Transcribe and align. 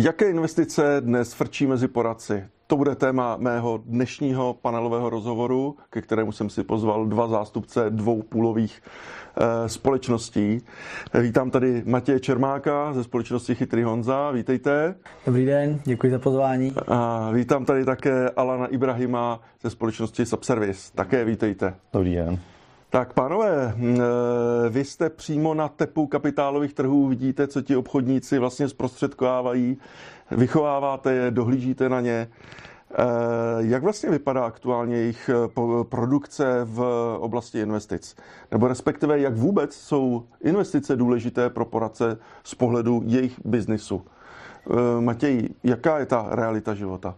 Jaké 0.00 0.30
investice 0.30 0.96
dnes 1.00 1.32
frčí 1.32 1.66
mezi 1.66 1.88
poradci? 1.88 2.44
To 2.66 2.76
bude 2.76 2.94
téma 2.94 3.36
mého 3.36 3.82
dnešního 3.86 4.54
panelového 4.62 5.10
rozhovoru, 5.10 5.76
ke 5.90 6.02
kterému 6.02 6.32
jsem 6.32 6.50
si 6.50 6.64
pozval 6.64 7.06
dva 7.06 7.28
zástupce 7.28 7.90
dvou 7.90 8.22
půlových 8.22 8.82
e, 9.64 9.68
společností. 9.68 10.60
Vítám 11.20 11.50
tady 11.50 11.82
Matěje 11.86 12.20
Čermáka 12.20 12.92
ze 12.92 13.04
společnosti 13.04 13.54
Chytrý 13.54 13.82
Honza. 13.82 14.30
Vítejte. 14.30 14.94
Dobrý 15.26 15.46
den, 15.46 15.80
děkuji 15.84 16.12
za 16.12 16.18
pozvání. 16.18 16.72
A 16.88 17.30
vítám 17.30 17.64
tady 17.64 17.84
také 17.84 18.30
Alana 18.30 18.66
Ibrahima 18.66 19.40
ze 19.62 19.70
společnosti 19.70 20.26
Subservice. 20.26 20.92
Také 20.94 21.24
vítejte. 21.24 21.74
Dobrý 21.92 22.14
den. 22.14 22.38
Tak, 22.90 23.12
pánové, 23.12 23.74
eh, 23.76 24.68
vy 24.68 24.84
jste 24.84 25.10
přímo 25.10 25.54
na 25.54 25.68
tepu 25.68 26.06
kapitálových 26.06 26.74
trhů, 26.74 27.06
vidíte, 27.06 27.46
co 27.46 27.62
ti 27.62 27.76
obchodníci 27.76 28.38
vlastně 28.38 28.68
zprostředkovávají, 28.68 29.78
vychováváte 30.30 31.12
je, 31.12 31.30
dohlížíte 31.30 31.88
na 31.88 32.00
ně. 32.00 32.28
Eh, 32.90 32.96
jak 33.58 33.82
vlastně 33.82 34.10
vypadá 34.10 34.46
aktuálně 34.46 34.96
jejich 34.96 35.30
eh, 35.30 35.48
produkce 35.82 36.60
v 36.64 36.82
oblasti 37.20 37.60
investic? 37.60 38.16
Nebo 38.50 38.68
respektive, 38.68 39.20
jak 39.20 39.36
vůbec 39.36 39.74
jsou 39.74 40.24
investice 40.40 40.96
důležité 40.96 41.50
pro 41.50 41.64
poradce 41.64 42.18
z 42.44 42.54
pohledu 42.54 43.02
jejich 43.06 43.40
biznisu? 43.44 44.02
Matěj, 45.00 45.48
jaká 45.64 45.98
je 45.98 46.06
ta 46.06 46.26
realita 46.30 46.74
života? 46.74 47.14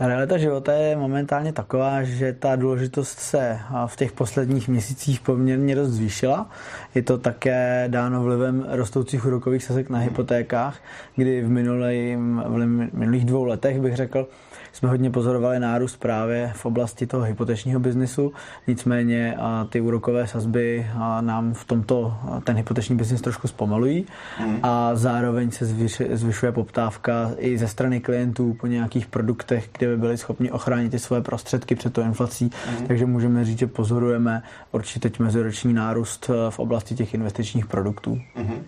Ta 0.00 0.06
realita 0.06 0.38
života 0.38 0.72
je 0.72 0.96
momentálně 0.96 1.52
taková, 1.52 2.02
že 2.02 2.32
ta 2.32 2.56
důležitost 2.56 3.18
se 3.18 3.58
v 3.86 3.96
těch 3.96 4.12
posledních 4.12 4.68
měsících 4.68 5.20
poměrně 5.20 5.74
dost 5.74 5.90
zvýšila. 5.90 6.50
Je 6.94 7.02
to 7.02 7.18
také 7.18 7.84
dáno 7.88 8.22
vlivem 8.22 8.66
rostoucích 8.68 9.26
úrokových 9.26 9.64
sazek 9.64 9.90
na 9.90 9.98
hypotékách, 9.98 10.78
kdy 11.16 11.42
v, 11.42 11.48
minulým, 11.48 12.42
v 12.46 12.88
minulých 12.92 13.24
dvou 13.24 13.44
letech 13.44 13.80
bych 13.80 13.96
řekl, 13.96 14.28
jsme 14.72 14.88
hodně 14.88 15.10
pozorovali 15.10 15.58
nárůst 15.60 15.96
právě 15.96 16.52
v 16.56 16.66
oblasti 16.66 17.06
toho 17.06 17.22
hypotečního 17.22 17.80
biznisu, 17.80 18.32
nicméně 18.66 19.36
ty 19.70 19.80
úrokové 19.80 20.26
sazby 20.26 20.86
nám 21.20 21.54
v 21.54 21.64
tomto 21.64 22.14
ten 22.44 22.56
hypoteční 22.56 22.96
biznis 22.96 23.20
trošku 23.20 23.48
zpomalují 23.48 24.06
hmm. 24.38 24.58
a 24.62 24.90
zároveň 24.94 25.50
se 25.50 25.66
zvyšuje 26.12 26.52
poptávka 26.52 27.30
i 27.38 27.58
ze 27.58 27.68
strany 27.68 28.00
klientů 28.00 28.56
po 28.60 28.66
nějakých 28.66 29.06
produktech, 29.06 29.68
kde 29.78 29.86
by 29.86 29.96
byli 29.96 30.18
schopni 30.18 30.50
ochránit 30.50 30.90
ty 30.90 30.98
svoje 30.98 31.22
prostředky 31.22 31.74
před 31.74 31.92
tou 31.92 32.02
inflací, 32.02 32.50
hmm. 32.66 32.86
takže 32.86 33.06
můžeme 33.06 33.44
říct, 33.44 33.58
že 33.58 33.66
pozorujeme 33.66 34.42
určitě 34.72 35.00
teď 35.00 35.18
meziroční 35.18 35.72
nárůst 35.72 36.30
v 36.50 36.58
oblasti 36.58 36.94
těch 36.94 37.14
investičních 37.14 37.66
produktů. 37.66 38.20
Hmm. 38.34 38.62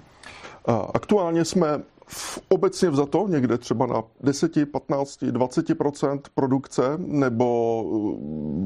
Aktuálně 0.95 1.45
jsme 1.45 1.67
v 2.15 2.39
obecně 2.49 2.91
vzato 2.91 3.27
někde 3.29 3.59
třeba 3.59 3.87
na 3.87 4.03
10, 4.21 4.71
15, 4.73 5.23
20% 5.23 6.21
produkce, 6.35 6.83
nebo 6.99 7.85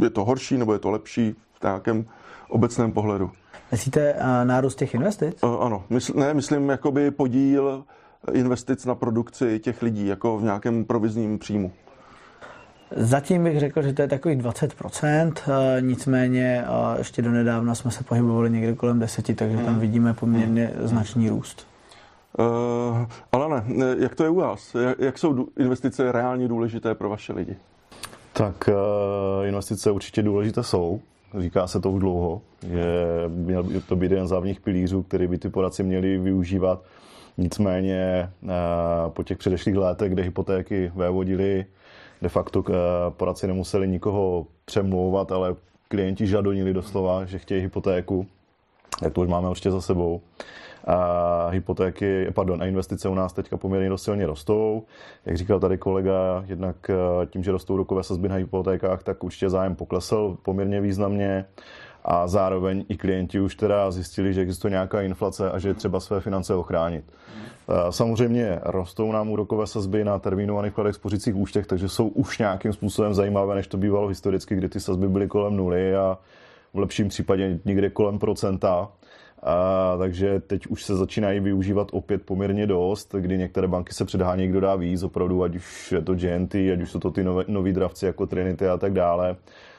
eh, 0.01 0.05
je 0.05 0.11
to 0.11 0.25
horší, 0.25 0.59
nebo 0.59 0.73
je 0.73 0.79
to 0.79 0.91
lepší 0.91 1.35
v 1.53 1.63
nějakém 1.63 2.05
obecném 2.49 2.93
pohledu? 2.93 3.31
Myslíte 3.73 4.15
uh, 4.15 4.21
nárůst 4.45 4.75
těch 4.75 4.95
investic? 4.95 5.43
Uh, 5.43 5.57
ano, 5.61 5.85
mysl, 5.91 6.13
ne, 6.17 6.35
myslím 6.35 6.69
jakoby 6.69 7.11
podíl 7.11 7.85
investic 8.33 8.85
na 8.85 8.95
produkci 8.95 9.59
těch 9.59 9.83
lidí, 9.83 10.07
jako 10.07 10.39
v 10.39 10.43
nějakém 10.43 10.85
provizním 10.85 11.39
příjmu. 11.39 11.73
Zatím 12.97 13.45
bych 13.45 13.61
řekl, 13.61 13.83
že 13.83 13.93
to 13.93 14.03
je 14.03 14.09
takových 14.09 14.39
20%, 14.39 15.33
nicméně 15.81 16.65
ještě 16.99 17.23
do 17.23 17.31
nedávna 17.31 17.75
jsme 17.75 17.91
se 17.91 18.05
pohybovali 18.05 18.51
někde 18.51 18.75
kolem 18.75 18.99
10, 18.99 19.37
takže 19.37 19.57
tam 19.57 19.67
hmm. 19.67 19.79
vidíme 19.79 20.15
poměrně 20.15 20.73
značný 20.79 21.29
růst. 21.29 21.67
Uh, 22.39 23.07
ale 23.33 23.63
ne, 23.67 23.97
jak 23.99 24.15
to 24.15 24.25
je 24.25 24.31
u 24.31 24.35
vás? 24.35 24.77
Jak, 24.99 25.19
jsou 25.19 25.47
investice 25.59 26.13
reálně 26.13 26.49
důležité 26.49 26.95
pro 26.95 27.09
vaše 27.09 27.33
lidi? 27.33 27.57
Tak 28.33 28.69
uh, 28.69 29.47
investice 29.47 29.91
určitě 29.91 30.23
důležité 30.23 30.63
jsou. 30.63 31.01
Říká 31.39 31.67
se 31.67 31.81
to 31.81 31.91
už 31.91 32.01
dlouho. 32.01 32.41
Je, 32.63 33.29
měl 33.29 33.63
by 33.63 33.81
to 33.81 33.97
být 33.97 34.11
jeden 34.11 34.27
z 34.27 34.31
hlavních 34.31 34.61
pilířů, 34.61 35.03
který 35.03 35.27
by 35.27 35.39
ty 35.39 35.49
poradci 35.49 35.83
měli 35.83 36.19
využívat. 36.19 36.83
Nicméně 37.39 38.31
po 39.09 39.23
těch 39.23 39.39
předešlých 39.39 39.77
letech, 39.77 40.13
kde 40.13 40.23
hypotéky 40.23 40.93
vévodili, 40.95 41.67
de 42.23 42.29
facto 42.29 42.65
poradci 43.11 43.47
nemuseli 43.47 43.89
nikoho 43.89 44.47
přemlouvat, 44.65 45.33
ale 45.33 45.55
klienti 45.89 46.27
žadonili 46.27 46.73
doslova, 46.73 47.25
že 47.25 47.39
chtějí 47.39 47.63
hypotéku. 47.63 48.27
Tak 49.01 49.13
to 49.13 49.21
už 49.21 49.29
máme 49.29 49.49
určitě 49.49 49.71
za 49.71 49.81
sebou. 49.81 50.21
A 50.87 51.49
hypotéky, 51.49 52.31
pardon, 52.35 52.63
a 52.63 52.67
investice 52.67 53.09
u 53.09 53.15
nás 53.15 53.33
teďka 53.33 53.57
poměrně 53.57 53.89
dost 53.89 54.03
silně 54.03 54.27
rostou. 54.27 54.83
Jak 55.27 55.37
říkal 55.37 55.61
tady 55.61 55.79
kolega, 55.79 56.45
jednak 56.47 56.91
eh, 56.91 57.27
tím, 57.27 57.43
že 57.43 57.53
rostou 57.53 57.77
rokové 57.77 58.03
sazby 58.03 58.29
na 58.29 58.35
hypotékách, 58.35 59.03
tak 59.03 59.25
určitě 59.25 59.51
zájem 59.51 59.75
poklesl 59.75 60.37
poměrně 60.43 60.81
významně 60.81 61.45
a 62.05 62.27
zároveň 62.27 62.85
i 62.89 62.97
klienti 62.97 63.41
už 63.41 63.55
teda 63.55 63.91
zjistili, 63.91 64.35
že 64.35 64.41
existuje 64.41 64.71
nějaká 64.71 65.03
inflace 65.03 65.51
a 65.51 65.59
že 65.59 65.69
je 65.69 65.75
třeba 65.75 66.01
své 66.01 66.21
finance 66.21 66.55
ochránit. 66.55 67.05
Eh, 67.69 67.93
samozřejmě 67.93 68.61
rostou 68.63 69.13
nám 69.13 69.31
úrokové 69.31 69.67
sazby 69.67 70.05
na 70.05 70.19
termínovaných 70.19 70.73
vkladech 70.73 70.95
spořících 70.95 71.37
účtech, 71.37 71.67
takže 71.67 71.89
jsou 71.89 72.09
už 72.09 72.39
nějakým 72.39 72.73
způsobem 72.73 73.15
zajímavé, 73.15 73.55
než 73.55 73.67
to 73.67 73.77
bývalo 73.77 74.09
historicky, 74.09 74.57
kdy 74.57 74.69
ty 74.69 74.81
sazby 74.81 75.09
byly 75.09 75.29
kolem 75.29 75.57
nuly 75.57 75.97
a 75.97 76.19
v 76.75 76.79
lepším 76.79 77.09
případě 77.09 77.59
někde 77.65 77.91
kolem 77.91 78.19
procenta. 78.19 78.89
A, 79.43 79.97
takže 79.99 80.41
teď 80.41 80.67
už 80.67 80.85
se 80.85 80.97
začínají 80.97 81.41
využívat 81.41 81.89
opět 81.93 82.23
poměrně 82.23 82.67
dost, 82.67 83.15
kdy 83.19 83.39
některé 83.39 83.69
banky 83.69 83.95
se 83.95 84.05
předhání, 84.05 84.49
kdo 84.49 84.61
dá 84.61 84.77
víc, 84.77 85.03
opravdu, 85.03 85.43
ať 85.43 85.57
už 85.57 85.93
je 85.93 86.03
to 86.03 86.15
GNT, 86.15 86.55
ať 86.55 86.83
už 86.83 86.91
jsou 86.91 86.99
to 86.99 87.11
ty 87.11 87.25
noví 87.49 87.73
dravci 87.73 88.07
jako 88.07 88.27
Trinity 88.27 88.69
a 88.69 88.77
tak 88.77 88.93
dále 88.93 89.37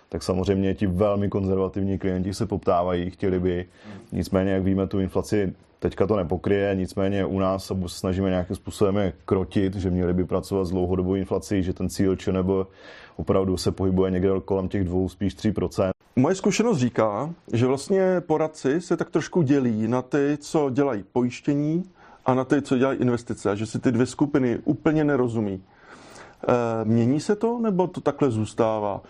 tak 0.09 0.23
samozřejmě 0.23 0.75
ti 0.75 0.87
velmi 0.87 1.29
konzervativní 1.29 1.97
klienti 1.97 2.33
se 2.33 2.45
poptávají, 2.45 3.09
chtěli 3.09 3.39
by. 3.39 3.65
Nicméně, 4.11 4.51
jak 4.51 4.63
víme, 4.63 4.87
tu 4.87 4.99
inflaci 4.99 5.53
teďka 5.79 6.07
to 6.07 6.15
nepokryje, 6.15 6.75
nicméně 6.75 7.25
u 7.25 7.39
nás 7.39 7.65
se 7.65 7.75
snažíme 7.87 8.29
nějakým 8.29 8.55
způsobem 8.55 9.13
krotit, 9.25 9.75
že 9.75 9.89
měli 9.89 10.13
by 10.13 10.25
pracovat 10.25 10.65
s 10.65 10.69
dlouhodobou 10.69 11.15
inflací, 11.15 11.63
že 11.63 11.73
ten 11.73 11.89
cíl 11.89 12.15
či 12.15 12.31
nebo 12.31 12.67
opravdu 13.15 13.57
se 13.57 13.71
pohybuje 13.71 14.11
někde 14.11 14.29
kolem 14.45 14.67
těch 14.67 14.83
dvou, 14.83 15.09
spíš 15.09 15.35
3%. 15.35 15.96
Moje 16.17 16.35
zkušenost 16.35 16.77
říká, 16.77 17.29
že 17.53 17.67
vlastně 17.67 18.21
poradci 18.21 18.81
se 18.81 18.97
tak 18.97 19.09
trošku 19.09 19.41
dělí 19.41 19.87
na 19.87 20.01
ty, 20.01 20.37
co 20.41 20.69
dělají 20.69 21.03
pojištění 21.11 21.83
a 22.25 22.33
na 22.33 22.43
ty, 22.43 22.61
co 22.61 22.77
dělají 22.77 22.99
investice 22.99 23.51
a 23.51 23.55
že 23.55 23.65
si 23.65 23.79
ty 23.79 23.91
dvě 23.91 24.05
skupiny 24.05 24.59
úplně 24.63 25.03
nerozumí. 25.03 25.63
E, 25.63 26.85
mění 26.85 27.19
se 27.19 27.35
to, 27.35 27.59
nebo 27.59 27.87
to 27.87 28.01
takhle 28.01 28.31
zůstává? 28.31 29.01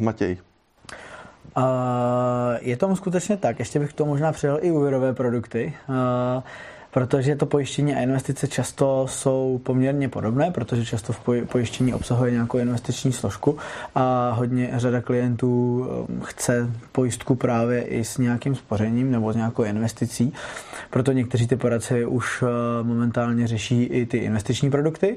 E, 0.00 0.04
Matěj. 0.04 0.38
Uh, 1.56 1.62
je 2.60 2.76
tomu 2.76 2.96
skutečně 2.96 3.36
tak. 3.36 3.58
Ještě 3.58 3.78
bych 3.78 3.92
to 3.92 4.04
možná 4.06 4.32
přidal 4.32 4.58
i 4.60 4.70
úvěrové 4.70 5.12
produkty. 5.14 5.74
Uh, 5.88 6.42
protože 6.96 7.36
to 7.36 7.46
pojištění 7.46 7.94
a 7.94 8.00
investice 8.00 8.48
často 8.48 9.06
jsou 9.08 9.60
poměrně 9.62 10.08
podobné, 10.08 10.50
protože 10.50 10.84
často 10.84 11.12
v 11.12 11.20
pojištění 11.48 11.94
obsahuje 11.94 12.32
nějakou 12.32 12.58
investiční 12.58 13.12
složku 13.12 13.58
a 13.94 14.30
hodně 14.30 14.70
řada 14.76 15.00
klientů 15.00 15.78
um, 16.08 16.20
chce 16.20 16.70
pojistku 16.92 17.34
právě 17.34 17.82
i 17.82 18.04
s 18.04 18.18
nějakým 18.18 18.54
spořením 18.54 19.10
nebo 19.10 19.32
s 19.32 19.36
nějakou 19.36 19.62
investicí. 19.62 20.32
Proto 20.90 21.12
někteří 21.12 21.46
ty 21.46 21.56
poradci 21.56 22.06
už 22.06 22.42
uh, 22.42 22.48
momentálně 22.82 23.46
řeší 23.46 23.82
i 23.82 24.06
ty 24.06 24.18
investiční 24.18 24.70
produkty. 24.70 25.16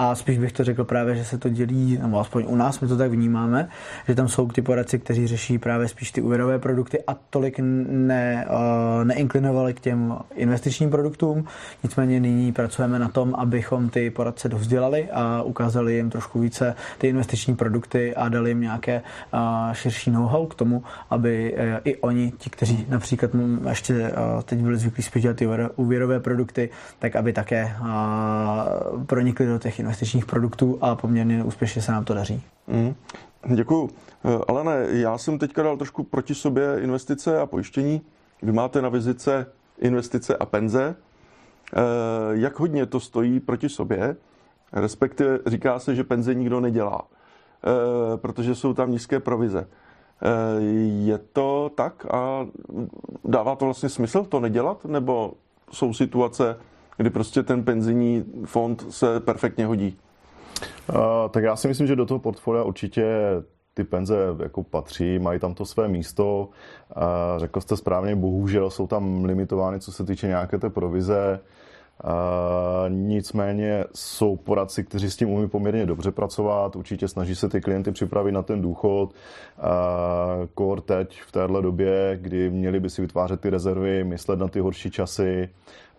A 0.00 0.14
spíš 0.14 0.38
bych 0.38 0.52
to 0.52 0.64
řekl 0.64 0.84
právě, 0.84 1.16
že 1.16 1.24
se 1.24 1.38
to 1.38 1.48
dělí, 1.48 1.98
nebo 2.02 2.20
aspoň 2.20 2.44
u 2.48 2.56
nás 2.56 2.80
my 2.80 2.88
to 2.88 2.96
tak 2.96 3.10
vnímáme, 3.10 3.68
že 4.08 4.14
tam 4.14 4.28
jsou 4.28 4.48
ty 4.48 4.62
poradci, 4.62 4.98
kteří 4.98 5.26
řeší 5.26 5.58
právě 5.58 5.88
spíš 5.88 6.12
ty 6.12 6.22
úvěrové 6.22 6.58
produkty 6.58 6.98
a 7.06 7.14
tolik 7.30 7.60
ne, 7.88 8.46
uh, 8.48 9.04
neinklinovali 9.04 9.74
k 9.74 9.80
těm 9.80 10.14
investičním 10.34 10.90
produktům. 10.90 10.97
Nicméně 11.82 12.20
nyní 12.20 12.52
pracujeme 12.52 12.98
na 12.98 13.08
tom, 13.08 13.34
abychom 13.34 13.88
ty 13.88 14.10
poradce 14.10 14.48
dovzdělali 14.48 15.08
a 15.12 15.42
ukázali 15.42 15.94
jim 15.94 16.10
trošku 16.10 16.40
více 16.40 16.74
ty 16.98 17.08
investiční 17.08 17.56
produkty 17.56 18.14
a 18.14 18.28
dali 18.28 18.50
jim 18.50 18.60
nějaké 18.60 19.02
širší 19.72 20.10
know-how 20.10 20.46
k 20.46 20.54
tomu, 20.54 20.82
aby 21.10 21.52
uh, 21.52 21.58
i 21.84 21.96
oni, 21.96 22.32
ti, 22.38 22.50
kteří 22.50 22.86
například 22.88 23.30
ještě 23.68 23.94
uh, 23.94 24.42
teď 24.42 24.58
byli 24.58 24.76
zvyklí 24.76 25.02
spíš 25.02 25.22
dělat 25.22 25.36
ty 25.36 25.48
úvěrové 25.76 26.20
produkty, 26.20 26.70
tak 26.98 27.16
aby 27.16 27.32
také 27.32 27.76
pronikli 29.06 29.46
do 29.46 29.58
těch 29.58 29.78
investičních 29.78 30.26
produktů 30.26 30.78
a 30.80 30.94
poměrně 30.94 31.44
úspěšně 31.44 31.82
se 31.82 31.92
nám 31.92 32.04
to 32.04 32.14
daří. 32.14 32.42
Mm. 32.66 32.94
Děkuju. 33.54 33.90
Eh, 34.24 34.38
Ale 34.48 34.64
ne, 34.64 34.86
já 34.90 35.18
jsem 35.18 35.38
teďka 35.38 35.62
dal 35.62 35.76
trošku 35.76 36.02
proti 36.02 36.34
sobě 36.34 36.76
investice 36.80 37.40
a 37.40 37.46
pojištění. 37.46 38.02
Vy 38.42 38.52
máte 38.52 38.82
na 38.82 38.88
vizice 38.88 39.46
investice 39.80 40.36
a 40.36 40.46
penze. 40.46 40.96
Eh, 40.96 41.78
jak 42.30 42.58
hodně 42.58 42.86
to 42.86 43.00
stojí 43.00 43.40
proti 43.40 43.68
sobě? 43.68 44.16
Respektive 44.72 45.38
říká 45.46 45.78
se, 45.78 45.94
že 45.94 46.04
penze 46.04 46.34
nikdo 46.34 46.60
nedělá, 46.60 47.02
eh, 47.02 48.16
protože 48.16 48.54
jsou 48.54 48.74
tam 48.74 48.90
nízké 48.90 49.20
provize. 49.20 49.68
Je 51.00 51.18
to 51.18 51.70
tak 51.74 52.06
a 52.10 52.46
dává 53.24 53.56
to 53.56 53.64
vlastně 53.64 53.88
smysl 53.88 54.24
to 54.24 54.40
nedělat? 54.40 54.84
Nebo 54.84 55.32
jsou 55.72 55.92
situace, 55.94 56.56
kdy 56.96 57.10
prostě 57.10 57.42
ten 57.42 57.64
penzijní 57.64 58.24
fond 58.44 58.86
se 58.90 59.20
perfektně 59.20 59.66
hodí? 59.66 59.98
Uh, 60.88 60.96
tak 61.30 61.44
já 61.44 61.56
si 61.56 61.68
myslím, 61.68 61.86
že 61.86 61.96
do 61.96 62.06
toho 62.06 62.18
portfolia 62.18 62.62
určitě 62.62 63.06
ty 63.78 63.84
penze 63.84 64.16
jako 64.42 64.62
patří, 64.62 65.18
mají 65.18 65.40
tam 65.40 65.54
to 65.54 65.64
své 65.64 65.88
místo. 65.88 66.48
Řekl 67.36 67.60
jste 67.60 67.76
správně, 67.76 68.16
bohužel 68.16 68.70
jsou 68.70 68.86
tam 68.86 69.24
limitovány, 69.24 69.80
co 69.80 69.92
se 69.92 70.04
týče 70.04 70.26
nějaké 70.26 70.58
té 70.58 70.70
provize. 70.70 71.40
Uh, 72.04 72.10
nicméně 72.88 73.84
jsou 73.94 74.36
poradci, 74.36 74.84
kteří 74.84 75.10
s 75.10 75.16
tím 75.16 75.30
umí 75.30 75.48
poměrně 75.48 75.86
dobře 75.86 76.10
pracovat, 76.10 76.76
určitě 76.76 77.08
snaží 77.08 77.34
se 77.34 77.48
ty 77.48 77.60
klienty 77.60 77.92
připravit 77.92 78.32
na 78.32 78.42
ten 78.42 78.62
důchod. 78.62 79.14
Uh, 79.58 80.46
core 80.58 80.80
teď 80.80 81.20
v 81.22 81.32
téhle 81.32 81.62
době, 81.62 82.18
kdy 82.20 82.50
měli 82.50 82.80
by 82.80 82.90
si 82.90 83.02
vytvářet 83.02 83.40
ty 83.40 83.50
rezervy, 83.50 84.04
myslet 84.04 84.38
na 84.38 84.48
ty 84.48 84.60
horší 84.60 84.90
časy 84.90 85.48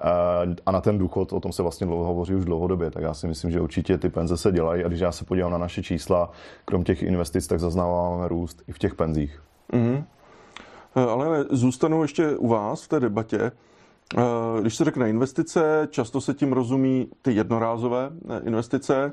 uh, 0.04 0.54
a 0.66 0.72
na 0.72 0.82
ten 0.82 0.98
důchod, 0.98 1.34
o 1.34 1.40
tom 1.40 1.52
se 1.52 1.62
vlastně 1.62 1.88
dlouho 1.88 2.06
hovoří 2.06 2.36
už 2.36 2.46
dlouhodobě, 2.46 2.92
tak 2.92 3.04
já 3.04 3.14
si 3.14 3.28
myslím, 3.28 3.52
že 3.52 3.62
určitě 3.62 3.98
ty 3.98 4.10
penze 4.10 4.38
se 4.38 4.52
dělají 4.52 4.84
a 4.84 4.88
když 4.88 5.00
já 5.00 5.12
se 5.12 5.26
podívám 5.26 5.52
na 5.52 5.58
naše 5.58 5.84
čísla, 5.84 6.32
krom 6.66 6.84
těch 6.84 7.04
investic, 7.04 7.48
tak 7.48 7.60
zaznáváme 7.60 8.28
růst 8.28 8.64
i 8.68 8.72
v 8.72 8.80
těch 8.80 8.96
penzích. 8.96 9.42
Mm-hmm. 9.74 10.04
Ale 10.96 11.46
zůstanu 11.52 12.02
ještě 12.02 12.38
u 12.38 12.48
vás 12.48 12.84
v 12.84 12.88
té 12.88 13.00
debatě. 13.00 13.52
Eh, 14.18 14.62
když 14.62 14.76
se 14.76 14.84
řekne 14.84 15.10
investice, 15.10 15.88
často 15.92 16.22
se 16.22 16.34
tím 16.34 16.54
rozumí 16.54 17.08
ty 17.22 17.34
jednorázové 17.34 18.10
eh, 18.30 18.42
investice, 18.46 19.12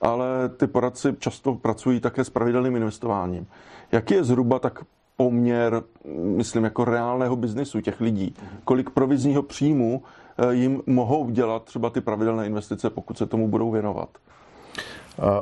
ale 0.00 0.48
ty 0.48 0.66
poradci 0.66 1.14
často 1.18 1.54
pracují 1.54 2.00
také 2.00 2.24
s 2.24 2.30
pravidelným 2.30 2.76
investováním. 2.76 3.46
Jaký 3.92 4.14
je 4.14 4.24
zhruba 4.24 4.58
tak 4.58 4.84
poměr, 5.16 5.82
myslím, 6.24 6.64
jako 6.64 6.84
reálného 6.84 7.36
biznisu 7.36 7.80
těch 7.80 8.00
lidí? 8.00 8.34
Kolik 8.64 8.90
provizního 8.90 9.42
příjmu 9.42 10.02
eh, 10.38 10.54
jim 10.54 10.82
mohou 10.86 11.30
dělat 11.30 11.64
třeba 11.64 11.90
ty 11.90 12.00
pravidelné 12.00 12.46
investice, 12.46 12.90
pokud 12.90 13.18
se 13.18 13.26
tomu 13.26 13.48
budou 13.48 13.70
věnovat? 13.70 14.08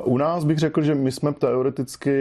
U 0.03 0.17
nás 0.17 0.43
bych 0.43 0.57
řekl, 0.57 0.81
že 0.81 0.95
my 0.95 1.11
jsme 1.11 1.33
teoreticky, 1.33 2.11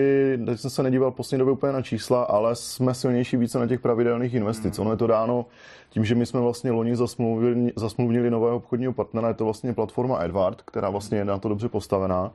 teď 0.47 0.61
jsem 0.61 0.71
se 0.71 0.83
nedíval 0.83 1.11
poslední 1.11 1.39
době 1.39 1.53
úplně 1.53 1.73
na 1.73 1.83
čísla, 1.83 2.23
ale 2.23 2.57
jsme 2.57 2.95
silnější 2.95 3.37
více 3.37 3.59
na 3.59 3.67
těch 3.67 3.81
pravidelných 3.81 4.35
investic. 4.35 4.77
Hmm. 4.77 4.87
Ono 4.87 4.95
je 4.95 4.97
to 4.97 5.07
dáno 5.07 5.47
tím, 5.91 6.05
že 6.05 6.15
my 6.15 6.27
jsme 6.27 6.41
vlastně 6.41 6.71
loni 6.71 6.97
zasmluvili, 6.97 7.73
zasmluvnili 7.77 8.31
nového 8.31 8.57
obchodního 8.57 8.93
partnera, 8.93 9.29
je 9.29 9.35
to 9.35 9.45
vlastně 9.45 9.73
platforma 9.73 10.23
Edward, 10.23 10.63
která 10.63 10.91
vlastně 10.91 11.19
je 11.19 11.25
na 11.25 11.39
to 11.39 11.49
dobře 11.49 11.69
postavená. 11.69 12.33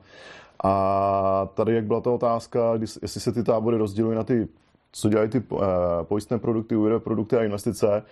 A 0.64 1.48
tady, 1.54 1.74
jak 1.74 1.84
byla 1.84 2.00
ta 2.00 2.10
otázka, 2.10 2.72
jestli 3.02 3.20
se 3.20 3.32
ty 3.32 3.42
tábory 3.42 3.76
rozdělují 3.76 4.16
na 4.16 4.24
ty, 4.24 4.48
co 4.92 5.08
dělají 5.08 5.28
ty 5.28 5.38
eh, 5.38 5.58
pojistné 6.02 6.38
produkty, 6.38 6.76
úvěrové 6.76 7.00
produkty 7.00 7.36
a 7.36 7.44
investice, 7.44 8.02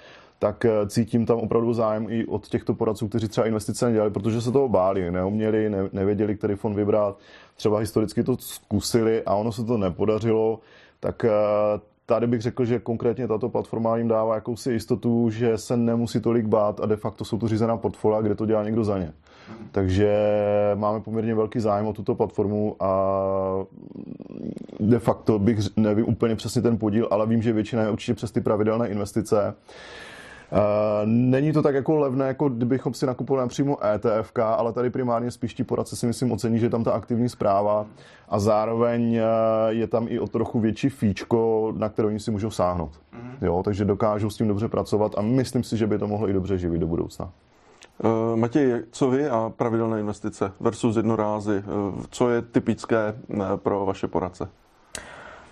tak 0.45 0.65
eh, 0.65 0.71
cítím 0.89 1.27
tam 1.27 1.39
opravdu 1.39 1.73
zájem 1.73 2.07
i 2.11 2.27
od 2.27 2.49
těchto 2.49 2.75
poradců, 2.75 3.09
kteří 3.09 3.29
třeba 3.29 3.47
investice 3.47 3.87
nedělali, 3.87 4.11
protože 4.11 4.41
se 4.41 4.53
toho 4.53 4.69
báli, 4.69 5.11
neuměli, 5.11 5.71
ne, 5.71 5.89
nevěděli, 5.93 6.37
který 6.37 6.55
fond 6.55 6.75
vybrat, 6.75 7.19
třeba 7.57 7.79
historicky 7.79 8.23
to 8.23 8.37
zkusili 8.37 9.23
a 9.23 9.35
ono 9.35 9.53
se 9.53 9.65
to 9.65 9.79
nepodařilo, 9.79 10.61
tak 11.01 11.25
eh, 11.25 11.31
tady 12.07 12.27
bych 12.27 12.43
řekl, 12.43 12.65
že 12.65 12.79
konkrétně 12.79 13.29
tato 13.29 13.49
platforma 13.49 13.97
jim 13.97 14.09
dává 14.09 14.35
jakousi 14.35 14.73
jistotu, 14.73 15.31
že 15.31 15.59
se 15.59 15.77
nemusí 15.77 16.21
tolik 16.21 16.47
bát 16.47 16.81
a 16.81 16.87
de 16.87 16.97
facto 16.97 17.25
jsou 17.25 17.39
to 17.39 17.49
řízená 17.49 17.77
portfolia, 17.77 18.21
kde 18.21 18.35
to 18.35 18.47
dělá 18.47 18.65
někdo 18.65 18.85
za 18.85 18.99
ně. 18.99 19.13
Takže 19.73 20.17
máme 20.75 21.01
poměrně 21.01 21.35
velký 21.35 21.61
zájem 21.61 21.87
o 21.87 21.93
tuto 21.93 22.15
platformu 22.15 22.77
a 22.81 23.19
de 24.81 24.99
facto 24.99 25.39
bych, 25.39 25.59
nevím 25.77 26.09
úplně 26.09 26.37
přesně 26.37 26.63
ten 26.63 26.79
podíl, 26.79 27.09
ale 27.11 27.27
vím, 27.27 27.43
že 27.43 27.53
většina 27.53 27.83
je 27.83 27.91
určitě 27.91 28.15
přes 28.15 28.31
ty 28.31 28.41
pravidelné 28.41 28.89
investice. 28.89 29.55
Není 31.05 31.53
to 31.53 31.63
tak 31.63 31.75
jako 31.75 31.99
levné, 31.99 32.27
jako 32.27 32.49
kdybychom 32.49 32.95
si 32.95 33.07
nakupovali 33.07 33.45
napřímo 33.45 33.79
ETF, 33.85 34.33
ale 34.39 34.73
tady 34.73 34.91
primárně 34.91 35.31
spíš 35.31 35.55
ti 35.55 35.65
poradce 35.65 35.97
si 35.97 36.07
myslím 36.07 36.33
ocení, 36.33 36.59
že 36.59 36.67
je 36.67 36.71
tam 36.71 36.85
ta 36.85 36.93
aktivní 36.93 37.29
zpráva 37.29 37.87
a 38.29 38.39
zároveň 38.39 39.15
eh, 39.15 39.23
je 39.69 39.87
tam 39.87 40.07
i 40.09 40.19
o 40.19 40.27
trochu 40.27 40.61
větší 40.61 40.89
fíčko, 40.89 41.73
na 41.77 41.89
které 41.89 42.09
oni 42.09 42.21
si 42.21 42.31
můžou 42.31 42.51
sáhnout. 42.51 43.01
Mm. 43.13 43.31
Jo, 43.43 43.63
takže 43.65 43.85
dokážou 43.85 44.31
s 44.31 44.37
tím 44.37 44.49
dobře 44.49 44.69
pracovat 44.69 45.13
a 45.19 45.23
myslím 45.23 45.63
si, 45.63 45.77
že 45.77 45.87
by 45.87 45.99
to 45.99 46.09
mohlo 46.09 46.29
i 46.29 46.33
dobře 46.33 46.59
živit 46.59 46.79
do 46.79 46.87
budoucna. 46.87 47.31
Uh, 48.05 48.37
Matěj, 48.37 48.83
co 48.91 49.11
vy 49.11 49.29
a 49.29 49.53
pravidelné 49.57 50.01
investice 50.01 50.53
versus 50.61 50.97
jednorázy? 50.97 51.63
Co 52.11 52.31
je 52.31 52.43
typické 52.43 53.15
pro 53.57 53.87
vaše 53.87 54.09
poradce? 54.09 54.49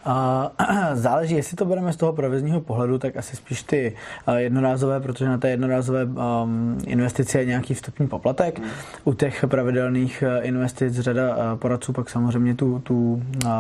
Záleží, 0.93 1.34
jestli 1.34 1.56
to 1.56 1.64
bereme 1.64 1.93
z 1.93 1.96
toho 1.96 2.12
provizního 2.12 2.60
pohledu, 2.60 2.99
tak 2.99 3.16
asi 3.16 3.37
spíš 3.37 3.62
ty 3.62 3.96
jednorázové, 4.37 5.00
protože 5.00 5.28
na 5.28 5.38
té 5.38 5.50
jednorázové 5.50 6.04
um, 6.04 6.78
investici 6.87 7.38
je 7.38 7.44
nějaký 7.44 7.75
vstupní 7.75 8.08
poplatek. 8.08 8.60
U 9.04 9.14
těch 9.14 9.44
pravidelných 9.46 10.25
uh, 10.26 10.46
investic 10.46 10.94
řada 10.94 11.37
uh, 11.37 11.58
poradců 11.58 11.93
pak 11.93 12.10
samozřejmě 12.10 12.54
tu, 12.54 12.78
tu 12.78 13.12
uh, 13.12 13.50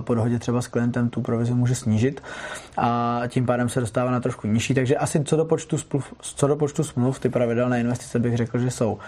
po 0.00 0.14
dohodě 0.14 0.38
třeba 0.38 0.62
s 0.62 0.66
klientem 0.66 1.08
tu 1.08 1.20
provizi 1.20 1.54
může 1.54 1.74
snížit 1.74 2.22
a 2.76 3.22
tím 3.28 3.46
pádem 3.46 3.68
se 3.68 3.80
dostává 3.80 4.10
na 4.10 4.20
trošku 4.20 4.46
nižší. 4.46 4.74
Takže 4.74 4.96
asi 4.96 5.24
co 5.24 5.36
do 5.36 5.44
počtu, 5.44 5.78
spluv, 5.78 6.14
co 6.20 6.46
do 6.46 6.56
počtu 6.56 6.84
smluv, 6.84 7.18
ty 7.18 7.28
pravidelné 7.28 7.80
investice 7.80 8.18
bych 8.18 8.36
řekl, 8.36 8.58
že 8.58 8.70
jsou 8.70 8.98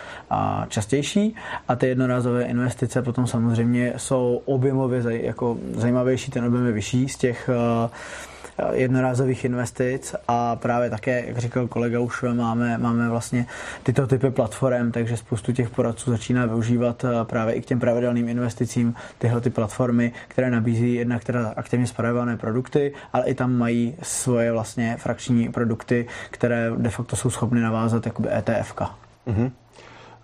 častější 0.69 1.37
a 1.69 1.77
ty 1.77 1.87
jednorázové 1.87 2.43
investice 2.43 3.03
potom 3.03 3.27
samozřejmě 3.27 3.93
jsou 3.97 4.43
objemově 4.45 5.03
jako 5.25 5.59
zajímavější, 5.77 6.31
ten 6.31 6.45
objem 6.45 6.67
je 6.67 6.73
vyšší 6.73 6.84
vyšší 6.85 7.09
z 7.09 7.17
těch 7.17 7.51
eh, 7.53 8.77
jednorázových 8.77 9.45
investic 9.45 10.15
a 10.29 10.57
právě 10.57 10.91
také, 10.91 11.25
jak 11.27 11.39
říkal 11.39 11.67
kolega, 11.69 12.01
už 12.01 12.23
máme, 12.23 12.79
máme 12.79 13.09
vlastně 13.09 13.47
tyto 13.83 14.07
typy 14.07 14.31
platform, 14.31 14.93
takže 14.93 15.17
spoustu 15.17 15.53
těch 15.53 15.71
poradců 15.71 16.11
začíná 16.11 16.47
využívat 16.47 17.05
eh, 17.05 17.25
právě 17.25 17.55
i 17.55 17.63
k 17.63 17.67
těm 17.67 17.81
pravidelným 17.81 18.29
investicím 18.29 18.95
tyhle 19.19 19.41
ty 19.41 19.51
platformy, 19.51 20.13
které 20.29 20.51
nabízí 20.51 20.95
jednak 20.95 21.25
teda 21.25 21.53
aktivně 21.57 21.87
spravované 21.87 22.37
produkty, 22.37 22.93
ale 23.13 23.25
i 23.25 23.35
tam 23.35 23.53
mají 23.53 23.97
svoje 24.03 24.53
vlastně 24.53 24.97
frakční 25.01 25.49
produkty, 25.49 26.07
které 26.31 26.71
de 26.77 26.91
facto 26.91 27.17
jsou 27.17 27.31
schopny 27.31 27.61
navázat 27.61 28.07
jakoby 28.07 28.29
ETF. 28.33 28.75
Mm-hmm. 29.27 29.51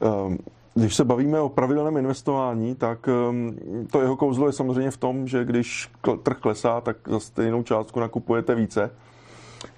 Um 0.00 0.38
když 0.74 0.94
se 0.94 1.04
bavíme 1.04 1.40
o 1.40 1.48
pravidelném 1.48 1.96
investování, 1.96 2.74
tak 2.74 3.08
um, 3.28 3.56
to 3.92 4.00
jeho 4.00 4.16
kouzlo 4.16 4.46
je 4.46 4.52
samozřejmě 4.52 4.90
v 4.90 4.96
tom, 4.96 5.28
že 5.28 5.44
když 5.44 5.90
trh 6.22 6.38
klesá, 6.38 6.80
tak 6.80 6.96
za 7.08 7.20
stejnou 7.20 7.62
částku 7.62 8.00
nakupujete 8.00 8.54
více, 8.54 8.90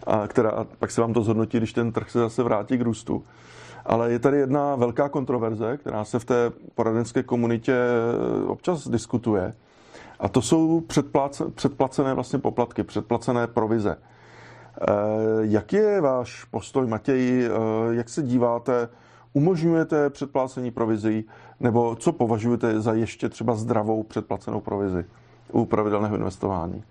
a 0.06 0.28
která 0.28 0.66
pak 0.78 0.90
se 0.90 1.00
vám 1.00 1.12
to 1.12 1.22
zhodnotí, 1.22 1.58
když 1.58 1.72
ten 1.72 1.92
trh 1.92 2.10
se 2.10 2.18
zase 2.18 2.42
vrátí 2.42 2.78
k 2.78 2.82
růstu. 2.82 3.24
Ale 3.86 4.12
je 4.12 4.18
tady 4.18 4.36
jedna 4.36 4.76
velká 4.76 5.08
kontroverze, 5.08 5.76
která 5.76 6.04
se 6.04 6.18
v 6.18 6.24
té 6.24 6.52
poradenské 6.74 7.22
komunitě 7.22 7.74
eh, 7.74 8.46
občas 8.46 8.88
diskutuje. 8.88 9.54
A 10.20 10.28
to 10.28 10.42
jsou 10.42 10.82
předplacené 11.54 12.14
vlastně 12.14 12.38
poplatky, 12.38 12.82
předplacené 12.82 13.46
provize. 13.46 13.96
Eh, 13.96 14.86
jaký 15.40 15.76
je 15.76 16.00
váš 16.00 16.44
postoj, 16.44 16.86
Matěj? 16.86 17.46
Eh, 17.46 17.50
jak 17.90 18.08
se 18.08 18.22
díváte 18.22 18.88
umožňujete 19.32 20.10
předplácení 20.10 20.70
provizí, 20.70 21.24
nebo 21.60 21.96
co 21.96 22.12
považujete 22.12 22.80
za 22.80 22.92
ještě 22.92 23.28
třeba 23.28 23.54
zdravou 23.54 24.02
předplacenou 24.02 24.60
provizi 24.60 25.04
u 25.52 25.64
pravidelného 25.64 26.16
investování? 26.16 26.84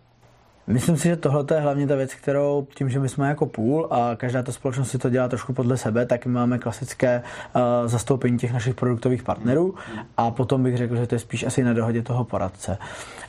Myslím 0.67 0.97
si, 0.97 1.07
že 1.07 1.15
tohle 1.15 1.45
je 1.53 1.61
hlavně 1.61 1.87
ta 1.87 1.95
věc, 1.95 2.13
kterou 2.13 2.67
tím, 2.75 2.89
že 2.89 2.99
my 2.99 3.09
jsme 3.09 3.27
jako 3.27 3.45
půl 3.45 3.87
a 3.91 4.15
každá 4.15 4.43
ta 4.43 4.51
společnost 4.51 4.89
si 4.89 4.97
to 4.97 5.09
dělá 5.09 5.27
trošku 5.27 5.53
podle 5.53 5.77
sebe, 5.77 6.05
tak 6.05 6.25
my 6.25 6.31
máme 6.31 6.59
klasické 6.59 7.21
uh, 7.55 7.61
zastoupení 7.85 8.37
těch 8.37 8.53
našich 8.53 8.75
produktových 8.75 9.23
partnerů 9.23 9.75
a 10.17 10.31
potom 10.31 10.63
bych 10.63 10.77
řekl, 10.77 10.95
že 10.95 11.07
to 11.07 11.15
je 11.15 11.19
spíš 11.19 11.43
asi 11.43 11.63
na 11.63 11.73
dohodě 11.73 12.01
toho 12.01 12.23
poradce. 12.23 12.77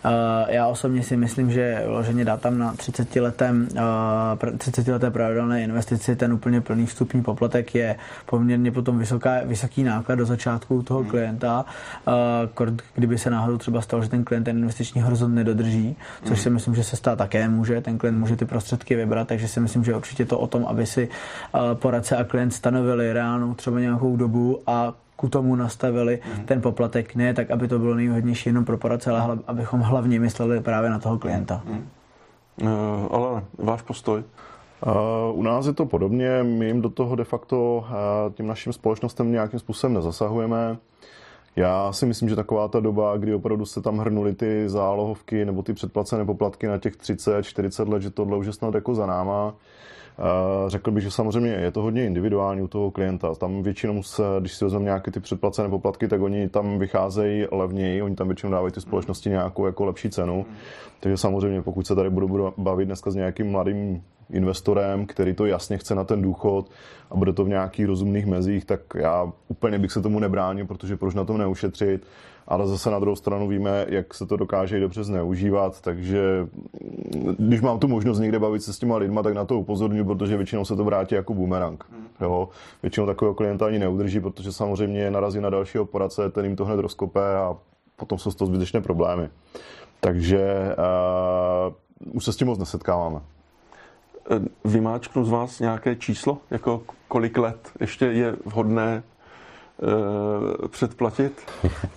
Uh, 0.04 0.10
já 0.48 0.66
osobně 0.66 1.02
si 1.02 1.16
myslím, 1.16 1.50
že 1.50 1.82
vloženě 1.86 2.24
dát 2.24 2.40
tam 2.40 2.58
na 2.58 2.72
30 2.72 3.16
letem, 3.16 3.68
uh, 4.42 4.48
30 4.58 4.88
leté 4.88 5.10
pravidelné 5.10 5.62
investici 5.62 6.16
ten 6.16 6.32
úplně 6.32 6.60
plný 6.60 6.86
vstupní 6.86 7.22
poplatek 7.22 7.74
je 7.74 7.96
poměrně 8.26 8.72
potom 8.72 8.98
vysoká, 8.98 9.40
vysoký 9.44 9.82
náklad 9.82 10.14
do 10.14 10.26
začátku 10.26 10.82
toho 10.82 11.04
klienta, 11.04 11.64
uh, 12.58 12.76
kdyby 12.94 13.18
se 13.18 13.30
náhodou 13.30 13.58
třeba 13.58 13.80
stalo, 13.80 14.02
že 14.02 14.08
ten 14.08 14.24
klient 14.24 14.44
ten 14.44 14.58
investiční 14.58 15.02
horizont 15.02 15.34
nedodrží, 15.34 15.96
což 16.24 16.40
si 16.40 16.50
myslím, 16.50 16.74
že 16.74 16.84
se 16.84 16.96
stát 16.96 17.22
také 17.32 17.48
může, 17.48 17.80
ten 17.80 17.98
klient 17.98 18.18
může 18.18 18.36
ty 18.36 18.44
prostředky 18.44 18.96
vybrat, 18.96 19.28
takže 19.28 19.48
si 19.48 19.60
myslím, 19.60 19.84
že 19.84 19.96
určitě 19.96 20.24
to 20.24 20.38
o 20.38 20.46
tom, 20.46 20.66
aby 20.66 20.86
si 20.86 21.08
eh, 21.08 21.58
poradce 21.74 22.16
a 22.16 22.24
klient 22.24 22.50
stanovili 22.50 23.12
reálnou 23.12 23.54
třeba 23.54 23.80
nějakou 23.80 24.16
dobu 24.16 24.60
a 24.66 24.94
ku 25.16 25.28
tomu 25.28 25.56
nastavili 25.56 26.20
mm. 26.38 26.44
ten 26.44 26.60
poplatek, 26.60 27.14
ne 27.14 27.34
tak, 27.34 27.50
aby 27.50 27.68
to 27.68 27.78
bylo 27.78 27.94
nejvhodnější 27.94 28.48
jenom 28.48 28.64
pro 28.64 28.78
poradce, 28.78 29.10
ale 29.10 29.38
abychom 29.46 29.80
hlavně 29.80 30.20
mysleli 30.20 30.60
právě 30.60 30.90
na 30.90 30.98
toho 30.98 31.18
klienta. 31.18 31.62
Mm. 31.64 31.86
Uh, 32.62 32.68
ale 33.10 33.42
váš 33.58 33.82
postoj? 33.82 34.22
Uh, 34.86 35.38
u 35.38 35.42
nás 35.42 35.66
je 35.66 35.72
to 35.72 35.86
podobně, 35.86 36.42
my 36.42 36.66
jim 36.66 36.82
do 36.82 36.90
toho 36.90 37.16
de 37.16 37.24
facto 37.24 37.76
uh, 37.78 38.34
tím 38.34 38.46
naším 38.46 38.72
společnostem 38.72 39.32
nějakým 39.32 39.58
způsobem 39.58 39.94
nezasahujeme. 39.94 40.76
Já 41.56 41.92
si 41.92 42.06
myslím, 42.06 42.28
že 42.28 42.36
taková 42.36 42.68
ta 42.68 42.80
doba, 42.80 43.16
kdy 43.16 43.34
opravdu 43.34 43.66
se 43.66 43.82
tam 43.82 43.98
hrnuli 43.98 44.34
ty 44.34 44.68
zálohovky 44.68 45.44
nebo 45.44 45.62
ty 45.62 45.72
předplacené 45.72 46.24
poplatky 46.24 46.66
na 46.66 46.78
těch 46.78 46.96
30, 46.96 47.42
40 47.42 47.88
let, 47.88 48.02
že 48.02 48.10
tohle 48.10 48.36
už 48.36 48.46
je 48.46 48.52
snad 48.52 48.74
jako 48.74 48.94
za 48.94 49.06
náma. 49.06 49.54
Řekl 50.66 50.90
bych, 50.90 51.02
že 51.02 51.10
samozřejmě 51.10 51.50
je 51.50 51.70
to 51.70 51.82
hodně 51.82 52.06
individuální 52.06 52.62
u 52.62 52.68
toho 52.68 52.90
klienta. 52.90 53.34
Tam 53.34 53.62
většinou, 53.62 54.02
se, 54.02 54.22
když 54.40 54.54
si 54.54 54.64
vezmeme 54.64 54.84
nějaké 54.84 55.10
ty 55.10 55.20
předplacené 55.20 55.68
poplatky, 55.68 56.08
tak 56.08 56.20
oni 56.22 56.48
tam 56.48 56.78
vycházejí 56.78 57.46
levněji, 57.52 58.02
oni 58.02 58.16
tam 58.16 58.28
většinou 58.28 58.52
dávají 58.52 58.72
ty 58.72 58.80
společnosti 58.80 59.30
nějakou 59.30 59.66
jako 59.66 59.84
lepší 59.84 60.10
cenu. 60.10 60.46
Takže 61.00 61.16
samozřejmě, 61.16 61.62
pokud 61.62 61.86
se 61.86 61.94
tady 61.94 62.10
budu 62.10 62.54
bavit 62.56 62.84
dneska 62.84 63.10
s 63.10 63.14
nějakým 63.14 63.50
mladým 63.50 64.02
investorem, 64.30 65.06
který 65.06 65.34
to 65.34 65.46
jasně 65.46 65.78
chce 65.78 65.94
na 65.94 66.04
ten 66.04 66.22
důchod 66.22 66.70
a 67.10 67.16
bude 67.16 67.32
to 67.32 67.44
v 67.44 67.48
nějakých 67.48 67.86
rozumných 67.86 68.26
mezích, 68.26 68.64
tak 68.64 68.80
já 68.94 69.32
úplně 69.48 69.78
bych 69.78 69.92
se 69.92 70.02
tomu 70.02 70.18
nebránil, 70.18 70.66
protože 70.66 70.96
proč 70.96 71.14
na 71.14 71.24
tom 71.24 71.38
neušetřit. 71.38 72.06
Ale 72.48 72.66
zase 72.66 72.90
na 72.90 72.98
druhou 72.98 73.16
stranu 73.16 73.48
víme, 73.48 73.86
jak 73.88 74.14
se 74.14 74.26
to 74.26 74.36
dokáže 74.36 74.80
dobře 74.80 75.04
zneužívat, 75.04 75.80
takže 75.80 76.48
když 77.38 77.60
mám 77.60 77.78
tu 77.78 77.88
možnost 77.88 78.18
někde 78.18 78.38
bavit 78.38 78.62
se 78.62 78.72
s 78.72 78.78
těma 78.78 78.96
lidma, 78.96 79.22
tak 79.22 79.34
na 79.34 79.44
to 79.44 79.58
upozorňuji, 79.58 80.04
protože 80.04 80.36
většinou 80.36 80.64
se 80.64 80.76
to 80.76 80.84
vrátí 80.84 81.14
jako 81.14 81.34
boomerang. 81.34 81.84
Jo? 82.20 82.48
Většinou 82.82 83.06
takového 83.06 83.34
klienta 83.34 83.66
ani 83.66 83.78
neudrží, 83.78 84.20
protože 84.20 84.52
samozřejmě 84.52 85.10
narazí 85.10 85.40
na 85.40 85.50
dalšího 85.50 85.84
poradce, 85.84 86.30
ten 86.30 86.44
jim 86.44 86.56
to 86.56 86.64
hned 86.64 86.80
rozkope 86.80 87.36
a 87.36 87.56
potom 87.96 88.18
jsou 88.18 88.30
z 88.30 88.34
toho 88.34 88.46
zbytečné 88.46 88.80
problémy. 88.80 89.28
Takže 90.00 90.74
uh, 92.04 92.16
už 92.16 92.24
se 92.24 92.32
s 92.32 92.36
tím 92.36 92.46
moc 92.48 92.58
nesetkáváme. 92.58 93.20
Eh, 94.30 94.40
vymáčknu 94.64 95.24
z 95.24 95.30
vás 95.30 95.60
nějaké 95.60 95.96
číslo, 95.96 96.38
jako 96.50 96.82
kolik 97.08 97.38
let 97.38 97.70
ještě 97.80 98.04
je 98.06 98.36
vhodné 98.44 99.02
předplatit? 100.68 101.42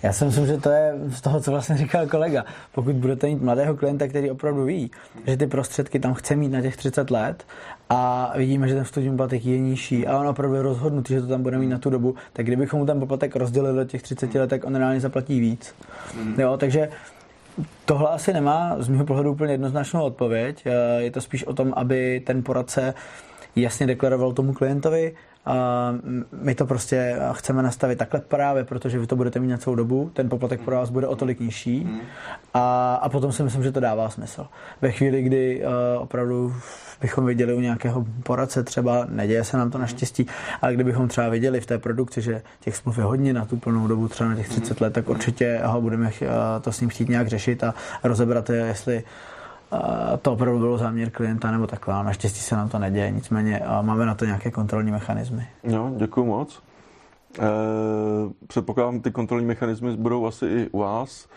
Já 0.02 0.12
si 0.12 0.24
myslím, 0.24 0.46
že 0.46 0.56
to 0.56 0.70
je 0.70 0.94
z 1.08 1.20
toho, 1.20 1.40
co 1.40 1.50
vlastně 1.50 1.76
říkal 1.76 2.06
kolega. 2.06 2.44
Pokud 2.74 2.94
budete 2.94 3.26
mít 3.26 3.42
mladého 3.42 3.76
klienta, 3.76 4.08
který 4.08 4.30
opravdu 4.30 4.64
ví, 4.64 4.90
že 5.26 5.36
ty 5.36 5.46
prostředky 5.46 6.00
tam 6.00 6.14
chce 6.14 6.36
mít 6.36 6.48
na 6.48 6.62
těch 6.62 6.76
30 6.76 7.10
let 7.10 7.44
a 7.90 8.32
vidíme, 8.36 8.68
že 8.68 8.74
ten 8.74 8.84
vstupní 8.84 9.10
poplatek 9.10 9.44
je 9.44 9.58
nižší 9.58 10.06
a 10.06 10.18
on 10.18 10.28
opravdu 10.28 10.56
je 10.56 10.62
rozhodnutý, 10.62 11.14
že 11.14 11.20
to 11.20 11.26
tam 11.26 11.42
bude 11.42 11.58
mít 11.58 11.68
na 11.68 11.78
tu 11.78 11.90
dobu, 11.90 12.14
tak 12.32 12.46
kdybychom 12.46 12.80
mu 12.80 12.86
ten 12.86 13.00
poplatek 13.00 13.36
rozdělili 13.36 13.76
do 13.76 13.84
těch 13.84 14.02
30 14.02 14.34
let, 14.34 14.50
tak 14.50 14.64
on 14.64 14.76
reálně 14.76 15.00
zaplatí 15.00 15.40
víc. 15.40 15.74
Hmm. 16.14 16.34
Jo, 16.40 16.56
takže 16.56 16.88
Tohle 17.84 18.08
asi 18.08 18.32
nemá 18.32 18.76
z 18.78 18.88
mého 18.88 19.04
pohledu 19.04 19.32
úplně 19.32 19.52
jednoznačnou 19.52 20.02
odpověď. 20.02 20.62
Eh, 20.66 21.02
je 21.02 21.10
to 21.10 21.20
spíš 21.20 21.44
o 21.44 21.54
tom, 21.54 21.72
aby 21.76 22.22
ten 22.26 22.42
poradce 22.42 22.94
jasně 23.56 23.86
deklaroval 23.86 24.32
tomu 24.32 24.52
klientovi, 24.52 25.14
my 26.42 26.54
to 26.54 26.66
prostě 26.66 27.16
chceme 27.32 27.62
nastavit 27.62 27.98
takhle 27.98 28.20
právě, 28.20 28.64
protože 28.64 28.98
vy 28.98 29.06
to 29.06 29.16
budete 29.16 29.40
mít 29.40 29.48
na 29.48 29.56
celou 29.56 29.76
dobu, 29.76 30.10
ten 30.14 30.28
poplatek 30.28 30.60
pro 30.60 30.76
vás 30.76 30.90
bude 30.90 31.06
o 31.06 31.16
tolik 31.16 31.40
nižší 31.40 31.88
a, 32.54 32.94
a 32.94 33.08
potom 33.08 33.32
si 33.32 33.42
myslím, 33.42 33.62
že 33.62 33.72
to 33.72 33.80
dává 33.80 34.10
smysl. 34.10 34.46
Ve 34.82 34.90
chvíli, 34.90 35.22
kdy 35.22 35.64
uh, 35.64 36.02
opravdu 36.02 36.54
bychom 37.00 37.26
viděli 37.26 37.54
u 37.54 37.60
nějakého 37.60 38.06
poradce 38.22 38.62
třeba, 38.62 39.06
neděje 39.08 39.44
se 39.44 39.56
nám 39.56 39.70
to 39.70 39.78
naštěstí, 39.78 40.26
ale 40.62 40.74
kdybychom 40.74 41.08
třeba 41.08 41.28
viděli 41.28 41.60
v 41.60 41.66
té 41.66 41.78
produkci, 41.78 42.22
že 42.22 42.42
těch 42.60 42.76
smluv 42.76 42.98
je 42.98 43.04
hodně 43.04 43.32
na 43.32 43.44
tu 43.44 43.56
plnou 43.56 43.86
dobu, 43.86 44.08
třeba 44.08 44.28
na 44.28 44.36
těch 44.36 44.48
30 44.48 44.80
let, 44.80 44.92
tak 44.92 45.08
určitě 45.08 45.60
ho 45.64 45.80
budeme 45.80 46.06
uh, 46.06 46.28
to 46.60 46.72
s 46.72 46.80
ním 46.80 46.90
chtít 46.90 47.08
nějak 47.08 47.28
řešit 47.28 47.64
a 47.64 47.74
rozebrat, 48.04 48.50
jestli 48.50 49.02
to 50.22 50.32
opravdu 50.32 50.58
bylo 50.58 50.78
záměr 50.78 51.10
klienta 51.10 51.50
nebo 51.50 51.66
takhle. 51.66 52.04
Naštěstí 52.04 52.40
se 52.40 52.56
nám 52.56 52.68
to 52.68 52.78
neděje, 52.78 53.10
nicméně 53.10 53.62
máme 53.82 54.06
na 54.06 54.14
to 54.14 54.24
nějaké 54.24 54.50
kontrolní 54.50 54.90
mechanismy. 54.90 55.48
Jo, 55.62 55.90
děkuji 55.96 56.24
moc. 56.24 56.62
E, 57.38 57.42
předpokládám, 58.46 59.00
ty 59.00 59.10
kontrolní 59.10 59.46
mechanismy 59.46 59.96
budou 59.96 60.26
asi 60.26 60.46
i 60.46 60.68
u 60.72 60.78
vás. 60.78 61.28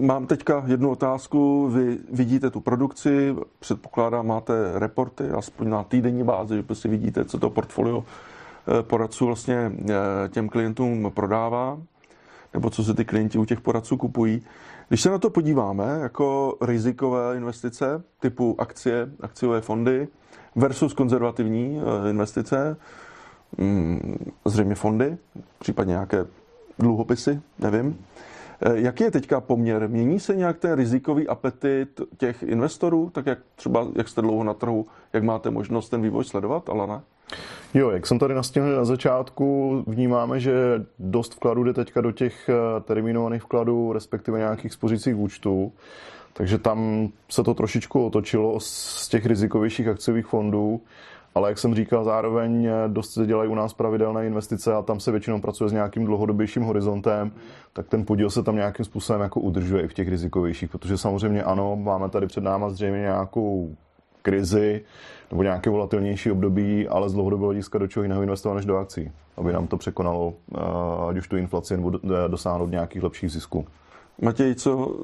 E, 0.00 0.02
mám 0.02 0.26
teďka 0.26 0.62
jednu 0.66 0.90
otázku. 0.90 1.68
Vy 1.68 1.98
vidíte 2.12 2.50
tu 2.50 2.60
produkci, 2.60 3.36
předpokládám, 3.58 4.26
máte 4.26 4.52
reporty, 4.74 5.30
aspoň 5.30 5.68
na 5.68 5.82
týdenní 5.82 6.24
bázi, 6.24 6.56
že 6.56 6.62
prostě 6.62 6.88
vidíte, 6.88 7.24
co 7.24 7.38
to 7.38 7.50
portfolio 7.50 8.04
e, 8.78 8.82
poradců 8.82 9.26
vlastně 9.26 9.72
těm 10.28 10.48
klientům 10.48 11.12
prodává, 11.14 11.78
nebo 12.54 12.70
co 12.70 12.84
se 12.84 12.94
ty 12.94 13.04
klienti 13.04 13.38
u 13.38 13.44
těch 13.44 13.60
poradců 13.60 13.96
kupují. 13.96 14.42
Když 14.88 15.00
se 15.00 15.10
na 15.10 15.18
to 15.18 15.30
podíváme 15.30 15.98
jako 16.00 16.56
rizikové 16.60 17.36
investice 17.36 18.02
typu 18.20 18.56
akcie, 18.58 19.10
akciové 19.20 19.60
fondy 19.60 20.08
versus 20.56 20.94
konzervativní 20.94 21.80
eh, 21.80 22.10
investice, 22.10 22.76
mm, 23.58 24.18
zřejmě 24.44 24.74
fondy, 24.74 25.16
případně 25.58 25.90
nějaké 25.90 26.26
dluhopisy, 26.78 27.40
nevím. 27.58 27.98
Eh, 28.62 28.72
jaký 28.74 29.04
je 29.04 29.10
teďka 29.10 29.40
poměr? 29.40 29.88
Mění 29.88 30.20
se 30.20 30.36
nějak 30.36 30.58
ten 30.58 30.72
rizikový 30.72 31.28
apetit 31.28 32.00
těch 32.16 32.42
investorů, 32.42 33.10
tak 33.10 33.26
jak 33.26 33.38
třeba, 33.54 33.86
jak 33.96 34.08
jste 34.08 34.22
dlouho 34.22 34.44
na 34.44 34.54
trhu, 34.54 34.86
jak 35.12 35.22
máte 35.22 35.50
možnost 35.50 35.88
ten 35.88 36.02
vývoj 36.02 36.24
sledovat, 36.24 36.68
Alana? 36.68 37.02
Jo, 37.74 37.90
jak 37.90 38.06
jsem 38.06 38.18
tady 38.18 38.34
nastínil 38.34 38.76
na 38.76 38.84
začátku, 38.84 39.84
vnímáme, 39.86 40.40
že 40.40 40.52
dost 40.98 41.34
vkladů 41.34 41.64
jde 41.64 41.72
teďka 41.72 42.00
do 42.00 42.12
těch 42.12 42.48
eh, 42.48 42.80
terminovaných 42.80 43.42
vkladů, 43.42 43.92
respektive 43.92 44.38
nějakých 44.38 44.72
spořících 44.72 45.16
účtů. 45.16 45.72
Takže 46.32 46.58
tam 46.58 47.08
se 47.28 47.42
to 47.42 47.54
trošičku 47.54 48.06
otočilo 48.06 48.60
z 48.60 49.08
těch 49.08 49.26
rizikovějších 49.26 49.88
akciových 49.88 50.26
fondů, 50.26 50.80
ale 51.34 51.48
jak 51.48 51.58
jsem 51.58 51.74
říkal, 51.74 52.04
zároveň 52.04 52.66
eh, 52.66 52.72
dost 52.88 53.12
se 53.12 53.26
dělají 53.26 53.50
u 53.50 53.54
nás 53.54 53.74
pravidelné 53.74 54.26
investice 54.26 54.74
a 54.74 54.82
tam 54.82 55.00
se 55.00 55.10
většinou 55.10 55.40
pracuje 55.40 55.70
s 55.70 55.72
nějakým 55.72 56.04
dlouhodobějším 56.04 56.62
horizontem, 56.62 57.32
tak 57.72 57.88
ten 57.88 58.06
podíl 58.06 58.30
se 58.30 58.42
tam 58.42 58.56
nějakým 58.56 58.84
způsobem 58.84 59.22
jako 59.22 59.40
udržuje 59.40 59.82
i 59.82 59.88
v 59.88 59.94
těch 59.94 60.08
rizikovějších, 60.08 60.70
protože 60.70 60.98
samozřejmě 60.98 61.42
ano, 61.42 61.76
máme 61.76 62.08
tady 62.08 62.26
před 62.26 62.44
náma 62.44 62.70
zřejmě 62.70 63.00
nějakou 63.00 63.76
krizi 64.22 64.84
nebo 65.30 65.42
nějaké 65.42 65.70
volatilnější 65.70 66.30
období, 66.30 66.88
ale 66.88 67.08
z 67.08 67.12
dlouhodobého 67.12 67.46
hlediska 67.46 67.78
do 67.78 67.86
čeho 67.86 68.02
jiného 68.02 68.22
investovat 68.22 68.54
než 68.54 68.64
do 68.64 68.76
akcí, 68.76 69.12
aby 69.36 69.52
nám 69.52 69.66
to 69.66 69.76
překonalo, 69.76 70.34
eh, 70.54 70.58
ať 71.08 71.16
už 71.16 71.28
tu 71.28 71.36
inflaci, 71.36 71.76
nebo 71.76 71.90
dosáhnout 72.28 72.70
nějakých 72.70 73.02
lepších 73.02 73.32
zisků. 73.32 73.66
Matěj, 74.22 74.54
co 74.54 74.96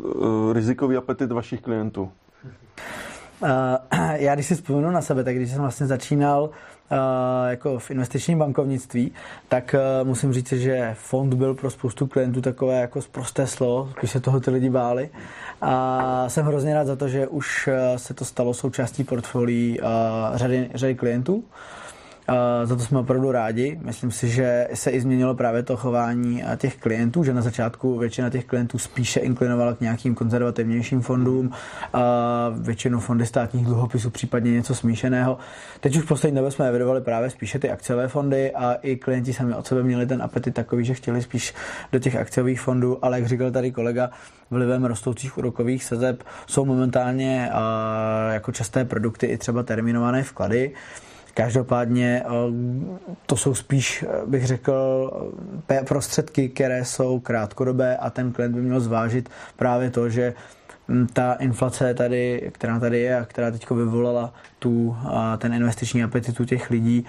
eh, 0.51 0.53
rizikový 0.53 0.97
apetit 0.97 1.33
vašich 1.33 1.61
klientů? 1.61 2.11
Já 4.13 4.35
když 4.35 4.47
si 4.47 4.55
vzpomenu 4.55 4.91
na 4.91 5.03
sebe, 5.03 5.25
tak 5.25 5.37
když 5.37 5.51
jsem 5.51 5.61
vlastně 5.61 5.87
začínal 5.87 6.51
jako 7.49 7.79
v 7.79 7.91
investičním 7.91 8.39
bankovnictví, 8.39 9.13
tak 9.49 9.75
uh, 9.75 10.09
musím 10.09 10.33
říct, 10.33 10.53
že 10.53 10.97
fond 10.99 11.35
byl 11.35 11.55
pro 11.55 11.71
spoustu 11.71 12.07
klientů 12.07 12.41
takové 12.41 12.81
jako 12.81 13.03
zprosté 13.03 13.47
slovo, 13.47 13.93
když 13.99 14.11
se 14.11 14.21
toho 14.21 14.41
ty 14.41 14.51
lidi 14.51 14.71
báli. 14.71 15.11
A 15.61 16.29
jsem 16.29 16.47
hrozně 16.47 16.75
rád 16.75 16.85
za 16.85 16.97
to, 16.97 17.09
že 17.09 17.27
už 17.27 17.69
se 17.97 18.15
to 18.15 18.25
stalo 18.25 18.55
součástí 18.55 19.05
portfolií 19.05 19.81
řady, 20.35 20.71
řady 20.75 20.95
klientů. 20.95 21.45
Za 22.65 22.77
to 22.77 22.83
jsme 22.83 22.99
opravdu 22.99 23.33
rádi. 23.33 23.81
Myslím 23.83 24.11
si, 24.11 24.29
že 24.29 24.69
se 24.75 24.91
i 24.91 25.01
změnilo 25.01 25.35
právě 25.35 25.63
to 25.63 25.77
chování 25.77 26.45
těch 26.57 26.77
klientů, 26.77 27.25
že 27.25 27.35
na 27.35 27.43
začátku 27.43 27.99
většina 27.99 28.31
těch 28.31 28.45
klientů 28.45 28.79
spíše 28.79 29.21
inklinovala 29.21 29.75
k 29.75 29.81
nějakým 29.81 30.15
konzervativnějším 30.15 31.01
fondům, 31.01 31.51
většinou 32.61 33.01
fondy 33.01 33.27
státních 33.27 33.65
dluhopisů, 33.65 34.11
případně 34.11 34.53
něco 34.53 34.75
smíšeného. 34.75 35.39
Teď 35.81 35.97
už 35.97 36.05
v 36.05 36.09
poslední 36.09 36.37
době 36.37 36.51
jsme 36.51 36.69
evidovali 36.69 37.01
právě 37.01 37.31
spíše 37.31 37.59
ty 37.59 37.71
akciové 37.71 38.09
fondy 38.09 38.53
a 38.53 38.73
i 38.75 38.97
klienti 38.97 39.33
sami 39.33 39.55
od 39.55 39.67
sebe 39.67 39.83
měli 39.83 40.07
ten 40.07 40.23
apetit 40.23 40.55
takový, 40.55 40.85
že 40.85 40.95
chtěli 40.95 41.23
spíš 41.23 41.55
do 41.93 41.99
těch 41.99 42.17
akciových 42.17 42.61
fondů, 42.61 43.05
ale 43.05 43.19
jak 43.19 43.29
říkal 43.29 43.51
tady 43.51 43.73
kolega, 43.73 44.11
vlivem 44.51 44.85
rostoucích 44.85 45.39
úrokových 45.39 45.85
sazeb 45.85 46.23
jsou 46.47 46.65
momentálně 46.65 47.51
jako 48.31 48.53
časté 48.53 48.85
produkty 48.85 49.27
i 49.27 49.39
třeba 49.39 49.63
terminované 49.63 50.23
vklady. 50.23 50.73
Každopádně 51.37 52.23
eh, 52.25 52.29
to 53.27 53.37
jsou 53.37 53.55
spíš, 53.55 54.05
eh, 54.09 54.27
bych 54.27 54.47
řekl, 54.47 55.11
eh, 55.71 55.85
prostředky, 55.85 56.49
které 56.49 56.85
jsou 56.85 57.21
krátkodobé 57.21 57.97
a 57.97 58.11
ten 58.11 58.33
klient 58.33 58.55
by 58.55 58.61
měl 58.61 58.81
zvážit 58.81 59.29
právě 59.57 59.91
to, 59.91 60.09
že 60.09 60.35
ta 61.13 61.33
inflace 61.33 61.95
tady, 61.95 62.51
která 62.55 62.81
tady 62.81 63.01
je 63.01 63.19
a 63.19 63.25
která 63.25 63.51
teď 63.51 63.71
vyvolala 63.71 64.33
tu, 64.59 64.97
ten 65.39 65.55
investiční 65.55 66.03
apetitu 66.05 66.45
těch 66.45 66.71
lidí, 66.71 67.05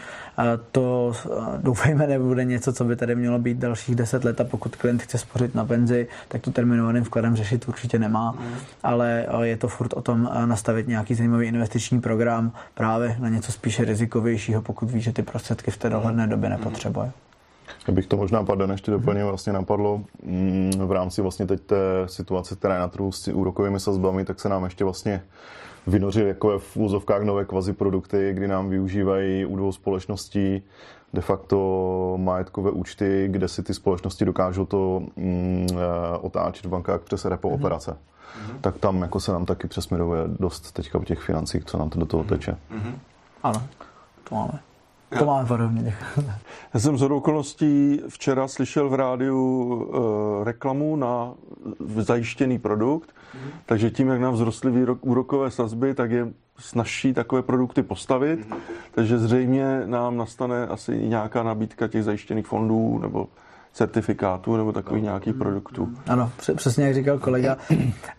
to 0.72 1.14
doufejme 1.58 2.08
nebude 2.08 2.46
něco, 2.46 2.74
co 2.74 2.84
by 2.84 2.96
tady 2.96 3.16
mělo 3.16 3.40
být 3.40 3.58
dalších 3.58 3.96
deset 3.96 4.24
let 4.24 4.42
a 4.42 4.44
pokud 4.44 4.76
klient 4.76 5.02
chce 5.02 5.18
spořit 5.18 5.56
na 5.56 5.66
penzi, 5.66 6.08
tak 6.28 6.42
to 6.42 6.52
terminovaným 6.52 7.04
vkladem 7.04 7.36
řešit 7.36 7.68
určitě 7.68 8.00
nemá, 8.00 8.32
mm. 8.32 8.56
ale 8.84 9.26
je 9.42 9.58
to 9.58 9.68
furt 9.68 9.94
o 9.94 10.02
tom 10.02 10.30
nastavit 10.46 10.88
nějaký 10.88 11.16
zajímavý 11.16 11.48
investiční 11.48 12.02
program 12.02 12.52
právě 12.74 13.16
na 13.20 13.30
něco 13.30 13.52
spíše 13.52 13.86
rizikovějšího, 13.86 14.62
pokud 14.62 14.92
ví, 14.92 15.02
že 15.02 15.14
ty 15.14 15.22
prostředky 15.24 15.72
v 15.72 15.78
té 15.78 15.90
dohledné 15.90 16.28
době 16.28 16.50
nepotřebuje. 16.50 17.06
Já 17.06 17.27
bych 17.92 18.08
to 18.08 18.18
možná 18.18 18.44
padl 18.44 18.72
ještě 18.72 18.92
doplnil, 18.92 19.26
mhm. 19.26 19.32
vlastně 19.32 19.54
napadlo 19.54 20.02
mm, 20.24 20.72
v 20.86 20.92
rámci 20.92 21.22
vlastně 21.22 21.48
teď 21.48 21.62
té 21.62 22.04
situace, 22.06 22.56
která 22.56 22.74
je 22.74 22.80
na 22.80 22.88
trhu 22.88 23.12
s 23.12 23.28
úrokovými 23.28 23.80
sazbami, 23.80 24.26
tak 24.26 24.40
se 24.40 24.50
nám 24.50 24.64
ještě 24.64 24.84
vlastně 24.84 25.24
vynořili 25.88 26.28
jako 26.28 26.60
v 26.60 26.78
úzovkách 26.78 27.24
nové 27.24 27.46
kvazi 27.46 27.74
produkty, 27.74 28.34
kdy 28.34 28.48
nám 28.48 28.70
využívají 28.70 29.46
u 29.46 29.56
dvou 29.56 29.72
společností 29.72 30.64
de 31.14 31.22
facto 31.22 32.18
majetkové 32.18 32.72
účty, 32.72 33.28
kde 33.32 33.48
si 33.48 33.64
ty 33.64 33.74
společnosti 33.74 34.26
dokážou 34.26 34.66
to 34.66 35.02
mm, 35.16 35.68
eh, 35.72 36.18
otáčet 36.18 36.66
v 36.66 36.70
bankách 36.70 37.02
přes 37.02 37.26
repo 37.26 37.50
mm-hmm. 37.50 37.54
operace. 37.54 37.92
Mm-hmm. 37.92 38.58
Tak 38.62 38.78
tam 38.78 39.02
jako 39.02 39.20
se 39.20 39.32
nám 39.32 39.46
taky 39.46 39.68
přesměruje 39.68 40.24
dost 40.40 40.72
teďka 40.72 41.00
u 41.00 41.04
těch 41.04 41.20
financí, 41.20 41.62
co 41.66 41.78
nám 41.78 41.90
to 41.90 42.00
do 42.00 42.06
toho 42.06 42.24
mm-hmm. 42.24 42.28
teče. 42.30 42.52
Mm-hmm. 42.52 42.94
Ano, 43.44 43.64
to 44.30 44.36
máme. 44.36 44.60
To 45.20 45.26
máme 45.26 45.48
podobně. 45.48 45.96
Já 46.74 46.80
jsem 46.80 46.98
z 46.98 47.02
okolností 47.02 48.02
včera 48.08 48.48
slyšel 48.48 48.90
v 48.90 48.94
rádiu 48.94 49.66
uh, 49.66 50.44
reklamu 50.44 50.96
na 50.96 51.34
zajištěný 51.80 52.60
produkt, 52.60 53.10
mm. 53.34 53.50
takže 53.66 53.90
tím, 53.90 54.08
jak 54.08 54.22
nám 54.22 54.34
vzrostly 54.34 54.72
výrok, 54.72 55.06
úrokové 55.06 55.52
sazby, 55.52 55.94
tak 55.94 56.12
je 56.12 56.28
snažší 56.60 57.14
takové 57.14 57.42
produkty 57.42 57.84
postavit, 57.84 58.50
mm. 58.50 58.58
takže 58.92 59.20
zřejmě 59.20 59.82
nám 59.86 60.18
nastane 60.18 60.68
asi 60.68 61.08
nějaká 61.08 61.44
nabídka 61.44 61.88
těch 61.88 62.04
zajištěných 62.04 62.48
fondů 62.48 63.00
nebo 63.00 63.28
certifikátů 63.78 64.58
nebo 64.58 64.72
takových 64.72 65.04
nějakých 65.04 65.36
produktů. 65.36 65.94
Ano, 66.08 66.32
přesně 66.56 66.86
jak 66.86 66.94
říkal 66.94 67.20
kolega. 67.20 67.58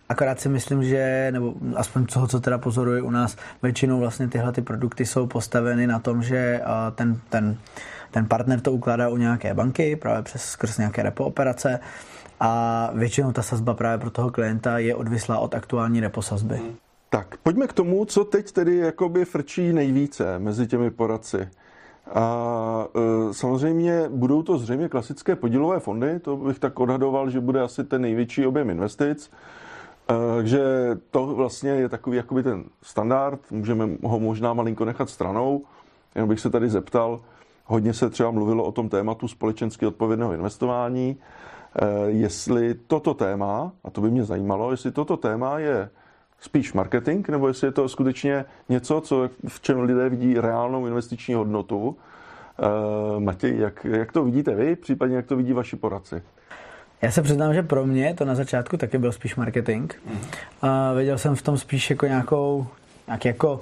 Akorát 0.09 0.39
si 0.39 0.49
myslím, 0.49 0.83
že, 0.83 1.29
nebo 1.31 1.53
aspoň 1.75 2.05
toho, 2.05 2.27
co 2.27 2.39
teda 2.39 2.57
pozoruje 2.57 3.01
u 3.01 3.11
nás, 3.11 3.37
většinou 3.63 3.99
vlastně 3.99 4.27
tyhle 4.27 4.51
ty 4.51 4.61
produkty 4.61 5.05
jsou 5.05 5.27
postaveny 5.27 5.87
na 5.87 5.99
tom, 5.99 6.23
že 6.23 6.61
ten, 6.95 7.19
ten, 7.29 7.57
ten 8.11 8.25
partner 8.25 8.59
to 8.59 8.71
ukládá 8.71 9.09
u 9.09 9.17
nějaké 9.17 9.53
banky, 9.53 9.95
právě 9.95 10.23
přes 10.23 10.41
skrz 10.43 10.77
nějaké 10.77 11.03
repo 11.03 11.25
operace 11.25 11.79
a 12.39 12.91
většinou 12.93 13.31
ta 13.31 13.41
sazba 13.41 13.73
právě 13.73 13.97
pro 13.97 14.09
toho 14.09 14.31
klienta 14.31 14.77
je 14.77 14.95
odvislá 14.95 15.39
od 15.39 15.55
aktuální 15.55 15.99
repo 15.99 16.21
sazby. 16.21 16.61
Tak, 17.09 17.37
pojďme 17.37 17.67
k 17.67 17.73
tomu, 17.73 18.05
co 18.05 18.23
teď 18.23 18.51
tedy 18.51 18.77
jakoby 18.77 19.25
frčí 19.25 19.73
nejvíce 19.73 20.39
mezi 20.39 20.67
těmi 20.67 20.91
poradci. 20.91 21.47
A 22.13 22.87
e, 23.29 23.33
samozřejmě 23.33 24.03
budou 24.09 24.43
to 24.43 24.57
zřejmě 24.57 24.89
klasické 24.89 25.35
podílové 25.35 25.79
fondy, 25.79 26.19
to 26.19 26.37
bych 26.37 26.59
tak 26.59 26.79
odhadoval, 26.79 27.29
že 27.29 27.39
bude 27.39 27.61
asi 27.61 27.83
ten 27.83 28.01
největší 28.01 28.45
objem 28.45 28.69
investic. 28.69 29.31
E, 30.09 30.35
takže 30.35 30.61
to 31.11 31.25
vlastně 31.25 31.69
je 31.69 31.89
takový 31.89 32.17
jakoby 32.17 32.43
ten 32.43 32.63
standard, 32.81 33.39
můžeme 33.51 33.89
ho 34.03 34.19
možná 34.19 34.53
malinko 34.53 34.85
nechat 34.85 35.09
stranou. 35.09 35.63
Jenom 36.15 36.29
bych 36.29 36.39
se 36.39 36.49
tady 36.49 36.69
zeptal, 36.69 37.19
hodně 37.65 37.93
se 37.93 38.09
třeba 38.09 38.31
mluvilo 38.31 38.63
o 38.63 38.71
tom 38.71 38.89
tématu 38.89 39.27
společensky 39.27 39.85
odpovědného 39.85 40.33
investování, 40.33 41.17
e, 41.75 42.09
jestli 42.09 42.73
toto 42.87 43.13
téma, 43.13 43.71
a 43.83 43.89
to 43.89 44.01
by 44.01 44.11
mě 44.11 44.23
zajímalo, 44.23 44.71
jestli 44.71 44.91
toto 44.91 45.17
téma 45.17 45.59
je 45.59 45.89
spíš 46.41 46.73
marketing, 46.73 47.29
nebo 47.29 47.47
jestli 47.47 47.67
je 47.67 47.71
to 47.71 47.89
skutečně 47.89 48.45
něco, 48.69 49.01
co, 49.01 49.29
v 49.47 49.61
čem 49.61 49.79
lidé 49.79 50.09
vidí 50.09 50.39
reálnou 50.39 50.87
investiční 50.87 51.33
hodnotu. 51.33 51.97
Uh, 53.17 53.19
Matěj, 53.19 53.57
jak, 53.59 53.85
jak 53.85 54.11
to 54.11 54.23
vidíte 54.23 54.55
vy, 54.55 54.75
případně 54.75 55.15
jak 55.15 55.25
to 55.25 55.35
vidí 55.35 55.53
vaši 55.53 55.75
poradci? 55.75 56.21
Já 57.01 57.11
se 57.11 57.21
přiznám, 57.21 57.53
že 57.53 57.63
pro 57.63 57.85
mě 57.85 58.13
to 58.13 58.25
na 58.25 58.35
začátku 58.35 58.77
taky 58.77 58.97
byl 58.97 59.11
spíš 59.11 59.35
marketing. 59.35 59.93
A 60.61 60.93
viděl 60.93 61.17
jsem 61.17 61.35
v 61.35 61.41
tom 61.41 61.57
spíš 61.57 61.89
jako 61.89 62.05
nějakou, 62.05 62.67
nějaký 63.07 63.27
jako 63.27 63.61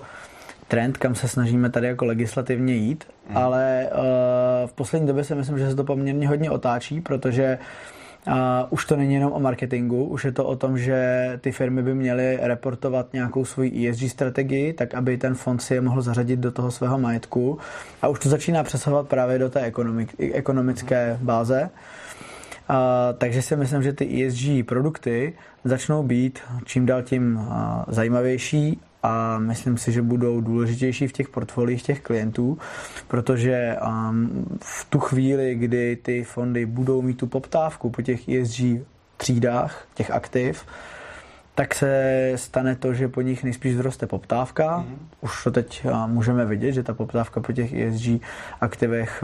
trend, 0.68 0.98
kam 0.98 1.16
se 1.16 1.28
snažíme 1.28 1.70
tady 1.70 1.88
jako 1.88 2.06
legislativně 2.06 2.74
jít, 2.74 3.06
mm. 3.30 3.38
ale 3.38 3.90
uh, 3.92 4.70
v 4.70 4.74
poslední 4.74 5.08
době 5.08 5.24
si 5.24 5.36
myslím, 5.36 5.60
že 5.60 5.70
se 5.70 5.76
to 5.76 5.84
poměrně 5.84 6.28
hodně 6.28 6.52
otáčí, 6.52 7.02
protože 7.02 7.58
uh, 7.62 7.97
a 8.28 8.68
už 8.70 8.86
to 8.86 8.96
není 8.96 9.14
jenom 9.14 9.32
o 9.34 9.40
marketingu, 9.40 10.04
už 10.06 10.26
je 10.26 10.32
to 10.32 10.46
o 10.46 10.56
tom, 10.56 10.78
že 10.78 11.32
ty 11.42 11.52
firmy 11.52 11.84
by 11.84 11.96
měly 11.96 12.40
reportovat 12.42 13.14
nějakou 13.14 13.46
svoji 13.46 13.90
ESG 13.90 14.10
strategii, 14.10 14.74
tak 14.74 14.94
aby 14.94 15.18
ten 15.18 15.36
fond 15.36 15.60
si 15.60 15.74
je 15.74 15.82
mohl 15.82 16.02
zařadit 16.02 16.40
do 16.40 16.52
toho 16.52 16.72
svého 16.72 17.00
majetku. 17.00 17.58
A 18.02 18.08
už 18.08 18.20
to 18.20 18.30
začíná 18.30 18.64
přesahovat 18.64 19.08
právě 19.08 19.40
do 19.40 19.50
té 19.50 19.62
ekonomik, 19.62 20.16
ekonomické 20.20 21.18
báze. 21.22 21.70
A, 22.68 23.14
takže 23.18 23.42
si 23.42 23.56
myslím, 23.56 23.84
že 23.84 23.94
ty 23.94 24.26
ESG 24.26 24.68
produkty 24.68 25.34
začnou 25.64 26.04
být 26.04 26.40
čím 26.66 26.86
dál 26.86 27.02
tím 27.02 27.40
zajímavější 27.88 28.80
a 29.04 29.38
myslím 29.39 29.77
si, 29.77 29.92
že 29.92 30.01
budou 30.01 30.42
důležitější 30.42 31.08
v 31.08 31.13
těch 31.13 31.30
portfoliích 31.30 31.84
těch 31.84 32.01
klientů, 32.01 32.58
protože 33.08 33.77
um, 33.88 34.46
v 34.62 34.86
tu 34.86 35.00
chvíli, 35.00 35.56
kdy 35.56 35.96
ty 35.96 36.24
fondy 36.24 36.66
budou 36.66 37.01
mít 37.01 37.18
tu 37.18 37.27
poptávku 37.27 37.89
po 37.89 38.01
těch 38.01 38.30
ESG 38.30 38.62
třídách, 39.18 39.88
těch 39.94 40.12
aktiv, 40.12 40.66
tak 41.56 41.76
se 41.76 42.32
stane 42.36 42.76
to, 42.76 42.93
že 42.93 43.08
po 43.08 43.22
nich 43.22 43.43
nejspíš 43.43 43.76
vzroste 43.76 44.08
poptávka. 44.08 44.78
Mm. 44.78 45.10
Už 45.22 45.43
to 45.43 45.52
teď 45.52 45.86
můžeme 46.06 46.45
vidět, 46.45 46.72
že 46.72 46.84
ta 46.84 46.93
poptávka 46.93 47.41
po 47.41 47.54
těch 47.54 47.74
ESG 47.74 48.08
aktivech 48.62 49.24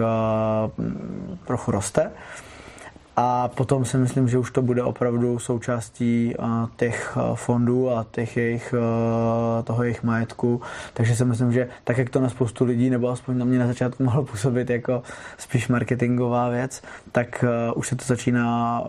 trochu 1.45 1.71
roste. 1.71 2.12
A 3.15 3.47
potom 3.47 3.86
si 3.86 3.97
myslím, 3.97 4.28
že 4.28 4.38
už 4.38 4.52
to 4.52 4.62
bude 4.62 4.84
opravdu 4.84 5.39
součástí 5.39 6.36
těch 6.76 7.17
fondů 7.36 7.91
a 7.91 8.06
těch 8.12 8.38
jejich, 8.38 8.73
toho 9.63 9.84
jejich 9.84 10.04
majetku. 10.04 10.62
Takže 10.93 11.15
si 11.15 11.26
myslím, 11.26 11.54
že 11.54 11.67
tak, 11.84 11.97
jak 11.97 12.10
to 12.10 12.19
na 12.19 12.30
spoustu 12.30 12.65
lidí, 12.65 12.89
nebo 12.89 13.10
aspoň 13.10 13.38
na 13.38 13.45
mě 13.45 13.60
na 13.60 13.67
začátku 13.67 14.04
mohlo 14.04 14.23
působit 14.23 14.69
jako 14.69 15.04
spíš 15.38 15.67
marketingová 15.67 16.49
věc, 16.49 16.82
tak 17.12 17.45
už 17.76 17.88
se 17.88 17.95
to 17.95 18.06
začíná 18.06 18.84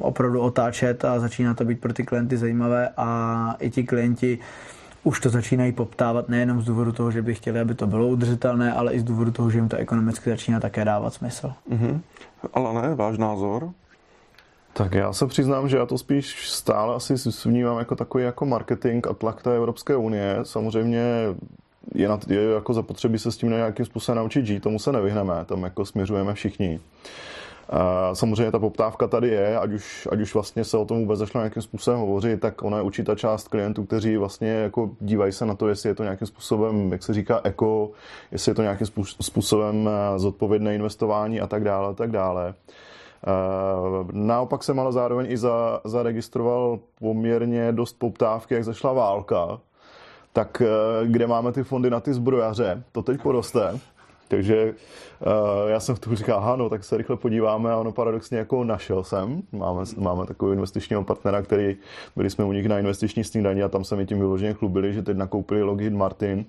opravdu 0.00 0.40
otáčet 0.40 1.04
a 1.04 1.20
začíná 1.20 1.54
to 1.54 1.64
být 1.64 1.80
pro 1.80 1.92
ty 1.92 2.04
klienty 2.04 2.36
zajímavé 2.36 2.88
a 2.96 3.56
i 3.60 3.70
ti 3.70 3.84
klienti 3.84 4.38
už 5.06 5.20
to 5.20 5.30
začínají 5.30 5.72
poptávat 5.72 6.28
nejenom 6.28 6.62
z 6.62 6.64
důvodu 6.64 6.92
toho, 6.92 7.10
že 7.10 7.22
by 7.22 7.34
chtěli, 7.34 7.60
aby 7.60 7.74
to 7.74 7.86
bylo 7.86 8.06
udržitelné, 8.08 8.72
ale 8.72 8.92
i 8.92 9.00
z 9.00 9.04
důvodu 9.04 9.30
toho, 9.30 9.50
že 9.50 9.58
jim 9.58 9.68
to 9.68 9.76
ekonomicky 9.76 10.30
začíná 10.30 10.60
také 10.60 10.84
dávat 10.84 11.14
smysl. 11.14 11.52
Mm-hmm. 11.70 12.00
Ale 12.54 12.82
ne, 12.82 12.94
váš 12.94 13.18
názor? 13.18 13.70
Tak 14.72 14.94
já 14.94 15.12
se 15.12 15.26
přiznám, 15.26 15.68
že 15.68 15.76
já 15.76 15.86
to 15.86 15.98
spíš 15.98 16.50
stále 16.50 16.94
asi 16.94 17.14
vnímám 17.44 17.78
jako 17.78 17.96
takový 17.96 18.24
jako 18.24 18.46
marketing 18.46 19.06
a 19.06 19.14
tlak 19.14 19.42
té 19.42 19.56
Evropské 19.56 19.96
unie. 19.96 20.38
Samozřejmě 20.42 21.02
je, 21.94 22.08
na, 22.08 22.18
je 22.26 22.42
jako 22.42 22.74
zapotřebí 22.74 23.18
se 23.18 23.32
s 23.32 23.36
tím 23.36 23.50
nějakým 23.50 23.86
způsobem 23.86 24.16
naučit 24.16 24.46
žít, 24.46 24.62
tomu 24.62 24.78
se 24.78 24.92
nevyhneme, 24.92 25.34
tam 25.46 25.62
jako 25.62 25.86
směřujeme 25.86 26.34
všichni. 26.34 26.80
Samozřejmě 28.12 28.52
ta 28.52 28.58
poptávka 28.58 29.06
tady 29.06 29.28
je, 29.28 29.58
ať 29.58 29.72
už, 29.72 30.08
ať 30.12 30.20
už 30.20 30.34
vlastně 30.34 30.64
se 30.64 30.76
o 30.76 30.84
tom 30.84 30.98
vůbec 30.98 31.18
začne 31.18 31.38
nějakým 31.38 31.62
způsobem 31.62 32.00
hovořit, 32.00 32.40
tak 32.40 32.62
ona 32.62 32.76
je 32.76 32.82
určitá 32.82 33.14
část 33.14 33.48
klientů, 33.48 33.84
kteří 33.84 34.16
vlastně 34.16 34.48
jako 34.48 34.90
dívají 35.00 35.32
se 35.32 35.46
na 35.46 35.54
to, 35.54 35.68
jestli 35.68 35.88
je 35.88 35.94
to 35.94 36.02
nějakým 36.02 36.26
způsobem, 36.26 36.92
jak 36.92 37.02
se 37.02 37.14
říká, 37.14 37.40
eko, 37.44 37.90
jestli 38.32 38.50
je 38.50 38.54
to 38.54 38.62
nějakým 38.62 38.86
způsobem 39.20 39.88
eh, 39.88 40.18
zodpovědné 40.18 40.74
investování 40.74 41.40
a 41.40 41.46
tak 41.46 41.64
dále, 41.64 41.88
a 41.88 41.92
tak 41.92 42.10
dále. 42.10 42.54
Eh, 43.26 44.06
naopak 44.12 44.64
jsem 44.64 44.80
ale 44.80 44.92
zároveň 44.92 45.26
i 45.30 45.36
za, 45.36 45.80
zaregistroval 45.84 46.78
poměrně 46.98 47.72
dost 47.72 47.98
poptávky, 47.98 48.54
jak 48.54 48.64
zašla 48.64 48.92
válka, 48.92 49.58
tak 50.32 50.62
eh, 50.62 51.06
kde 51.06 51.26
máme 51.26 51.52
ty 51.52 51.62
fondy 51.62 51.90
na 51.90 52.00
ty 52.00 52.14
zbrojaře, 52.14 52.82
to 52.92 53.02
teď 53.02 53.22
poroste. 53.22 53.80
Takže 54.28 54.74
uh, 55.26 55.70
já 55.70 55.80
jsem 55.80 55.94
v 55.94 55.98
tu 55.98 56.14
říkal, 56.14 56.38
aha, 56.38 56.56
no, 56.56 56.70
tak 56.70 56.84
se 56.84 56.96
rychle 56.96 57.16
podíváme 57.16 57.72
a 57.72 57.76
ono 57.76 57.92
paradoxně 57.92 58.38
jako 58.38 58.64
našel 58.64 59.04
jsem. 59.04 59.42
Máme, 59.52 59.82
máme 59.96 60.26
takového 60.26 60.54
investičního 60.54 61.04
partnera, 61.04 61.42
který, 61.42 61.76
byli 62.16 62.30
jsme 62.30 62.44
u 62.44 62.52
nich 62.52 62.68
na 62.68 62.78
investiční 62.78 63.24
snídaní 63.24 63.62
a 63.62 63.68
tam 63.68 63.84
se 63.84 63.96
mi 63.96 64.06
tím 64.06 64.18
vyloženě 64.18 64.54
chlubili, 64.54 64.92
že 64.92 65.02
teď 65.02 65.16
nakoupili 65.16 65.62
Lockheed 65.62 65.92
Martin 65.92 66.44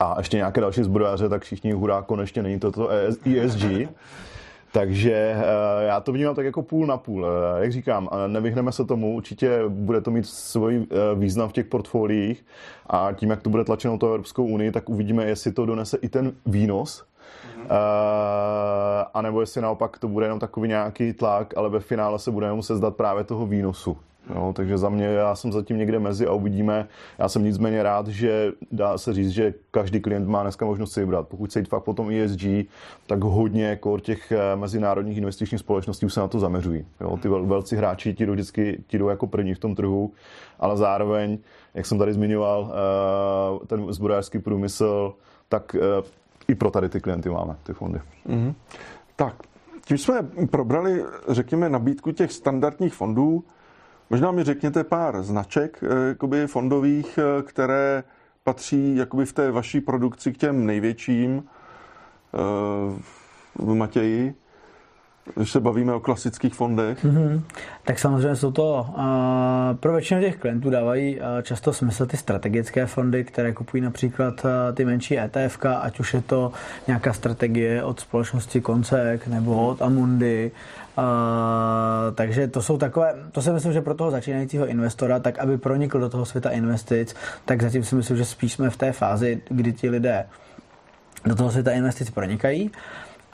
a 0.00 0.14
ještě 0.18 0.36
nějaké 0.36 0.60
další 0.60 0.82
zbrojaře, 0.82 1.28
tak 1.28 1.42
všichni 1.42 1.72
hurá, 1.72 2.02
konečně 2.02 2.42
není 2.42 2.60
to 2.60 2.88
ESG. 3.24 3.64
Takže 4.76 5.12
eh, 5.12 5.86
já 5.86 6.00
to 6.00 6.12
vnímám 6.12 6.34
tak 6.34 6.44
jako 6.44 6.62
půl 6.62 6.86
na 6.86 6.96
půl. 6.96 7.26
Eh, 7.26 7.62
jak 7.62 7.72
říkám, 7.72 8.08
nevyhneme 8.26 8.72
se 8.72 8.84
tomu, 8.84 9.14
určitě 9.14 9.62
bude 9.68 10.00
to 10.00 10.10
mít 10.10 10.26
svůj 10.26 10.86
eh, 10.90 11.14
význam 11.14 11.48
v 11.48 11.52
těch 11.52 11.66
portfoliích 11.66 12.44
a 12.86 13.12
tím, 13.12 13.30
jak 13.30 13.42
to 13.42 13.50
bude 13.50 13.64
tlačeno 13.64 13.98
to 13.98 14.06
Evropskou 14.06 14.44
unii, 14.44 14.72
tak 14.72 14.88
uvidíme, 14.88 15.24
jestli 15.24 15.52
to 15.52 15.66
donese 15.66 15.96
i 15.96 16.08
ten 16.08 16.32
výnos, 16.46 17.04
mm-hmm. 17.04 17.74
a 19.14 19.22
nebo 19.22 19.40
jestli 19.40 19.60
naopak 19.60 19.98
to 19.98 20.08
bude 20.08 20.26
jenom 20.26 20.38
takový 20.38 20.68
nějaký 20.68 21.12
tlak, 21.12 21.54
ale 21.56 21.68
ve 21.68 21.80
finále 21.80 22.18
se 22.18 22.30
budeme 22.30 22.54
muset 22.54 22.76
zdat 22.76 22.96
právě 22.96 23.24
toho 23.24 23.46
výnosu. 23.46 23.96
Jo, 24.34 24.52
takže 24.56 24.78
za 24.78 24.88
mě, 24.88 25.04
já 25.04 25.34
jsem 25.34 25.52
zatím 25.52 25.78
někde 25.78 25.98
mezi 25.98 26.26
a 26.26 26.32
uvidíme. 26.32 26.88
Já 27.18 27.28
jsem 27.28 27.44
nicméně 27.44 27.82
rád, 27.82 28.08
že 28.08 28.52
dá 28.72 28.98
se 28.98 29.12
říct, 29.12 29.30
že 29.30 29.54
každý 29.70 30.00
klient 30.00 30.28
má 30.28 30.42
dneska 30.42 30.66
možnost 30.66 30.92
si 30.92 31.00
vybrat. 31.00 31.28
Pokud 31.28 31.52
se 31.52 31.58
jít 31.58 31.68
fakt 31.68 31.82
potom 31.82 32.10
ESG, 32.10 32.42
tak 33.06 33.24
hodně 33.24 33.64
jako 33.64 34.00
těch 34.00 34.32
eh, 34.32 34.56
mezinárodních 34.56 35.16
investičních 35.16 35.60
společností 35.60 36.06
už 36.06 36.14
se 36.14 36.20
na 36.20 36.28
to 36.28 36.38
zaměřují. 36.38 36.86
Jo, 37.00 37.16
ty 37.16 37.28
velcí 37.28 37.76
hráči 37.76 38.14
ti 38.14 38.26
jdou 38.26 38.32
vždycky 38.32 38.84
ti 38.86 38.98
jdou 38.98 39.08
jako 39.08 39.26
první 39.26 39.54
v 39.54 39.58
tom 39.58 39.74
trhu, 39.74 40.12
ale 40.60 40.76
zároveň, 40.76 41.38
jak 41.74 41.86
jsem 41.86 41.98
tady 41.98 42.12
zmiňoval, 42.12 42.72
eh, 42.72 43.66
ten 43.66 43.92
zbrojařský 43.92 44.38
průmysl, 44.38 45.14
tak 45.48 45.74
eh, 45.74 46.02
i 46.48 46.54
pro 46.54 46.70
tady 46.70 46.88
ty 46.88 47.00
klienty 47.00 47.30
máme 47.30 47.56
ty 47.62 47.72
fondy. 47.72 48.00
Mm-hmm. 48.28 48.54
Tak, 49.16 49.34
tím 49.84 49.98
jsme 49.98 50.22
probrali, 50.50 51.04
řekněme, 51.28 51.68
nabídku 51.68 52.12
těch 52.12 52.32
standardních 52.32 52.94
fondů. 52.94 53.44
Možná 54.10 54.30
mi 54.30 54.44
řekněte 54.44 54.84
pár 54.84 55.22
značek 55.22 55.80
eh, 55.82 56.08
jakoby 56.08 56.46
fondových, 56.46 57.18
eh, 57.18 57.42
které 57.42 58.04
patří 58.44 58.96
jakoby 58.96 59.26
v 59.26 59.32
té 59.32 59.50
vaší 59.50 59.80
produkci 59.80 60.32
k 60.32 60.36
těm 60.36 60.66
největším. 60.66 61.44
Uh, 63.58 63.74
Matěji? 63.74 64.34
Když 65.34 65.50
se 65.50 65.60
bavíme 65.60 65.92
o 65.92 66.00
klasických 66.00 66.54
fondech? 66.54 67.04
Mm-hmm. 67.04 67.40
Tak 67.84 67.98
samozřejmě 67.98 68.36
jsou 68.36 68.52
to, 68.52 68.86
uh, 68.88 69.76
pro 69.76 69.92
většinu 69.92 70.20
těch 70.20 70.36
klientů 70.36 70.70
dávají 70.70 71.20
uh, 71.20 71.22
často 71.42 71.72
smysl 71.72 72.06
ty 72.06 72.16
strategické 72.16 72.86
fondy, 72.86 73.24
které 73.24 73.52
kupují 73.52 73.82
například 73.82 74.44
uh, 74.44 74.50
ty 74.74 74.84
menší 74.84 75.18
ETF, 75.18 75.58
ať 75.80 76.00
už 76.00 76.14
je 76.14 76.22
to 76.22 76.52
nějaká 76.86 77.12
strategie 77.12 77.84
od 77.84 78.00
společnosti 78.00 78.60
Koncek 78.60 79.26
nebo 79.26 79.66
od 79.68 79.82
Amundi, 79.82 80.50
Uh, 80.98 82.14
takže 82.14 82.48
to 82.48 82.62
jsou 82.62 82.78
takové, 82.78 83.14
to 83.32 83.42
si 83.42 83.50
myslím, 83.50 83.72
že 83.72 83.80
pro 83.80 83.94
toho 83.94 84.10
začínajícího 84.10 84.66
investora, 84.66 85.18
tak 85.18 85.38
aby 85.38 85.58
pronikl 85.58 86.00
do 86.00 86.08
toho 86.08 86.24
světa 86.24 86.50
investic, 86.50 87.14
tak 87.44 87.62
zatím 87.62 87.84
si 87.84 87.94
myslím, 87.94 88.16
že 88.16 88.24
spíš 88.24 88.52
jsme 88.52 88.70
v 88.70 88.76
té 88.76 88.92
fázi, 88.92 89.42
kdy 89.48 89.72
ti 89.72 89.90
lidé 89.90 90.26
do 91.24 91.34
toho 91.34 91.50
světa 91.50 91.72
investic 91.72 92.10
pronikají 92.10 92.70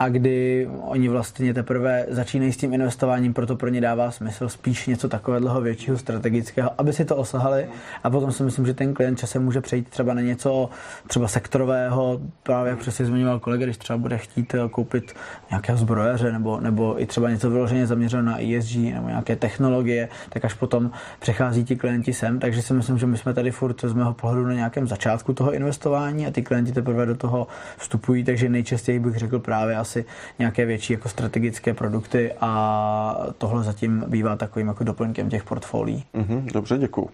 a 0.03 0.09
kdy 0.09 0.67
oni 0.81 1.09
vlastně 1.09 1.53
teprve 1.53 2.05
začínají 2.09 2.51
s 2.51 2.57
tím 2.57 2.73
investováním, 2.73 3.33
proto 3.33 3.55
pro 3.55 3.69
ně 3.69 3.81
dává 3.81 4.11
smysl 4.11 4.49
spíš 4.49 4.87
něco 4.87 5.09
takového 5.09 5.61
většího 5.61 5.97
strategického, 5.97 6.71
aby 6.77 6.93
si 6.93 7.05
to 7.05 7.15
osahali. 7.15 7.67
A 8.03 8.09
potom 8.09 8.31
si 8.31 8.43
myslím, 8.43 8.65
že 8.65 8.73
ten 8.73 8.93
klient 8.93 9.19
časem 9.19 9.43
může 9.43 9.61
přejít 9.61 9.89
třeba 9.89 10.13
na 10.13 10.21
něco 10.21 10.69
třeba 11.07 11.27
sektorového, 11.27 12.19
právě 12.43 12.69
jak 12.69 12.79
přesně 12.79 13.05
zmiňoval 13.05 13.39
kolega, 13.39 13.65
když 13.65 13.77
třeba 13.77 13.97
bude 13.97 14.17
chtít 14.17 14.53
eh, 14.53 14.69
koupit 14.69 15.13
nějakého 15.49 15.77
zbrojaře 15.77 16.31
nebo, 16.31 16.59
nebo 16.59 17.01
i 17.01 17.05
třeba 17.05 17.29
něco 17.29 17.49
vyloženě 17.49 17.87
zaměřeno 17.87 18.23
na 18.23 18.37
ESG 18.43 18.75
nebo 18.75 19.07
nějaké 19.07 19.35
technologie, 19.35 20.09
tak 20.29 20.45
až 20.45 20.53
potom 20.53 20.91
přechází 21.19 21.63
ti 21.63 21.75
klienti 21.75 22.13
sem, 22.13 22.39
takže 22.39 22.61
si 22.61 22.73
myslím, 22.73 22.97
že 22.97 23.05
my 23.05 23.17
jsme 23.17 23.33
tady 23.33 23.51
furt 23.51 23.81
z 23.81 23.93
mého 23.93 24.13
pohledu 24.13 24.47
na 24.47 24.53
nějakém 24.53 24.87
začátku 24.87 25.33
toho 25.33 25.53
investování 25.53 26.27
a 26.27 26.31
ty 26.31 26.41
klienti 26.41 26.71
teprve 26.71 27.05
do 27.05 27.15
toho 27.15 27.47
vstupují, 27.77 28.23
takže 28.23 28.49
nejčastěji 28.49 28.99
bych 28.99 29.15
řekl 29.15 29.39
právě 29.39 29.75
asi 29.75 29.92
asi 29.93 30.05
nějaké 30.39 30.65
větší 30.65 30.93
jako 30.93 31.09
strategické 31.09 31.73
produkty 31.73 32.33
a 32.41 33.27
tohle 33.37 33.63
zatím 33.63 34.03
bývá 34.07 34.35
takovým 34.35 34.67
jako 34.67 34.83
doplňkem 34.83 35.29
těch 35.29 35.43
portfolií. 35.43 36.05
Mm-hmm, 36.15 36.51
dobře, 36.53 36.77
děkuji. 36.77 37.09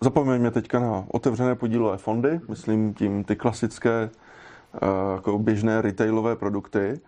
Zapomeňme 0.00 0.50
teďka 0.50 0.80
na 0.80 1.04
otevřené 1.08 1.54
podílové 1.54 1.96
fondy, 1.96 2.40
myslím 2.48 2.94
tím 2.94 3.24
ty 3.24 3.36
klasické 3.36 4.10
eh, 4.10 4.78
jako 5.14 5.38
běžné 5.38 5.82
retailové 5.82 6.36
produkty. 6.36 7.00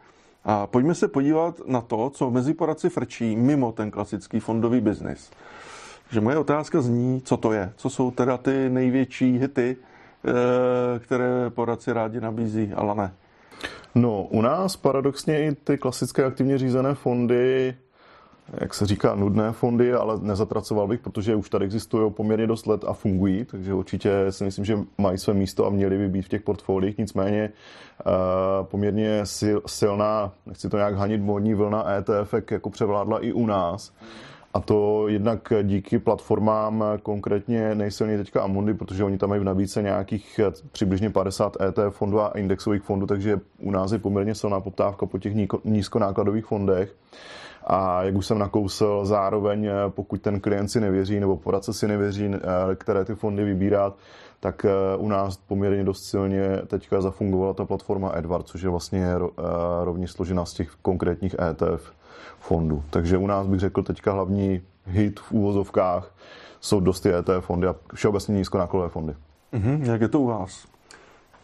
A 0.45 0.67
pojďme 0.67 0.95
se 0.95 1.09
podívat 1.09 1.61
na 1.67 1.81
to, 1.81 2.11
co 2.11 2.31
mezi 2.31 2.55
poradci 2.55 2.89
frčí 2.89 3.37
mimo 3.37 3.73
ten 3.73 3.91
klasický 3.91 4.41
fondový 4.41 4.81
biznis. 4.81 5.31
Že 6.11 6.21
moje 6.21 6.39
otázka 6.39 6.81
zní, 6.81 7.23
co 7.25 7.37
to 7.37 7.53
je. 7.53 7.73
Co 7.77 7.91
jsou 7.91 8.11
teda 8.11 8.37
ty 8.37 8.71
největší 8.71 9.39
hity, 9.39 9.77
eh, 9.77 10.99
které 10.99 11.51
poradci 11.51 11.93
rádi 11.93 12.21
nabízí, 12.21 12.73
ale 12.77 12.95
ne. 12.95 13.13
No, 13.97 14.23
u 14.23 14.43
nás 14.43 14.77
paradoxně 14.77 15.45
i 15.45 15.55
ty 15.55 15.79
klasické 15.79 16.25
aktivně 16.25 16.59
řízené 16.59 16.95
fondy, 16.95 17.75
jak 18.61 18.75
se 18.75 18.87
říká, 18.87 19.15
nudné 19.15 19.53
fondy, 19.53 19.93
ale 19.93 20.21
nezatracoval 20.21 20.89
bych, 20.89 21.01
protože 21.01 21.35
už 21.35 21.51
tady 21.51 21.65
existují 21.65 22.13
poměrně 22.13 22.47
dost 22.47 22.67
let 22.67 22.85
a 22.87 22.93
fungují, 22.93 23.45
takže 23.45 23.75
určitě 23.75 24.11
si 24.31 24.45
myslím, 24.45 24.65
že 24.65 24.79
mají 24.99 25.19
své 25.19 25.35
místo 25.35 25.67
a 25.67 25.71
měly 25.71 25.99
by 25.99 26.09
být 26.09 26.23
v 26.23 26.29
těch 26.29 26.43
portfoliích. 26.43 26.99
Nicméně 26.99 27.51
uh, 28.07 28.13
poměrně 28.67 29.21
silná, 29.67 30.33
nechci 30.47 30.69
to 30.69 30.77
nějak 30.77 30.95
hanit, 30.95 31.21
modní 31.21 31.55
vlna 31.55 31.93
ETF 31.93 32.35
jako 32.51 32.71
převládla 32.71 33.19
i 33.19 33.33
u 33.33 33.47
nás. 33.47 33.93
A 34.57 34.61
to 34.61 35.09
jednak 35.09 35.53
díky 35.63 35.99
platformám, 35.99 36.85
konkrétně 37.03 37.75
nejsilněji 37.75 38.19
teďka 38.19 38.43
Amundi, 38.43 38.75
protože 38.75 39.05
oni 39.05 39.19
tam 39.19 39.29
mají 39.29 39.41
v 39.41 39.45
nabídce 39.45 39.83
nějakých 39.83 40.41
přibližně 40.73 41.11
50 41.11 41.57
ETF 41.61 41.97
fondů 41.97 42.21
a 42.21 42.29
indexových 42.29 42.83
fondů, 42.83 43.07
takže 43.07 43.41
u 43.59 43.71
nás 43.71 43.93
je 43.93 43.99
poměrně 43.99 44.35
silná 44.35 44.61
poptávka 44.61 45.07
po 45.07 45.19
těch 45.19 45.33
nízkonákladových 45.65 46.45
fondech. 46.47 46.95
A 47.67 48.03
jak 48.03 48.15
už 48.15 48.27
jsem 48.27 48.39
nakousl, 48.39 49.01
zároveň 49.05 49.69
pokud 49.89 50.23
ten 50.23 50.41
klient 50.41 50.69
si 50.69 50.81
nevěří 50.81 51.21
nebo 51.21 51.37
poradce 51.37 51.73
si 51.73 51.89
nevěří, 51.89 52.31
které 52.75 53.05
ty 53.05 53.15
fondy 53.15 53.45
vybírat, 53.45 53.97
tak 54.41 54.67
u 54.99 55.09
nás 55.09 55.37
poměrně 55.37 55.85
dost 55.85 56.05
silně 56.05 56.49
teďka 56.67 57.01
zafungovala 57.01 57.55
ta 57.55 57.65
platforma 57.65 58.13
Edward, 58.15 58.49
což 58.49 58.63
je 58.63 58.69
vlastně 58.71 59.07
rovněž 59.85 60.11
složena 60.11 60.45
z 60.45 60.53
těch 60.53 60.71
konkrétních 60.83 61.35
ETF 61.51 61.93
fondů. 62.39 62.83
Takže 62.91 63.19
u 63.19 63.27
nás 63.27 63.47
bych 63.47 63.61
řekl 63.61 63.83
teďka 63.83 64.13
hlavní 64.13 64.61
hit 64.87 65.21
v 65.21 65.33
úvozovkách 65.33 66.15
jsou 66.61 66.81
dost 66.81 67.01
ty 67.01 67.15
ETF 67.15 67.47
fondy 67.47 67.67
a 67.67 67.75
všeobecně 67.95 68.35
nízkonákladové 68.35 68.89
fondy. 68.89 69.15
Mm-hmm. 69.53 69.93
Jak 69.93 70.01
je 70.01 70.09
to 70.09 70.21
u 70.21 70.27
vás? 70.27 70.67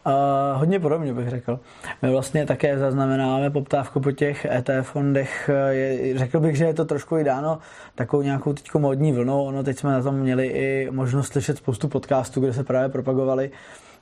Uh, 0.06 0.58
hodně 0.58 0.80
podobně 0.80 1.14
bych 1.14 1.28
řekl. 1.28 1.60
My 2.02 2.10
vlastně 2.10 2.46
také 2.46 2.78
zaznamenáváme 2.78 3.50
poptávku 3.50 4.00
po 4.00 4.12
těch 4.12 4.44
ETF 4.44 4.88
fondech. 4.88 5.50
Je, 5.68 6.18
řekl 6.18 6.40
bych, 6.40 6.56
že 6.56 6.64
je 6.64 6.74
to 6.74 6.84
trošku 6.84 7.18
i 7.18 7.24
dáno 7.24 7.58
takovou 7.94 8.22
nějakou 8.22 8.52
teďko 8.52 8.78
modní 8.78 9.12
vlnou. 9.12 9.44
Ono 9.44 9.62
teď 9.62 9.78
jsme 9.78 9.92
na 9.92 10.02
tom 10.02 10.14
měli 10.14 10.46
i 10.46 10.88
možnost 10.90 11.32
slyšet 11.32 11.56
spoustu 11.56 11.88
podcastů, 11.88 12.40
kde 12.40 12.52
se 12.52 12.64
právě 12.64 12.88
propagovali 12.88 13.50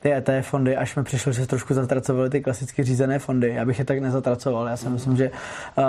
ty 0.01 0.13
ETF 0.13 0.49
fondy, 0.49 0.77
až 0.77 0.91
jsme 0.91 1.03
přišli, 1.03 1.33
že 1.33 1.41
se 1.41 1.47
trošku 1.47 1.75
zatracovali 1.75 2.31
ty 2.31 2.41
klasicky 2.41 2.85
řízené 2.85 3.19
fondy. 3.19 3.49
Já 3.55 3.65
bych 3.65 3.79
je 3.79 3.85
tak 3.85 3.99
nezatracoval. 3.99 4.67
Já 4.67 4.77
si 4.77 4.89
myslím, 4.89 5.17
že 5.17 5.31
uh, 5.31 5.85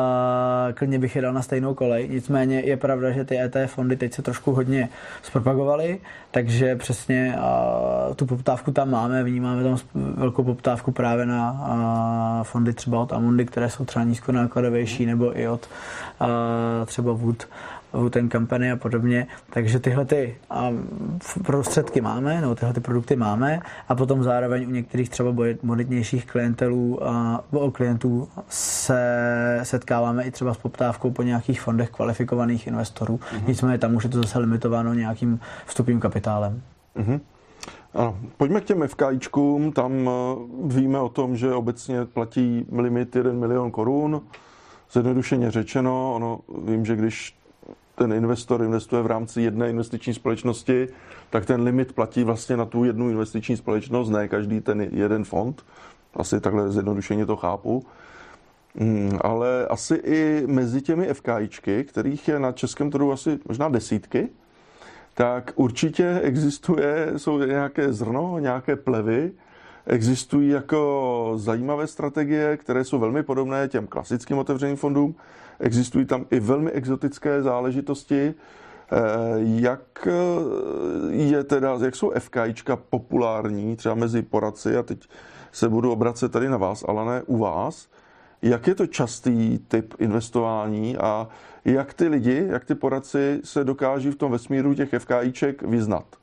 klidně 0.73 0.99
bych 0.99 1.15
je 1.15 1.21
dal 1.21 1.33
na 1.33 1.41
stejnou 1.41 1.73
kolej. 1.73 2.09
Nicméně 2.09 2.59
je 2.59 2.77
pravda, 2.77 3.11
že 3.11 3.25
ty 3.25 3.39
ETF 3.39 3.73
fondy 3.73 3.95
teď 3.95 4.13
se 4.13 4.21
trošku 4.21 4.51
hodně 4.51 4.89
zpropagovaly, 5.21 5.99
takže 6.31 6.75
přesně 6.75 7.35
uh, 7.37 8.13
tu 8.15 8.25
poptávku 8.25 8.71
tam 8.71 8.89
máme. 8.89 9.23
Vnímáme 9.23 9.63
tam 9.63 9.77
velkou 9.95 10.43
poptávku 10.43 10.91
právě 10.91 11.25
na 11.25 11.51
uh, 11.51 12.43
fondy 12.43 12.73
třeba 12.73 12.99
od 13.01 13.13
Amundi, 13.13 13.45
které 13.45 13.69
jsou 13.69 13.85
třeba 13.85 14.05
nízkonákladovější, 14.05 15.05
nebo 15.05 15.39
i 15.39 15.47
od 15.47 15.69
uh, 16.21 16.27
třeba 16.85 17.13
Wood 17.13 17.47
ten 18.09 18.29
kampany 18.29 18.71
a 18.71 18.75
podobně. 18.75 19.27
Takže 19.49 19.79
tyhle 19.79 20.05
ty 20.05 20.35
prostředky 21.43 22.01
máme, 22.01 22.41
nebo 22.41 22.55
tyhle 22.55 22.73
ty 22.73 22.79
produkty 22.79 23.15
máme 23.15 23.59
a 23.89 23.95
potom 23.95 24.23
zároveň 24.23 24.67
u 24.67 24.71
některých 24.71 25.09
třeba 25.09 25.33
bonitnějších 25.63 26.25
klientelů 26.25 27.07
a 27.07 27.43
klientů 27.71 28.27
se 28.49 29.59
setkáváme 29.63 30.23
i 30.23 30.31
třeba 30.31 30.53
s 30.53 30.57
poptávkou 30.57 31.11
po 31.11 31.23
nějakých 31.23 31.61
fondech 31.61 31.89
kvalifikovaných 31.89 32.67
investorů. 32.67 33.17
Mm-hmm. 33.17 33.47
Nicméně 33.47 33.77
tam 33.77 33.95
už 33.95 34.03
je 34.03 34.09
to 34.09 34.21
zase 34.21 34.39
limitováno 34.39 34.93
nějakým 34.93 35.39
vstupním 35.65 35.99
kapitálem. 35.99 36.61
Mm-hmm. 36.97 37.19
Ano, 37.93 38.17
pojďme 38.37 38.61
k 38.61 38.65
těm 38.65 38.87
FKIčkům. 38.87 39.71
Tam 39.71 40.09
eh, 40.09 40.11
víme 40.63 40.99
o 40.99 41.09
tom, 41.09 41.35
že 41.35 41.53
obecně 41.53 42.05
platí 42.05 42.65
limit 42.71 43.15
1 43.15 43.33
milion 43.33 43.71
korun. 43.71 44.21
Zjednodušeně 44.91 45.51
řečeno, 45.51 46.15
ono, 46.15 46.39
vím, 46.65 46.85
že 46.85 46.95
když 46.95 47.40
ten 47.95 48.13
investor 48.13 48.63
investuje 48.63 49.01
v 49.01 49.07
rámci 49.07 49.41
jedné 49.41 49.69
investiční 49.69 50.13
společnosti, 50.13 50.87
tak 51.29 51.45
ten 51.45 51.61
limit 51.61 51.93
platí 51.93 52.23
vlastně 52.23 52.57
na 52.57 52.65
tu 52.65 52.83
jednu 52.83 53.09
investiční 53.09 53.57
společnost, 53.57 54.09
ne 54.09 54.27
každý 54.27 54.61
ten 54.61 54.81
jeden 54.81 55.23
fond. 55.23 55.65
Asi 56.13 56.41
takhle 56.41 56.71
zjednodušeně 56.71 57.25
to 57.25 57.35
chápu. 57.35 57.85
Hmm, 58.75 59.19
ale 59.21 59.67
asi 59.67 59.95
i 59.95 60.43
mezi 60.47 60.81
těmi 60.81 61.13
FKIčky, 61.13 61.83
kterých 61.83 62.27
je 62.27 62.39
na 62.39 62.51
českém 62.51 62.91
trhu 62.91 63.11
asi 63.11 63.39
možná 63.47 63.69
desítky, 63.69 64.29
tak 65.13 65.51
určitě 65.55 66.19
existuje, 66.23 67.13
jsou 67.17 67.39
nějaké 67.39 67.93
zrno, 67.93 68.39
nějaké 68.39 68.75
plevy, 68.75 69.31
existují 69.85 70.49
jako 70.49 71.33
zajímavé 71.35 71.87
strategie, 71.87 72.57
které 72.57 72.83
jsou 72.83 72.99
velmi 72.99 73.23
podobné 73.23 73.67
těm 73.67 73.87
klasickým 73.87 74.37
otevřeným 74.37 74.75
fondům, 74.75 75.15
Existují 75.61 76.05
tam 76.05 76.25
i 76.31 76.39
velmi 76.39 76.71
exotické 76.71 77.41
záležitosti, 77.43 78.33
eh, 78.33 78.97
jak 79.37 80.07
eh, 80.07 80.11
je 81.09 81.43
teda, 81.43 81.77
jak 81.83 81.95
jsou 81.95 82.11
FKIčka 82.19 82.75
populární 82.75 83.75
třeba 83.75 83.95
mezi 83.95 84.21
poradci 84.21 84.77
a 84.77 84.83
teď 84.83 85.07
se 85.51 85.69
budu 85.69 85.91
obracet 85.91 86.31
tady 86.31 86.49
na 86.49 86.57
vás, 86.57 86.85
ale 86.87 87.05
ne 87.05 87.21
u 87.25 87.37
vás. 87.37 87.87
Jak 88.41 88.67
je 88.67 88.75
to 88.75 88.87
častý 88.87 89.59
typ 89.59 89.93
investování 89.99 90.97
a 90.97 91.27
jak 91.65 91.93
ty 91.93 92.07
lidi, 92.07 92.47
jak 92.49 92.65
ty 92.65 92.75
poradci 92.75 93.41
se 93.43 93.63
dokáží 93.63 94.11
v 94.11 94.15
tom 94.15 94.31
vesmíru 94.31 94.73
těch 94.73 94.89
FKIček 94.97 95.61
vyznat? 95.61 96.20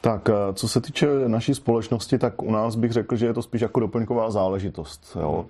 Tak, 0.00 0.28
eh, 0.28 0.54
co 0.54 0.68
se 0.68 0.80
týče 0.80 1.08
naší 1.26 1.54
společnosti, 1.54 2.18
tak 2.18 2.42
u 2.42 2.50
nás 2.50 2.76
bych 2.76 2.92
řekl, 2.92 3.16
že 3.16 3.26
je 3.26 3.34
to 3.34 3.42
spíš 3.42 3.60
jako 3.60 3.80
doplňková 3.80 4.30
záležitost. 4.30 5.16
Jo. 5.20 5.46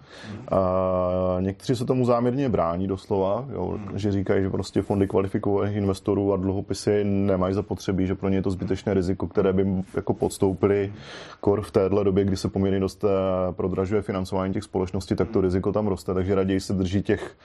A 0.51 1.37
někteří 1.41 1.77
se 1.77 1.85
tomu 1.85 2.05
záměrně 2.05 2.49
brání 2.49 2.87
doslova, 2.87 3.45
jo, 3.53 3.79
že 3.95 4.13
říkají, 4.13 4.43
že 4.43 4.51
prostě 4.51 4.83
fondy 4.83 5.09
kvalifikovaných 5.09 5.77
investorů 5.77 6.33
a 6.33 6.37
dluhopisy 6.37 7.05
nemají 7.05 7.55
zapotřebí, 7.55 8.07
že 8.07 8.15
pro 8.15 8.29
ně 8.29 8.37
je 8.37 8.43
to 8.43 8.51
zbytečné 8.51 8.95
riziko, 8.95 9.27
které 9.27 9.53
by 9.53 9.67
jako 9.95 10.15
podstoupili 10.15 10.93
kor 11.41 11.63
v 11.63 11.71
téhle 11.71 12.05
době, 12.05 12.25
kdy 12.25 12.37
se 12.37 12.49
poměrně 12.49 12.81
dost 12.81 13.05
eh, 13.05 13.09
prodražuje 13.53 14.03
financování 14.03 14.55
těch 14.55 14.65
společností, 14.65 15.17
tak 15.17 15.29
to 15.29 15.41
riziko 15.41 15.73
tam 15.73 15.87
roste, 15.87 16.15
takže 16.15 16.35
raději 16.35 16.61
se 16.61 16.73
drží 16.73 17.03
těch 17.03 17.37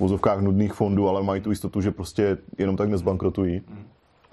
v 0.00 0.40
nudných 0.40 0.72
fondů, 0.72 1.08
ale 1.08 1.22
mají 1.22 1.40
tu 1.40 1.50
jistotu, 1.50 1.80
že 1.80 1.90
prostě 1.90 2.38
jenom 2.58 2.76
tak 2.76 2.88
nezbankrotují. 2.88 3.62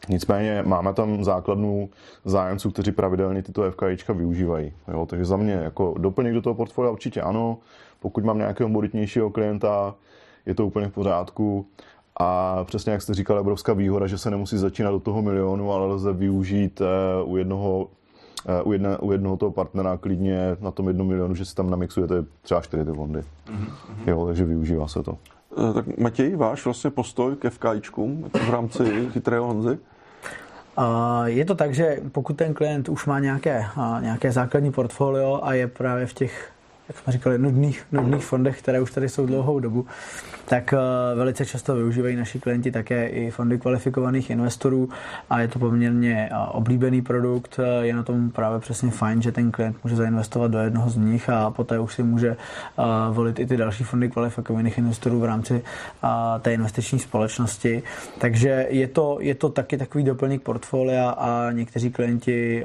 Nicméně 0.09 0.63
máme 0.65 0.93
tam 0.93 1.23
základnu 1.23 1.89
zájemců, 2.25 2.71
kteří 2.71 2.91
pravidelně 2.91 3.43
tyto 3.43 3.71
FKIčka 3.71 4.13
využívají. 4.13 4.73
Jo, 4.87 5.05
takže 5.05 5.25
za 5.25 5.37
mě 5.37 5.53
jako 5.53 5.95
doplněk 5.97 6.33
do 6.33 6.41
toho 6.41 6.55
portfolia 6.55 6.91
určitě 6.91 7.21
ano. 7.21 7.57
Pokud 7.99 8.23
mám 8.23 8.37
nějakého 8.37 8.69
bonitnějšího 8.69 9.29
klienta, 9.29 9.95
je 10.45 10.55
to 10.55 10.65
úplně 10.65 10.87
v 10.87 10.91
pořádku. 10.93 11.65
A 12.19 12.63
přesně 12.63 12.91
jak 12.91 13.01
jste 13.01 13.13
říkal, 13.13 13.39
obrovská 13.39 13.73
výhoda, 13.73 14.07
že 14.07 14.17
se 14.17 14.31
nemusí 14.31 14.57
začínat 14.57 14.91
do 14.91 14.99
toho 14.99 15.21
milionu, 15.21 15.71
ale 15.71 15.87
lze 15.87 16.13
využít 16.13 16.81
eh, 16.81 17.23
u 17.23 17.37
jednoho 17.37 17.87
eh, 18.47 18.61
u, 18.63 18.73
jedne, 18.73 18.97
u 18.97 19.11
jednoho 19.11 19.37
toho 19.37 19.51
partnera 19.51 19.97
klidně 19.97 20.57
na 20.59 20.71
tom 20.71 20.87
jednom 20.87 21.07
milionu, 21.07 21.35
že 21.35 21.45
si 21.45 21.55
tam 21.55 21.69
namixujete 21.69 22.25
třeba 22.41 22.61
čtyři 22.61 22.85
ty 22.85 22.91
fondy. 22.91 23.19
Mm-hmm. 23.19 23.71
Jo, 24.07 24.25
takže 24.25 24.45
využívá 24.45 24.87
se 24.87 25.03
to. 25.03 25.17
Tak 25.73 25.97
Matěj, 25.97 26.35
váš 26.35 26.65
vlastně 26.65 26.89
postoj 26.89 27.35
ke 27.35 27.49
FKIčkům 27.49 28.29
v 28.47 28.49
rámci 28.49 29.09
chytrého 29.11 29.45
Honzy? 29.45 29.79
Je 31.25 31.45
to 31.45 31.55
tak, 31.55 31.73
že 31.73 31.97
pokud 32.11 32.33
ten 32.33 32.53
klient 32.53 32.89
už 32.89 33.05
má 33.05 33.19
nějaké, 33.19 33.65
nějaké 34.01 34.31
základní 34.31 34.71
portfolio 34.71 35.39
a 35.43 35.53
je 35.53 35.67
právě 35.67 36.05
v 36.05 36.13
těch 36.13 36.51
jak 36.89 36.97
jsme 36.99 37.13
říkali, 37.13 37.37
nudných, 37.37 37.85
nudných 37.91 38.25
fondech, 38.25 38.61
které 38.61 38.81
už 38.81 38.91
tady 38.91 39.09
jsou 39.09 39.25
dlouhou 39.25 39.59
dobu, 39.59 39.85
tak 40.49 40.73
eh, 40.73 40.77
velice 41.15 41.45
často 41.45 41.75
využívají 41.75 42.15
naši 42.15 42.39
klienti 42.39 42.71
také 42.71 43.07
i 43.07 43.31
fondy 43.31 43.59
kvalifikovaných 43.59 44.29
investorů 44.29 44.89
a 45.29 45.39
je 45.39 45.47
to 45.47 45.59
poměrně 45.59 46.29
eh, 46.31 46.35
oblíbený 46.51 47.01
produkt. 47.01 47.59
Eh, 47.59 47.85
je 47.85 47.95
na 47.95 48.03
tom 48.03 48.29
právě 48.31 48.59
přesně 48.59 48.91
fajn, 48.91 49.21
že 49.21 49.31
ten 49.31 49.51
klient 49.51 49.77
může 49.83 49.95
zainvestovat 49.95 50.51
do 50.51 50.59
jednoho 50.59 50.89
z 50.89 50.95
nich 50.95 51.29
a 51.29 51.51
poté 51.51 51.79
už 51.79 51.93
si 51.93 52.03
může 52.03 52.35
volit 53.11 53.39
i 53.39 53.45
ty 53.45 53.57
další 53.57 53.83
fondy 53.83 54.09
kvalifikovaných 54.09 54.77
investorů 54.77 55.19
v 55.19 55.25
rámci 55.25 55.61
té 56.41 56.53
investiční 56.53 56.99
společnosti. 56.99 57.83
Takže 58.17 58.67
je 58.69 58.87
to, 58.87 59.17
je 59.21 59.35
to 59.35 59.49
taky 59.49 59.77
takový 59.77 60.03
doplněk 60.03 60.41
portfolia 60.41 61.09
a 61.09 61.51
někteří 61.51 61.91
klienti 61.91 62.63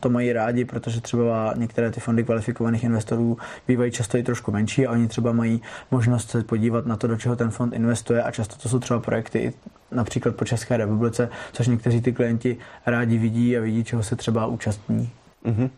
to 0.00 0.10
mají 0.10 0.32
rádi, 0.32 0.64
protože 0.64 1.00
třeba 1.00 1.54
některé 1.56 1.90
ty 1.90 2.00
fondy 2.00 2.24
kvalifikovaných 2.24 2.84
investorů 2.84 3.33
bývají 3.68 3.90
často 3.90 4.18
i 4.18 4.22
trošku 4.22 4.52
menší 4.52 4.86
a 4.86 4.92
oni 4.92 5.08
třeba 5.08 5.32
mají 5.32 5.62
možnost 5.90 6.30
se 6.30 6.42
podívat 6.42 6.86
na 6.86 6.96
to, 6.96 7.06
do 7.06 7.16
čeho 7.16 7.36
ten 7.36 7.50
fond 7.50 7.72
investuje 7.72 8.22
a 8.22 8.30
často 8.30 8.56
to 8.56 8.68
jsou 8.68 8.78
třeba 8.78 9.00
projekty 9.00 9.52
například 9.90 10.36
po 10.36 10.44
České 10.44 10.76
republice, 10.76 11.28
což 11.52 11.68
někteří 11.68 12.00
ty 12.00 12.12
klienti 12.12 12.56
rádi 12.86 13.18
vidí 13.18 13.56
a 13.56 13.60
vidí, 13.60 13.84
čeho 13.84 14.02
se 14.02 14.16
třeba 14.16 14.46
účastní. 14.46 15.10
Mm-hmm. 15.44 15.70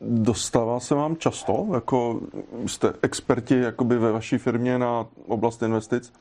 Dostává 0.00 0.80
se 0.80 0.94
vám 0.94 1.16
často, 1.16 1.66
jako 1.74 2.20
jste 2.66 2.92
experti 3.02 3.60
jakoby 3.60 3.98
ve 3.98 4.12
vaší 4.12 4.38
firmě 4.38 4.78
na 4.78 5.06
oblast 5.26 5.62
investic, 5.62 6.12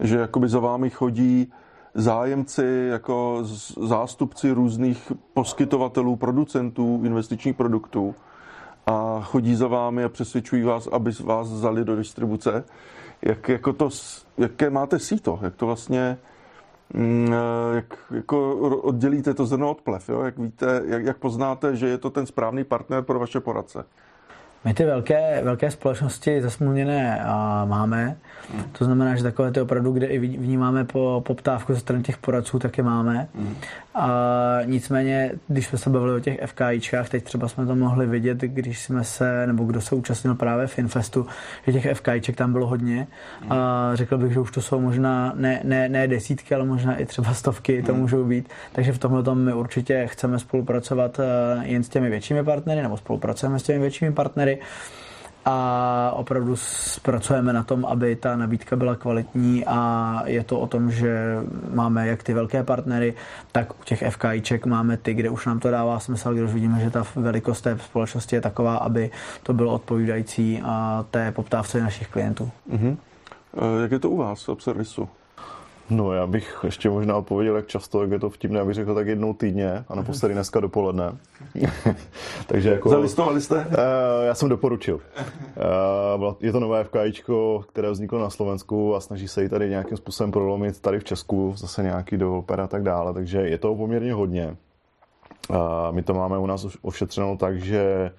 že 0.00 0.18
jakoby 0.18 0.48
za 0.48 0.58
vámi 0.58 0.90
chodí 0.90 1.52
zájemci 1.94 2.88
jako 2.90 3.38
zástupci 3.82 4.50
různých 4.50 5.12
poskytovatelů, 5.34 6.16
producentů 6.16 7.00
investičních 7.04 7.56
produktů 7.56 8.14
a 8.86 9.20
chodí 9.22 9.54
za 9.54 9.66
vámi 9.66 10.04
a 10.04 10.08
přesvědčují 10.08 10.62
vás, 10.62 10.86
aby 10.86 11.10
vás 11.24 11.52
vzali 11.52 11.84
do 11.84 11.96
distribuce. 11.96 12.64
Jak, 13.22 13.48
jako 13.48 13.72
to, 13.72 13.88
jaké 14.38 14.70
máte 14.70 14.98
síto? 14.98 15.38
Jak 15.42 15.54
to 15.54 15.66
vlastně 15.66 16.18
mm, 16.94 17.34
jak 17.74 17.98
jako 18.10 18.56
oddělíte 18.82 19.34
to 19.34 19.46
zrno 19.46 19.70
od 19.70 19.80
plev? 19.80 20.08
Jo? 20.08 20.22
Jak, 20.22 20.38
víte, 20.38 20.82
jak, 20.86 21.04
jak 21.04 21.16
poznáte, 21.16 21.76
že 21.76 21.88
je 21.88 21.98
to 21.98 22.10
ten 22.10 22.26
správný 22.26 22.64
partner 22.64 23.02
pro 23.02 23.18
vaše 23.18 23.40
poradce? 23.40 23.84
My 24.64 24.74
ty 24.74 24.84
velké, 24.84 25.40
velké 25.44 25.70
společnosti 25.70 26.42
zasmluvněné 26.42 27.26
máme. 27.64 28.16
To 28.78 28.84
znamená, 28.84 29.16
že 29.16 29.22
takové 29.22 29.52
ty 29.52 29.60
opravdu, 29.60 29.92
kde 29.92 30.06
i 30.06 30.18
vnímáme 30.18 30.84
po 30.84 31.22
poptávku 31.26 31.74
ze 31.74 31.80
strany 31.80 32.02
těch 32.02 32.18
poradců, 32.18 32.58
tak 32.58 32.78
je 32.78 32.84
máme. 32.84 33.28
A 33.94 34.58
nicméně, 34.64 35.30
když 35.48 35.66
jsme 35.66 35.78
se 35.78 35.90
bavili 35.90 36.12
o 36.12 36.20
těch 36.20 36.38
FKIčkách, 36.46 37.08
teď 37.08 37.24
třeba 37.24 37.48
jsme 37.48 37.66
to 37.66 37.76
mohli 37.76 38.06
vidět, 38.06 38.38
když 38.38 38.82
jsme 38.82 39.04
se, 39.04 39.46
nebo 39.46 39.64
kdo 39.64 39.80
se 39.80 39.94
účastnil 39.94 40.34
právě 40.34 40.66
v 40.66 40.78
Infestu, 40.78 41.26
že 41.66 41.72
těch 41.72 41.96
FKIček 41.96 42.36
tam 42.36 42.52
bylo 42.52 42.66
hodně. 42.66 43.06
A 43.50 43.90
řekl 43.94 44.18
bych, 44.18 44.32
že 44.32 44.40
už 44.40 44.50
to 44.50 44.62
jsou 44.62 44.80
možná 44.80 45.32
ne, 45.36 45.60
ne, 45.64 45.88
ne 45.88 46.08
desítky, 46.08 46.54
ale 46.54 46.64
možná 46.64 46.96
i 46.96 47.06
třeba 47.06 47.34
stovky 47.34 47.82
to 47.82 47.94
můžou 47.94 48.24
být. 48.24 48.48
Takže 48.72 48.92
v 48.92 48.98
tomhle 48.98 49.22
tom 49.22 49.38
my 49.38 49.52
určitě 49.52 50.06
chceme 50.06 50.38
spolupracovat 50.38 51.20
eh, 51.20 51.66
jen 51.66 51.82
s 51.82 51.88
těmi 51.88 52.10
většími 52.10 52.44
partnery, 52.44 52.82
nebo 52.82 52.96
spolupracujeme 52.96 53.58
s 53.58 53.62
těmi 53.62 53.78
většími 53.78 54.12
partnery 54.12 54.58
a 55.44 56.12
opravdu 56.14 56.56
pracujeme 57.02 57.52
na 57.52 57.62
tom, 57.62 57.86
aby 57.86 58.16
ta 58.16 58.36
nabídka 58.36 58.76
byla 58.76 58.96
kvalitní 58.96 59.64
a 59.66 60.22
je 60.26 60.44
to 60.44 60.60
o 60.60 60.66
tom, 60.66 60.90
že 60.90 61.36
máme 61.74 62.06
jak 62.06 62.22
ty 62.22 62.34
velké 62.34 62.62
partnery, 62.62 63.14
tak 63.52 63.80
u 63.80 63.84
těch 63.84 64.04
FKIček 64.08 64.66
máme 64.66 64.96
ty, 64.96 65.14
kde 65.14 65.30
už 65.30 65.46
nám 65.46 65.58
to 65.60 65.70
dává 65.70 66.00
smysl, 66.00 66.34
když 66.34 66.52
vidíme, 66.52 66.80
že 66.80 66.90
ta 66.90 67.04
velikost 67.16 67.60
té 67.60 67.78
společnosti 67.78 68.36
je 68.36 68.40
taková, 68.40 68.76
aby 68.76 69.10
to 69.42 69.52
bylo 69.52 69.72
odpovídající 69.72 70.62
té 71.10 71.32
poptávce 71.32 71.80
našich 71.80 72.08
klientů. 72.08 72.50
Mm-hmm. 72.70 72.96
Jak 73.82 73.92
je 73.92 73.98
to 73.98 74.10
u 74.10 74.16
vás 74.16 74.48
v 74.56 74.62
servisu? 74.62 75.08
No, 75.90 76.12
já 76.12 76.26
bych 76.26 76.60
ještě 76.64 76.90
možná 76.90 77.16
odpověděl, 77.16 77.56
jak 77.56 77.66
často, 77.66 78.02
jak 78.02 78.10
je 78.10 78.18
to 78.18 78.30
vtipné, 78.30 78.60
abych 78.60 78.74
řekl 78.74 78.94
tak 78.94 79.06
jednou 79.06 79.34
týdně 79.34 79.84
a 79.88 79.94
naposledy 79.94 80.34
dneska 80.34 80.60
dopoledne. 80.60 81.16
Takže 82.46 82.70
jako... 82.70 82.88
Zalistovali 82.88 83.40
jste? 83.40 83.56
Uh, 83.56 83.64
já 84.26 84.34
jsem 84.34 84.48
doporučil. 84.48 85.00
Uh, 86.18 86.34
je 86.40 86.52
to 86.52 86.60
nové 86.60 86.84
FKIčko, 86.84 87.64
které 87.68 87.90
vzniklo 87.90 88.18
na 88.18 88.30
Slovensku 88.30 88.94
a 88.94 89.00
snaží 89.00 89.28
se 89.28 89.42
ji 89.42 89.48
tady 89.48 89.68
nějakým 89.68 89.96
způsobem 89.96 90.32
prolomit 90.32 90.80
tady 90.80 91.00
v 91.00 91.04
Česku, 91.04 91.54
zase 91.56 91.82
nějaký 91.82 92.16
developer 92.16 92.60
a 92.60 92.66
tak 92.66 92.82
dále, 92.82 93.14
takže 93.14 93.38
je 93.38 93.58
to 93.58 93.74
poměrně 93.74 94.12
hodně. 94.12 94.56
My 95.90 96.02
to 96.02 96.14
máme 96.14 96.38
u 96.38 96.46
nás 96.46 96.66
ošetřeno 96.82 97.36
tak, 97.36 97.58
že 97.58 98.10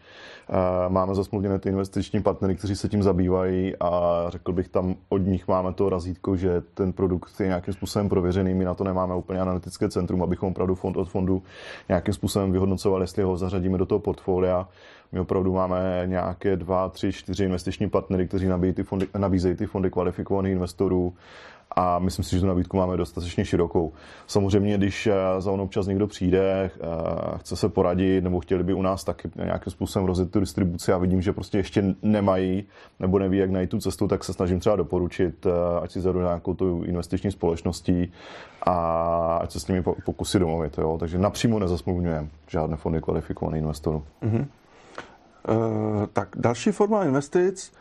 Máme 0.87 1.15
zasmluvněné 1.15 1.59
ty 1.59 1.69
investiční 1.69 2.21
partnery, 2.21 2.55
kteří 2.55 2.75
se 2.75 2.89
tím 2.89 3.03
zabývají 3.03 3.75
a 3.75 4.25
řekl 4.29 4.53
bych 4.53 4.67
tam 4.67 4.95
od 5.09 5.17
nich 5.17 5.47
máme 5.47 5.73
to 5.73 5.89
razítko, 5.89 6.35
že 6.35 6.61
ten 6.73 6.93
produkt 6.93 7.39
je 7.39 7.47
nějakým 7.47 7.73
způsobem 7.73 8.09
prověřený. 8.09 8.53
My 8.53 8.65
na 8.65 8.73
to 8.73 8.83
nemáme 8.83 9.15
úplně 9.15 9.39
analytické 9.39 9.89
centrum, 9.89 10.23
abychom 10.23 10.49
opravdu 10.49 10.75
fond 10.75 10.97
od 10.97 11.09
fondu 11.09 11.43
nějakým 11.89 12.13
způsobem 12.13 12.51
vyhodnocovali, 12.51 13.03
jestli 13.03 13.23
ho 13.23 13.37
zařadíme 13.37 13.77
do 13.77 13.85
toho 13.85 13.99
portfolia. 13.99 14.67
My 15.11 15.19
opravdu 15.19 15.53
máme 15.53 16.03
nějaké 16.05 16.55
dva, 16.55 16.89
tři, 16.89 17.13
čtyři 17.13 17.43
investiční 17.43 17.89
partnery, 17.89 18.27
kteří 18.27 18.47
nabízejí 18.47 18.73
ty 18.73 18.83
fondy, 18.83 19.07
nabízejí 19.17 19.55
ty 19.55 19.65
fondy 19.65 19.91
kvalifikovaných 19.91 20.51
investorů 20.51 21.13
a 21.71 21.99
myslím 21.99 22.25
si, 22.25 22.35
že 22.35 22.41
tu 22.41 22.47
nabídku 22.47 22.77
máme 22.77 22.97
dostatečně 22.97 23.45
širokou. 23.45 23.93
Samozřejmě, 24.27 24.77
když 24.77 25.07
eh, 25.07 25.13
za 25.39 25.51
mnou 25.51 25.63
občas 25.63 25.87
někdo 25.87 26.07
přijde, 26.07 26.71
eh, 26.73 27.37
chce 27.37 27.55
se 27.55 27.69
poradit, 27.69 28.23
nebo 28.23 28.39
chtěli 28.39 28.63
by 28.63 28.73
u 28.73 28.81
nás 28.81 29.03
taky 29.03 29.31
nějakým 29.35 29.71
způsobem 29.71 30.05
rozjet 30.05 30.31
tu 30.31 30.39
distribuci 30.39 30.93
a 30.93 30.97
vidím, 30.97 31.21
že 31.21 31.33
prostě 31.33 31.57
ještě 31.57 31.95
nemají 32.01 32.63
nebo 32.99 33.19
neví, 33.19 33.37
jak 33.37 33.51
najít 33.51 33.69
tu 33.69 33.79
cestu, 33.79 34.07
tak 34.07 34.23
se 34.23 34.33
snažím 34.33 34.59
třeba 34.59 34.75
doporučit, 34.75 35.45
eh, 35.45 35.79
ať 35.81 35.91
si 35.91 36.01
zadu 36.01 36.19
nějakou 36.19 36.53
tu 36.53 36.83
investiční 36.83 37.31
společností 37.31 38.11
a 38.61 39.37
ať 39.41 39.51
se 39.51 39.59
s 39.59 39.67
nimi 39.67 39.83
pokusí 40.05 40.39
domluvit. 40.39 40.77
Jo? 40.77 40.97
Takže 40.99 41.17
napřímo 41.17 41.59
nezasmluvňujeme 41.59 42.27
žádné 42.47 42.77
fondy 42.77 43.01
kvalifikovaných 43.01 43.61
investorů. 43.61 44.03
Mm-hmm. 44.23 44.45
Uh, 45.49 46.05
tak 46.13 46.29
další 46.35 46.71
forma 46.71 47.03
investic 47.03 47.71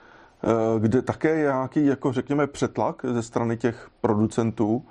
kde 0.78 1.02
také 1.02 1.28
je 1.28 1.42
nějaký, 1.42 1.86
jako 1.86 2.12
řekněme, 2.12 2.46
přetlak 2.46 3.02
ze 3.12 3.22
strany 3.22 3.56
těch 3.56 3.88
producentů, 4.00 4.84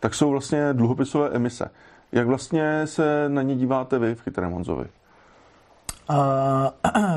tak 0.00 0.14
jsou 0.14 0.30
vlastně 0.30 0.72
dluhopisové 0.72 1.28
emise. 1.28 1.70
Jak 2.12 2.26
vlastně 2.26 2.86
se 2.86 3.28
na 3.28 3.42
ně 3.42 3.56
díváte 3.56 3.98
vy 3.98 4.14
v 4.14 4.22
Chytrém 4.22 4.52
Honzovi? 4.52 4.86
Uh, 6.10 6.16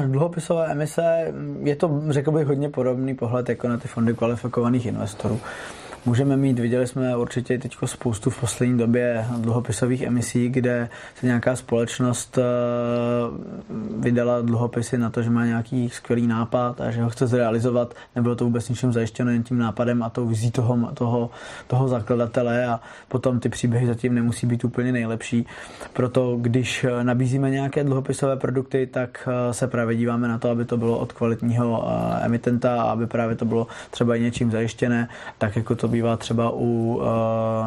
dluhopisové 0.12 0.72
emise, 0.72 1.34
je 1.64 1.76
to, 1.76 2.02
řekl 2.10 2.32
bych, 2.32 2.48
hodně 2.48 2.70
podobný 2.70 3.16
pohled 3.16 3.50
jako 3.50 3.68
na 3.68 3.78
ty 3.78 3.88
fondy 3.88 4.14
kvalifikovaných 4.14 4.86
investorů. 4.86 5.36
Uh, 5.36 5.83
můžeme 6.06 6.38
mít. 6.38 6.60
Viděli 6.60 6.88
jsme 6.88 7.18
určitě 7.18 7.58
teď 7.58 7.76
spoustu 7.86 8.30
v 8.30 8.40
poslední 8.40 8.78
době 8.78 9.26
dluhopisových 9.38 10.02
emisí, 10.02 10.50
kde 10.50 10.90
se 11.16 11.26
nějaká 11.26 11.56
společnost 11.56 12.38
eh, 12.38 12.44
vydala 13.98 14.42
dluhopisy 14.42 14.98
na 14.98 15.10
to, 15.10 15.22
že 15.22 15.30
má 15.30 15.46
nějaký 15.46 15.90
skvělý 15.90 16.28
nápad 16.28 16.82
a 16.82 16.92
že 16.92 17.04
ho 17.04 17.10
chce 17.10 17.28
zrealizovat. 17.28 17.94
Nebylo 18.16 18.36
to 18.36 18.46
vůbec 18.46 18.70
ničím 18.70 18.94
zajištěno 18.94 19.32
jen 19.32 19.44
tím 19.44 19.58
nápadem 19.58 20.04
a 20.04 20.10
tou 20.10 20.28
vizí 20.28 20.52
toho, 20.52 20.92
toho, 20.94 21.30
toho 21.68 21.88
zakladatele 21.88 22.66
a 22.66 22.80
potom 23.08 23.40
ty 23.40 23.50
příběhy 23.50 23.88
zatím 23.88 24.16
nemusí 24.16 24.48
být 24.48 24.64
úplně 24.64 24.92
nejlepší. 24.92 25.46
Proto 25.94 26.38
když 26.42 26.86
nabízíme 27.04 27.50
nějaké 27.50 27.84
dluhopisové 27.84 28.38
produkty, 28.38 28.88
tak 28.88 29.30
eh, 29.32 29.54
se 29.54 29.68
právě 29.68 29.96
díváme 29.96 30.28
na 30.28 30.38
to, 30.38 30.50
aby 30.50 30.66
to 30.66 30.78
bylo 30.78 30.98
od 30.98 31.14
kvalitního 31.14 31.88
eh, 31.88 32.26
emitenta, 32.26 32.82
aby 32.82 33.08
právě 33.08 33.36
to 33.36 33.46
bylo 33.46 33.68
třeba 33.92 34.16
i 34.16 34.22
něčím 34.22 34.52
zajištěné, 34.52 35.10
tak 35.38 35.56
jako 35.56 35.76
to 35.76 35.93
bývá 35.94 36.18
třeba 36.18 36.52
u 36.54 36.60
uh, 36.60 37.04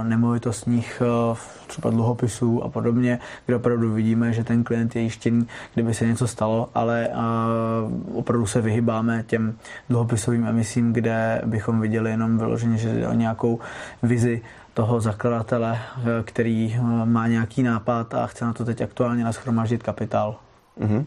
nemovitostních 0.05 1.03
uh, 1.31 1.39
třeba 1.67 1.91
dluhopisů 1.91 2.63
a 2.65 2.69
podobně, 2.69 3.19
kde 3.47 3.57
opravdu 3.57 3.93
vidíme, 3.93 4.33
že 4.33 4.45
ten 4.45 4.65
klient 4.65 4.97
je 4.97 5.03
jištěný, 5.03 5.47
kdyby 5.75 5.95
se 5.95 6.07
něco 6.07 6.27
stalo, 6.27 6.69
ale 6.75 7.09
uh, 7.09 8.19
opravdu 8.19 8.47
se 8.47 8.61
vyhybáme 8.61 9.25
těm 9.27 9.55
dluhopisovým 9.89 10.47
emisím, 10.47 10.93
kde 10.93 11.43
bychom 11.47 11.81
viděli 11.81 12.11
jenom 12.11 12.39
vyloženě, 12.39 12.77
že 12.77 12.95
jde 12.95 13.09
o 13.09 13.13
nějakou 13.13 13.59
vizi 14.03 14.43
toho 14.75 15.01
zakladatele, 15.01 15.79
který 16.25 16.77
má 17.05 17.29
nějaký 17.29 17.63
nápad 17.63 18.15
a 18.15 18.27
chce 18.27 18.45
na 18.45 18.53
to 18.53 18.65
teď 18.65 18.81
aktuálně 18.81 19.25
nashromáždit 19.25 19.83
kapitál. 19.83 20.37
Mm-hmm. 20.81 21.07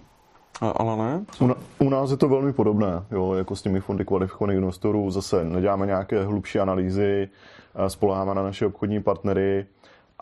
Ale 0.62 0.98
ne? 0.98 1.26
U, 1.42 1.56
u 1.86 1.90
nás 1.90 2.12
je 2.12 2.18
to 2.18 2.30
velmi 2.30 2.54
podobné, 2.54 3.04
jo, 3.12 3.34
jako 3.34 3.56
s 3.56 3.62
těmi 3.62 3.80
fondy 3.80 4.06
kvalifikovaných 4.06 4.58
investorů. 4.58 5.12
Zase 5.12 5.46
neděláme 5.46 5.86
nějaké 5.86 6.24
hlubší 6.24 6.60
analýzy, 6.60 7.30
spoleháme 7.88 8.36
na 8.36 8.44
naše 8.44 8.66
obchodní 8.66 9.04
partnery 9.04 9.66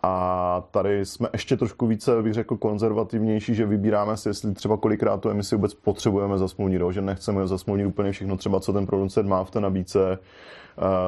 a 0.03 0.63
tady 0.71 1.05
jsme 1.05 1.29
ještě 1.33 1.57
trošku 1.57 1.87
více, 1.87 2.21
bych 2.21 2.33
řekl, 2.33 2.57
konzervativnější, 2.57 3.55
že 3.55 3.65
vybíráme 3.65 4.17
si, 4.17 4.29
jestli 4.29 4.53
třeba 4.53 4.77
kolikrát 4.77 5.21
tu 5.21 5.29
emisi 5.29 5.55
vůbec 5.55 5.73
potřebujeme 5.73 6.37
zasmluvnit, 6.37 6.81
že 6.91 7.01
nechceme 7.01 7.47
zasmluvnit 7.47 7.87
úplně 7.87 8.11
všechno, 8.11 8.37
třeba 8.37 8.59
co 8.59 8.73
ten 8.73 8.85
producent 8.85 9.29
má 9.29 9.43
v 9.43 9.51
té 9.51 9.59
nabídce, 9.59 10.19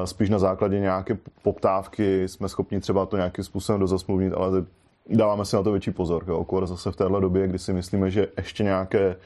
spíš 0.04 0.30
na 0.30 0.38
základě 0.38 0.80
nějaké 0.80 1.18
poptávky 1.42 2.28
jsme 2.28 2.48
schopni 2.48 2.80
třeba 2.80 3.06
to 3.06 3.16
nějakým 3.16 3.44
způsobem 3.44 3.80
dozasmluvnit, 3.80 4.32
ale 4.36 4.64
dáváme 5.10 5.44
si 5.44 5.56
na 5.56 5.62
to 5.62 5.72
větší 5.72 5.90
pozor. 5.90 6.24
Jo. 6.28 6.38
Okor 6.38 6.66
zase 6.66 6.92
v 6.92 6.96
téhle 6.96 7.20
době, 7.20 7.48
kdy 7.48 7.58
si 7.58 7.72
myslíme, 7.72 8.10
že 8.10 8.28
ještě 8.36 8.64
nějaké, 8.64 9.16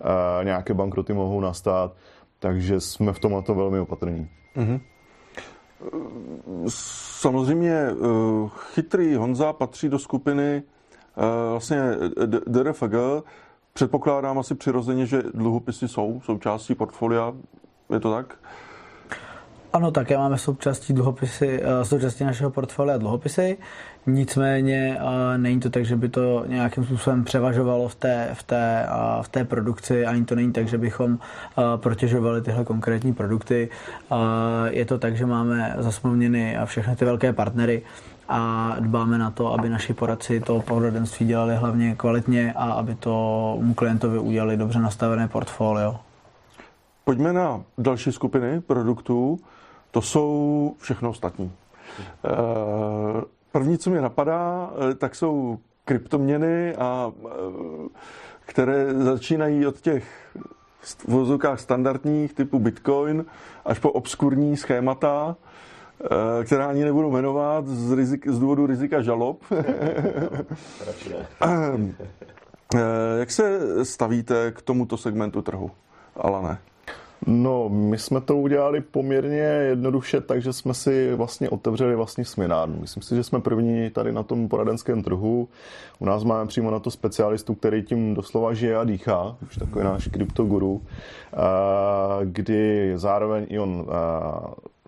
uh, 0.00 0.44
nějaké 0.44 0.74
bankroty 0.74 1.12
mohou 1.12 1.40
nastat, 1.40 1.92
takže 2.38 2.80
jsme 2.80 3.12
v 3.12 3.18
tomhle 3.18 3.42
to 3.42 3.54
velmi 3.54 3.78
opatrní. 3.78 4.28
Mm-hmm. 4.56 4.80
Samozřejmě 6.68 7.72
eh, 7.72 7.94
chytrý 8.74 9.14
Honza 9.14 9.52
patří 9.52 9.88
do 9.88 9.98
skupiny 9.98 10.62
eh, 10.62 11.50
vlastně 11.50 11.80
DRFG. 12.46 12.94
Předpokládám 13.72 14.38
asi 14.38 14.54
přirozeně, 14.54 15.06
že 15.06 15.22
dluhopisy 15.34 15.88
jsou 15.88 16.20
součástí 16.24 16.74
portfolia. 16.74 17.32
Je 17.92 18.00
to 18.00 18.12
tak? 18.12 18.38
Ano, 19.72 19.90
také 19.90 20.18
máme 20.18 20.38
součástí 20.38 20.92
dluhopisy, 20.92 21.60
eh, 21.62 21.84
součástí 21.84 22.24
našeho 22.24 22.50
portfolia 22.50 22.98
dluhopisy, 22.98 23.58
nicméně 24.06 24.98
není 25.36 25.60
to 25.60 25.70
tak, 25.70 25.84
že 25.84 25.96
by 25.96 26.08
to 26.08 26.44
nějakým 26.46 26.84
způsobem 26.84 27.24
převažovalo 27.24 27.88
v 27.88 27.94
té, 27.94 28.30
v 28.32 28.42
té, 28.42 28.86
v 29.22 29.28
té 29.28 29.44
produkci, 29.44 30.06
ani 30.06 30.24
to 30.24 30.34
není 30.34 30.52
tak, 30.52 30.68
že 30.68 30.78
bychom 30.78 31.18
protěžovali 31.76 32.42
tyhle 32.42 32.64
konkrétní 32.64 33.14
produkty. 33.14 33.68
Je 34.66 34.84
to 34.84 34.98
tak, 34.98 35.16
že 35.16 35.26
máme 35.26 35.74
zasmluvněny 35.78 36.56
všechny 36.64 36.96
ty 36.96 37.04
velké 37.04 37.32
partnery, 37.32 37.82
a 38.28 38.72
dbáme 38.80 39.18
na 39.18 39.30
to, 39.30 39.52
aby 39.52 39.68
naši 39.68 39.94
poradci 39.94 40.40
to 40.40 40.60
poradenství 40.60 41.26
dělali 41.26 41.56
hlavně 41.56 41.94
kvalitně 41.94 42.52
a 42.52 42.72
aby 42.72 42.94
to 42.94 43.58
klientovi 43.74 44.18
udělali 44.18 44.56
dobře 44.56 44.78
nastavené 44.78 45.28
portfolio. 45.28 45.96
Pojďme 47.04 47.32
na 47.32 47.62
další 47.78 48.12
skupiny 48.12 48.60
produktů 48.60 49.38
to 49.90 50.02
jsou 50.02 50.74
všechno 50.78 51.10
ostatní. 51.10 51.52
Eh, 53.54 53.58
první, 53.58 53.78
co 53.78 53.90
mě 53.90 54.00
napadá, 54.00 54.70
eh, 54.90 54.94
tak 54.94 55.14
jsou 55.14 55.58
kryptoměny, 55.84 56.76
a, 56.76 57.12
eh, 57.26 57.28
které 58.40 58.94
začínají 58.94 59.66
od 59.66 59.80
těch 59.80 60.04
v 61.06 61.36
standardních 61.54 62.34
typu 62.34 62.58
Bitcoin 62.58 63.24
až 63.64 63.78
po 63.78 63.92
obskurní 63.92 64.56
schémata, 64.56 65.36
která 66.44 66.66
ani 66.66 66.84
nebudu 66.84 67.10
jmenovat 67.10 67.66
z, 67.66 67.92
rizik, 67.92 68.28
z 68.28 68.38
důvodu 68.38 68.66
rizika 68.66 69.02
žalob. 69.02 69.42
Jak 73.18 73.30
se 73.30 73.60
stavíte 73.84 74.52
k 74.52 74.62
tomuto 74.62 74.96
segmentu 74.96 75.42
trhu, 75.42 75.70
Alane? 76.16 76.58
No, 77.26 77.68
my 77.68 77.98
jsme 77.98 78.20
to 78.20 78.36
udělali 78.36 78.80
poměrně 78.80 79.38
jednoduše, 79.38 80.20
takže 80.20 80.52
jsme 80.52 80.74
si 80.74 81.14
vlastně 81.14 81.50
otevřeli 81.50 81.96
vlastní 81.96 82.24
směnárnu. 82.24 82.76
Myslím 82.80 83.02
si, 83.02 83.16
že 83.16 83.24
jsme 83.24 83.40
první 83.40 83.90
tady 83.90 84.12
na 84.12 84.22
tom 84.22 84.48
poradenském 84.48 85.02
trhu. 85.02 85.48
U 85.98 86.04
nás 86.04 86.24
máme 86.24 86.46
přímo 86.46 86.70
na 86.70 86.78
to 86.78 86.90
specialistu, 86.90 87.54
který 87.54 87.82
tím 87.82 88.14
doslova 88.14 88.54
žije 88.54 88.76
a 88.76 88.84
dýchá, 88.84 89.36
už 89.42 89.56
takový 89.56 89.84
náš 89.84 90.08
kryptoguru, 90.08 90.82
kdy 92.24 92.92
zároveň 92.96 93.46
i 93.48 93.58
on 93.58 93.86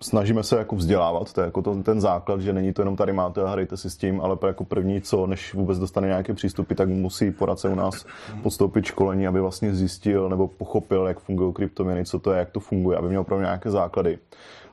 snažíme 0.01 0.43
se 0.43 0.57
jako 0.57 0.75
vzdělávat, 0.75 1.33
to 1.33 1.41
je 1.41 1.45
jako 1.45 1.61
to, 1.61 1.83
ten 1.83 2.01
základ, 2.01 2.41
že 2.41 2.53
není 2.53 2.73
to 2.73 2.81
jenom 2.81 2.95
tady 2.95 3.13
máte 3.13 3.41
a 3.41 3.49
hrajte 3.49 3.77
si 3.77 3.89
s 3.89 3.97
tím, 3.97 4.21
ale 4.21 4.37
jako 4.47 4.65
první, 4.65 5.01
co, 5.01 5.27
než 5.27 5.53
vůbec 5.53 5.79
dostane 5.79 6.07
nějaké 6.07 6.33
přístupy, 6.33 6.73
tak 6.73 6.89
musí 6.89 7.31
poradce 7.31 7.69
u 7.69 7.75
nás 7.75 8.05
podstoupit 8.43 8.85
školení, 8.85 9.27
aby 9.27 9.39
vlastně 9.39 9.75
zjistil 9.75 10.29
nebo 10.29 10.47
pochopil, 10.47 11.07
jak 11.07 11.19
fungují 11.19 11.53
kryptoměny, 11.53 12.05
co 12.05 12.19
to 12.19 12.31
je, 12.31 12.39
jak 12.39 12.49
to 12.49 12.59
funguje, 12.59 12.97
aby 12.97 13.07
měl 13.07 13.21
opravdu 13.21 13.43
nějaké 13.43 13.71
základy, 13.71 14.19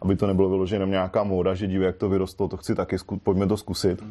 aby 0.02 0.16
to 0.16 0.26
nebylo 0.26 0.48
vyložené 0.48 0.76
jenom 0.76 0.90
nějaká 0.90 1.24
móda, 1.24 1.54
že 1.54 1.66
dívej, 1.66 1.87
jak 1.87 1.96
to 1.96 2.08
vyrostlo, 2.08 2.48
to 2.48 2.56
chci 2.56 2.74
taky, 2.74 2.96
pojďme 3.22 3.46
to 3.46 3.56
zkusit. 3.56 4.02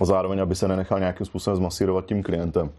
A 0.00 0.04
zároveň, 0.04 0.40
aby 0.40 0.54
se 0.54 0.68
nenechal 0.68 0.98
nějakým 0.98 1.26
způsobem 1.26 1.56
zmasírovat 1.56 2.06
tím 2.06 2.22
klientem. 2.22 2.70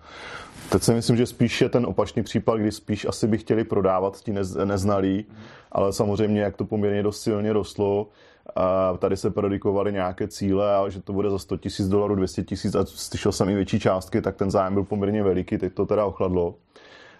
Teď 0.69 0.83
si 0.83 0.93
myslím, 0.93 1.17
že 1.17 1.25
spíš 1.25 1.61
je 1.61 1.69
ten 1.69 1.85
opačný 1.85 2.23
případ, 2.23 2.57
kdy 2.57 2.71
spíš 2.71 3.05
asi 3.05 3.27
by 3.27 3.37
chtěli 3.37 3.63
prodávat 3.63 4.21
ti 4.21 4.33
nez, 4.33 4.55
neznalí, 4.55 5.25
ale 5.71 5.93
samozřejmě, 5.93 6.41
jak 6.41 6.57
to 6.57 6.65
poměrně 6.65 7.03
dost 7.03 7.21
silně 7.21 7.53
rostlo, 7.53 8.07
a 8.55 8.97
tady 8.97 9.17
se 9.17 9.29
predikovaly 9.29 9.93
nějaké 9.93 10.27
cíle 10.27 10.75
a 10.75 10.89
že 10.89 11.01
to 11.01 11.13
bude 11.13 11.29
za 11.29 11.39
100 11.39 11.57
tisíc 11.57 11.87
dolarů, 11.87 12.15
200 12.15 12.43
tisíc 12.43 12.75
a 12.75 12.85
slyšel 12.85 13.31
jsem 13.31 13.49
i 13.49 13.55
větší 13.55 13.79
částky, 13.79 14.21
tak 14.21 14.35
ten 14.35 14.51
zájem 14.51 14.73
byl 14.73 14.83
poměrně 14.83 15.23
veliký, 15.23 15.57
teď 15.57 15.73
to 15.73 15.85
teda 15.85 16.05
ochladlo. 16.05 16.55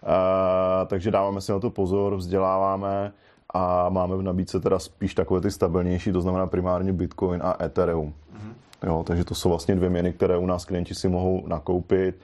A, 0.05 0.86
takže 0.86 1.12
dáváme 1.12 1.41
si 1.41 1.51
na 1.51 1.60
to 1.60 1.69
pozor, 1.69 2.15
vzděláváme 2.15 3.12
a 3.53 3.89
máme 3.89 4.15
v 4.15 4.21
nabídce 4.21 4.60
teda 4.60 4.79
spíš 4.79 5.13
takové 5.15 5.41
ty 5.41 5.51
stabilnější, 5.51 6.12
to 6.12 6.21
znamená 6.21 6.47
primárně 6.47 6.93
Bitcoin 6.93 7.41
a 7.43 7.63
Ethereum. 7.63 8.13
Mm-hmm. 8.34 8.53
Jo, 8.86 9.04
takže 9.08 9.24
to 9.24 9.36
jsou 9.36 9.50
vlastně 9.50 9.76
dvě 9.76 9.89
měny, 9.89 10.13
které 10.13 10.38
u 10.38 10.45
nás 10.45 10.65
klienti 10.65 10.95
si 10.95 11.10
mohou 11.10 11.48
nakoupit 11.48 12.15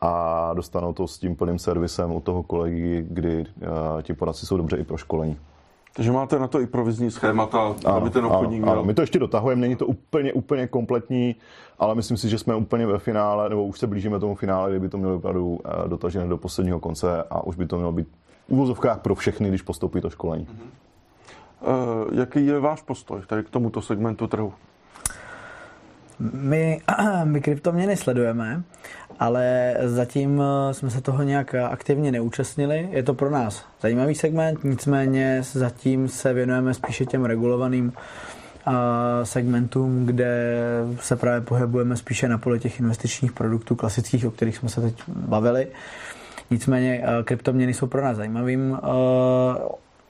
a 0.00 0.50
dostanou 0.54 0.92
to 0.92 1.08
s 1.08 1.18
tím 1.18 1.36
plným 1.36 1.58
servisem 1.58 2.12
od 2.12 2.24
toho 2.24 2.42
kolegy, 2.42 3.06
kdy 3.08 3.38
uh, 3.38 4.02
ti 4.02 4.14
poradci 4.14 4.46
jsou 4.46 4.56
dobře 4.56 4.76
i 4.76 4.84
pro 4.84 4.96
školení. 4.96 5.38
Takže 5.96 6.12
máte 6.12 6.38
na 6.38 6.46
to 6.46 6.60
i 6.60 6.66
provizní 6.66 7.10
schémata, 7.10 7.58
ano, 7.58 7.96
aby 7.96 8.10
ten 8.10 8.24
obchodník 8.24 8.62
ano, 8.62 8.72
měl... 8.72 8.78
Ano. 8.78 8.84
My 8.84 8.94
to 8.94 9.00
ještě 9.02 9.18
dotahujeme, 9.18 9.60
není 9.60 9.76
to 9.76 9.86
úplně, 9.86 10.32
úplně 10.32 10.66
kompletní, 10.66 11.36
ale 11.78 11.94
myslím 11.94 12.16
si, 12.16 12.28
že 12.28 12.38
jsme 12.38 12.56
úplně 12.56 12.86
ve 12.86 12.98
finále, 12.98 13.48
nebo 13.48 13.64
už 13.64 13.78
se 13.78 13.86
blížíme 13.86 14.20
tomu 14.20 14.34
finále, 14.34 14.70
kdyby 14.70 14.88
to 14.88 14.98
mělo 14.98 15.16
opravdu 15.16 15.46
uh, 15.46 15.88
dotažené 15.88 16.28
do 16.28 16.38
posledního 16.38 16.80
konce 16.80 17.22
a 17.30 17.44
už 17.44 17.56
by 17.56 17.66
to 17.66 17.76
mělo 17.76 17.92
být 17.92 18.08
v 18.48 18.52
úvozovkách 18.52 19.00
pro 19.00 19.14
všechny, 19.14 19.48
když 19.48 19.62
postoupí 19.62 20.00
to 20.00 20.10
školení. 20.10 20.48
Uh, 20.48 22.18
jaký 22.18 22.46
je 22.46 22.60
váš 22.60 22.82
postoj 22.82 23.20
tady 23.26 23.42
k 23.42 23.50
tomuto 23.50 23.82
segmentu 23.82 24.26
trhu? 24.26 24.52
My, 26.18 26.80
my 27.24 27.40
kryptoměny 27.40 27.96
sledujeme, 27.96 28.62
ale 29.20 29.76
zatím 29.84 30.42
eh, 30.42 30.74
jsme 30.74 30.90
se 30.90 31.00
toho 31.00 31.22
nějak 31.22 31.54
aktivně 31.54 32.12
neúčastnili. 32.12 32.88
Je 32.90 33.02
to 33.02 33.14
pro 33.14 33.30
nás 33.30 33.66
zajímavý 33.80 34.14
segment, 34.14 34.64
nicméně 34.64 35.40
zatím 35.52 36.08
se 36.08 36.32
věnujeme 36.32 36.74
spíše 36.74 37.06
těm 37.06 37.24
regulovaným 37.24 37.92
eh, 38.66 38.72
segmentům, 39.26 40.06
kde 40.06 40.56
se 41.00 41.16
právě 41.16 41.40
pohybujeme 41.40 41.96
spíše 41.96 42.28
na 42.28 42.38
poli 42.38 42.60
těch 42.60 42.80
investičních 42.80 43.32
produktů 43.32 43.74
klasických, 43.74 44.26
o 44.26 44.30
kterých 44.30 44.56
jsme 44.56 44.68
se 44.68 44.80
teď 44.80 45.02
bavili. 45.08 45.66
Nicméně 46.50 47.02
eh, 47.04 47.22
kryptoměny 47.22 47.74
jsou 47.74 47.86
pro 47.86 48.02
nás 48.02 48.16
zajímavým 48.16 48.78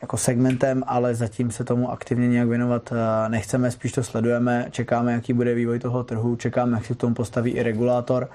jako 0.05 0.17
segmentem, 0.17 0.85
ale 0.87 1.14
zatím 1.14 1.51
se 1.51 1.64
tomu 1.64 1.90
aktivně 1.90 2.29
nějak 2.29 2.49
věnovat 2.49 2.93
eh, 2.93 3.29
nechceme, 3.29 3.71
spíš 3.71 3.93
to 3.93 4.03
sledujeme, 4.03 4.67
čekáme, 4.71 5.12
jaký 5.12 5.33
bude 5.33 5.55
vývoj 5.55 5.79
toho 5.79 6.05
trhu, 6.05 6.37
čekáme, 6.37 6.77
jak 6.77 6.87
se 6.87 6.95
k 6.95 6.97
tomu 6.97 7.14
postaví 7.14 7.51
i 7.51 7.62
regulátor 7.62 8.29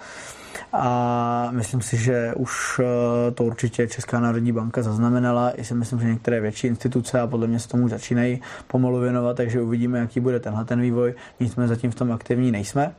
a 0.73 1.49
myslím 1.51 1.81
si, 1.81 1.97
že 1.97 2.33
už 2.35 2.79
eh, 2.79 3.31
to 3.31 3.43
určitě 3.43 3.87
Česká 3.87 4.19
národní 4.19 4.51
banka 4.51 4.81
zaznamenala. 4.81 5.51
I 5.59 5.63
si 5.63 5.73
myslím, 5.73 5.99
že 5.99 6.07
některé 6.07 6.41
větší 6.41 6.67
instituce 6.67 7.19
a 7.19 7.27
podle 7.27 7.47
mě 7.47 7.59
se 7.59 7.67
tomu 7.67 7.87
začínají 7.87 8.41
pomalu 8.67 8.99
věnovat, 8.99 9.37
takže 9.37 9.61
uvidíme, 9.61 9.99
jaký 9.99 10.19
bude 10.19 10.39
tenhle 10.39 10.65
ten 10.65 10.81
vývoj. 10.81 11.13
Nicméně 11.39 11.67
zatím 11.67 11.91
v 11.91 11.95
tom 11.95 12.11
aktivní 12.11 12.51
nejsme. 12.51 12.93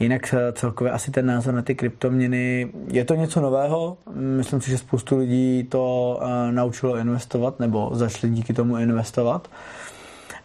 Jinak 0.00 0.34
eh, 0.34 0.52
celkově 0.52 0.92
asi 0.92 1.10
ten 1.10 1.26
názor 1.26 1.54
na 1.54 1.62
ty 1.62 1.74
kryptoměny, 1.74 2.72
je 2.88 3.04
to 3.04 3.14
něco 3.14 3.40
nového. 3.40 3.96
Myslím 4.14 4.60
si, 4.60 4.70
že 4.70 4.78
spoustu 4.78 5.18
lidí 5.18 5.64
to 5.64 6.20
eh, 6.22 6.52
naučilo 6.52 6.96
investovat 6.96 7.60
nebo 7.60 7.90
začali 7.92 8.32
díky 8.32 8.54
tomu 8.54 8.78
investovat. 8.78 9.50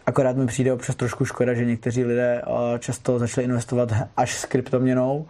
Akorát 0.06 0.36
mi 0.36 0.46
přijde 0.46 0.72
občas 0.72 0.96
trošku 0.96 1.24
škoda, 1.24 1.54
že 1.54 1.64
někteří 1.64 2.04
lidé 2.04 2.42
často 2.78 3.18
začali 3.18 3.44
investovat 3.44 3.92
až 4.16 4.38
s 4.38 4.44
kryptoměnou, 4.44 5.26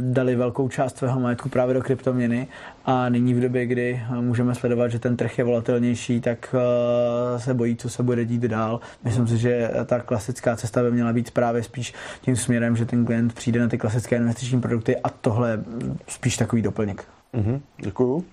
dali 0.00 0.36
velkou 0.36 0.68
část 0.68 0.98
svého 0.98 1.20
majetku 1.20 1.48
právě 1.48 1.74
do 1.74 1.82
kryptoměny 1.82 2.48
a 2.84 3.08
nyní 3.08 3.34
v 3.34 3.40
době, 3.40 3.66
kdy 3.66 4.02
můžeme 4.20 4.54
sledovat, 4.54 4.88
že 4.88 4.98
ten 4.98 5.16
trh 5.16 5.38
je 5.38 5.44
volatilnější, 5.44 6.20
tak 6.20 6.54
eh, 6.54 7.40
se 7.40 7.54
bojí, 7.54 7.76
co 7.76 7.90
se 7.90 8.02
bude 8.02 8.24
dít 8.24 8.42
dál. 8.42 8.80
Myslím 9.04 9.26
si, 9.28 9.38
že 9.38 9.70
ta 9.86 10.00
klasická 10.00 10.56
cesta 10.56 10.82
by 10.82 10.90
měla 10.92 11.12
být 11.12 11.30
právě 11.30 11.62
spíš 11.62 11.94
tím 12.20 12.36
směrem, 12.36 12.76
že 12.76 12.86
ten 12.86 13.04
klient 13.04 13.32
přijde 13.32 13.60
na 13.60 13.68
ty 13.68 13.78
klasické 13.78 14.16
investiční 14.16 14.60
produkty 14.60 14.96
a 14.96 15.08
tohle 15.08 15.50
je 15.50 15.64
spíš 16.08 16.36
takový 16.36 16.62
doplněk. 16.62 17.04
Mm-hmm, 17.34 17.60
děkuju. 17.80 18.24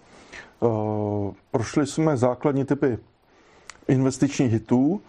Uh, 0.60 1.34
prošli 1.52 1.88
jsme 1.88 2.18
základní 2.18 2.66
typy 2.66 2.98
investičních 3.88 4.52
hitů. 4.52 5.02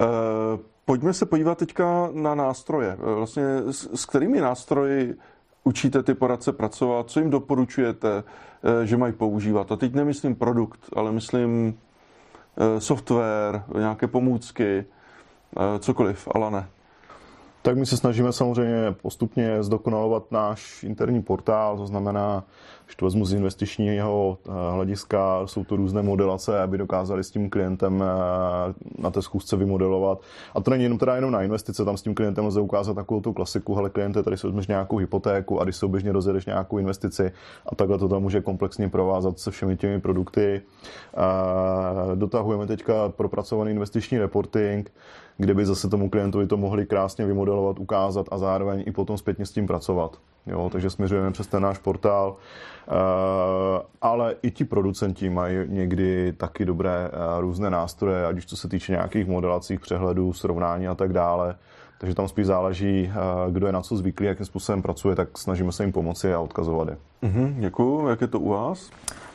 Uh, 0.00 0.04
Pojďme 0.86 1.12
se 1.12 1.26
podívat 1.26 1.58
teďka 1.58 2.08
na 2.12 2.34
nástroje. 2.34 2.96
Vlastně 3.00 3.44
s, 3.70 3.88
s 3.94 4.06
kterými 4.06 4.40
nástroji 4.40 5.14
učíte 5.64 6.02
ty 6.02 6.14
poradce 6.14 6.52
pracovat, 6.52 7.10
co 7.10 7.20
jim 7.20 7.30
doporučujete, 7.30 8.24
že 8.84 8.96
mají 8.96 9.12
používat. 9.12 9.72
A 9.72 9.76
teď 9.76 9.94
nemyslím 9.94 10.34
produkt, 10.34 10.80
ale 10.96 11.12
myslím 11.12 11.78
software, 12.78 13.62
nějaké 13.78 14.06
pomůcky, 14.06 14.84
cokoliv, 15.78 16.28
ale 16.34 16.50
ne. 16.50 16.68
Tak 17.66 17.76
my 17.76 17.86
se 17.86 17.96
snažíme 17.96 18.32
samozřejmě 18.32 18.94
postupně 19.02 19.62
zdokonalovat 19.62 20.32
náš 20.32 20.84
interní 20.84 21.22
portál, 21.22 21.76
to 21.76 21.86
znamená, 21.86 22.44
když 22.84 22.96
to 22.96 23.04
vezmu 23.04 23.24
z 23.24 23.32
investičního 23.32 24.38
eh, 24.46 24.50
hlediska, 24.72 25.46
jsou 25.46 25.64
to 25.64 25.76
různé 25.76 26.02
modelace, 26.02 26.62
aby 26.62 26.78
dokázali 26.78 27.24
s 27.24 27.30
tím 27.30 27.50
klientem 27.50 28.02
eh, 28.02 29.02
na 29.02 29.10
té 29.10 29.22
schůzce 29.22 29.56
vymodelovat. 29.56 30.20
A 30.54 30.60
to 30.60 30.70
není 30.70 30.82
jenom 30.82 30.98
teda 30.98 31.14
jenom 31.14 31.30
na 31.30 31.42
investice, 31.42 31.84
tam 31.84 31.96
s 31.96 32.02
tím 32.02 32.14
klientem 32.14 32.46
lze 32.46 32.60
ukázat 32.60 32.94
takovou 32.94 33.20
tu 33.20 33.32
klasiku, 33.32 33.78
ale 33.78 33.90
kliente, 33.90 34.22
tady 34.22 34.36
vezmeš 34.44 34.66
nějakou 34.66 34.96
hypotéku 34.96 35.60
a 35.60 35.64
když 35.64 35.76
souběžně 35.76 36.12
rozjedeš 36.12 36.46
nějakou 36.46 36.78
investici 36.78 37.32
a 37.72 37.74
takhle 37.74 37.98
to 37.98 38.08
tam 38.08 38.22
může 38.22 38.40
komplexně 38.40 38.88
provázat 38.88 39.38
se 39.38 39.50
všemi 39.50 39.76
těmi 39.76 40.00
produkty. 40.00 40.62
Eh, 41.16 42.16
dotahujeme 42.16 42.66
teďka 42.66 43.08
propracovaný 43.08 43.70
investiční 43.70 44.18
reporting, 44.18 44.92
kde 45.38 45.54
by 45.54 45.66
zase 45.66 45.88
tomu 45.88 46.10
klientovi 46.10 46.46
to 46.46 46.56
mohli 46.56 46.86
krásně 46.86 47.26
vymodelovat, 47.26 47.78
ukázat 47.78 48.26
a 48.30 48.38
zároveň 48.38 48.84
i 48.86 48.92
potom 48.92 49.18
zpětně 49.18 49.46
s 49.46 49.50
tím 49.50 49.66
pracovat. 49.66 50.18
Jo, 50.46 50.70
takže 50.72 50.90
směřujeme 50.90 51.30
přes 51.30 51.46
ten 51.46 51.62
náš 51.62 51.78
portál, 51.78 52.36
eh, 52.88 52.92
ale 54.02 54.34
i 54.42 54.50
ti 54.50 54.64
producenti 54.64 55.30
mají 55.30 55.56
někdy 55.66 56.32
taky 56.32 56.64
dobré 56.64 57.10
eh, 57.12 57.40
různé 57.40 57.70
nástroje, 57.70 58.26
ať 58.26 58.36
už 58.36 58.46
co 58.46 58.56
se 58.56 58.68
týče 58.68 58.92
nějakých 58.92 59.26
modelacích, 59.26 59.80
přehledů, 59.80 60.32
srovnání 60.32 60.88
a 60.88 60.94
tak 60.94 61.12
dále. 61.12 61.54
Takže 61.98 62.14
tam 62.14 62.28
spíš 62.28 62.46
záleží, 62.46 63.12
eh, 63.12 63.50
kdo 63.50 63.66
je 63.66 63.72
na 63.72 63.82
co 63.82 63.96
zvyklý, 63.96 64.26
jakým 64.26 64.46
způsobem 64.46 64.82
pracuje, 64.82 65.16
tak 65.16 65.38
snažíme 65.38 65.72
se 65.72 65.82
jim 65.82 65.92
pomoci 65.92 66.34
a 66.34 66.40
odkazovat 66.40 66.88
je. 66.88 66.96
Mm-hmm, 67.22 67.54
děkuju. 67.60 68.08
Jak 68.08 68.20
je 68.20 68.26
to 68.26 68.40
u 68.40 68.48
vás? 68.48 68.90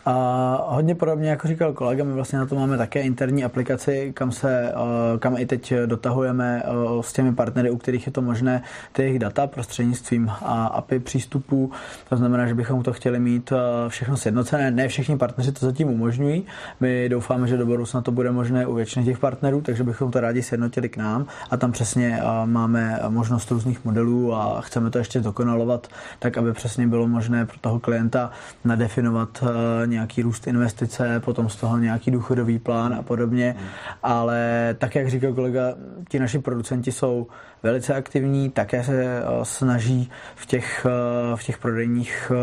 A 0.05 0.65
hodně 0.67 0.95
podobně, 0.95 1.29
jako 1.29 1.47
říkal 1.47 1.73
kolega, 1.73 2.03
my 2.03 2.13
vlastně 2.13 2.39
na 2.39 2.45
to 2.45 2.55
máme 2.55 2.77
také 2.77 3.01
interní 3.01 3.43
aplikaci, 3.43 4.11
kam 4.15 4.31
se, 4.31 4.71
eh, 4.71 5.17
kam 5.19 5.37
i 5.37 5.45
teď 5.45 5.73
dotahujeme 5.85 6.63
eh, 6.65 6.69
s 7.01 7.13
těmi 7.13 7.35
partnery, 7.35 7.69
u 7.69 7.77
kterých 7.77 8.05
je 8.05 8.11
to 8.11 8.21
možné, 8.21 8.63
ty 8.91 9.01
jejich 9.01 9.19
data 9.19 9.47
prostřednictvím 9.47 10.31
API 10.71 10.99
přístupů. 10.99 11.71
To 12.09 12.17
znamená, 12.17 12.47
že 12.47 12.55
bychom 12.55 12.83
to 12.83 12.93
chtěli 12.93 13.19
mít 13.19 13.51
eh, 13.51 13.89
všechno 13.89 14.17
sjednocené. 14.17 14.71
Ne 14.71 14.87
všichni 14.87 15.17
partneři 15.17 15.51
to 15.51 15.65
zatím 15.65 15.89
umožňují. 15.89 16.45
My 16.79 17.09
doufáme, 17.09 17.47
že 17.47 17.57
do 17.57 17.65
budoucna 17.65 18.01
to 18.01 18.11
bude 18.11 18.31
možné 18.31 18.65
u 18.65 18.73
většiny 18.73 19.05
těch 19.05 19.19
partnerů, 19.19 19.61
takže 19.61 19.83
bychom 19.83 20.11
to 20.11 20.19
rádi 20.19 20.43
sjednotili 20.43 20.89
k 20.89 20.97
nám 20.97 21.25
a 21.51 21.57
tam 21.57 21.71
přesně 21.71 22.21
máme 22.45 22.99
možnost 23.09 23.51
různých 23.51 23.85
modelů 23.85 24.33
a 24.33 24.61
chceme 24.61 24.89
to 24.89 24.97
ještě 24.97 25.19
dokonalovat, 25.19 25.87
tak 26.19 26.37
aby 26.37 26.53
přesně 26.53 26.87
bylo 26.87 27.07
možné 27.07 27.45
pro 27.45 27.57
toho 27.71 27.79
klienta 27.79 28.31
nadefinovat 28.65 29.43
nějaký 29.85 30.21
růst 30.21 30.47
investice, 30.47 31.19
potom 31.19 31.49
z 31.49 31.55
toho 31.55 31.77
nějaký 31.77 32.11
důchodový 32.11 32.59
plán 32.59 32.93
a 32.93 33.01
podobně. 33.01 33.55
Ale 34.03 34.75
tak, 34.77 34.95
jak 34.95 35.09
říkal 35.09 35.33
kolega, 35.33 35.73
ti 36.09 36.19
naši 36.19 36.39
producenti 36.39 36.91
jsou 36.91 37.27
velice 37.63 37.93
aktivní, 37.93 38.49
také 38.49 38.83
se 38.83 39.03
eh, 39.03 39.23
snaží 39.43 40.09
v 40.35 40.45
těch, 40.45 40.85
eh, 40.85 41.35
v 41.37 41.43
těch 41.43 41.57
prodejních 41.57 42.31
eh, 42.31 42.37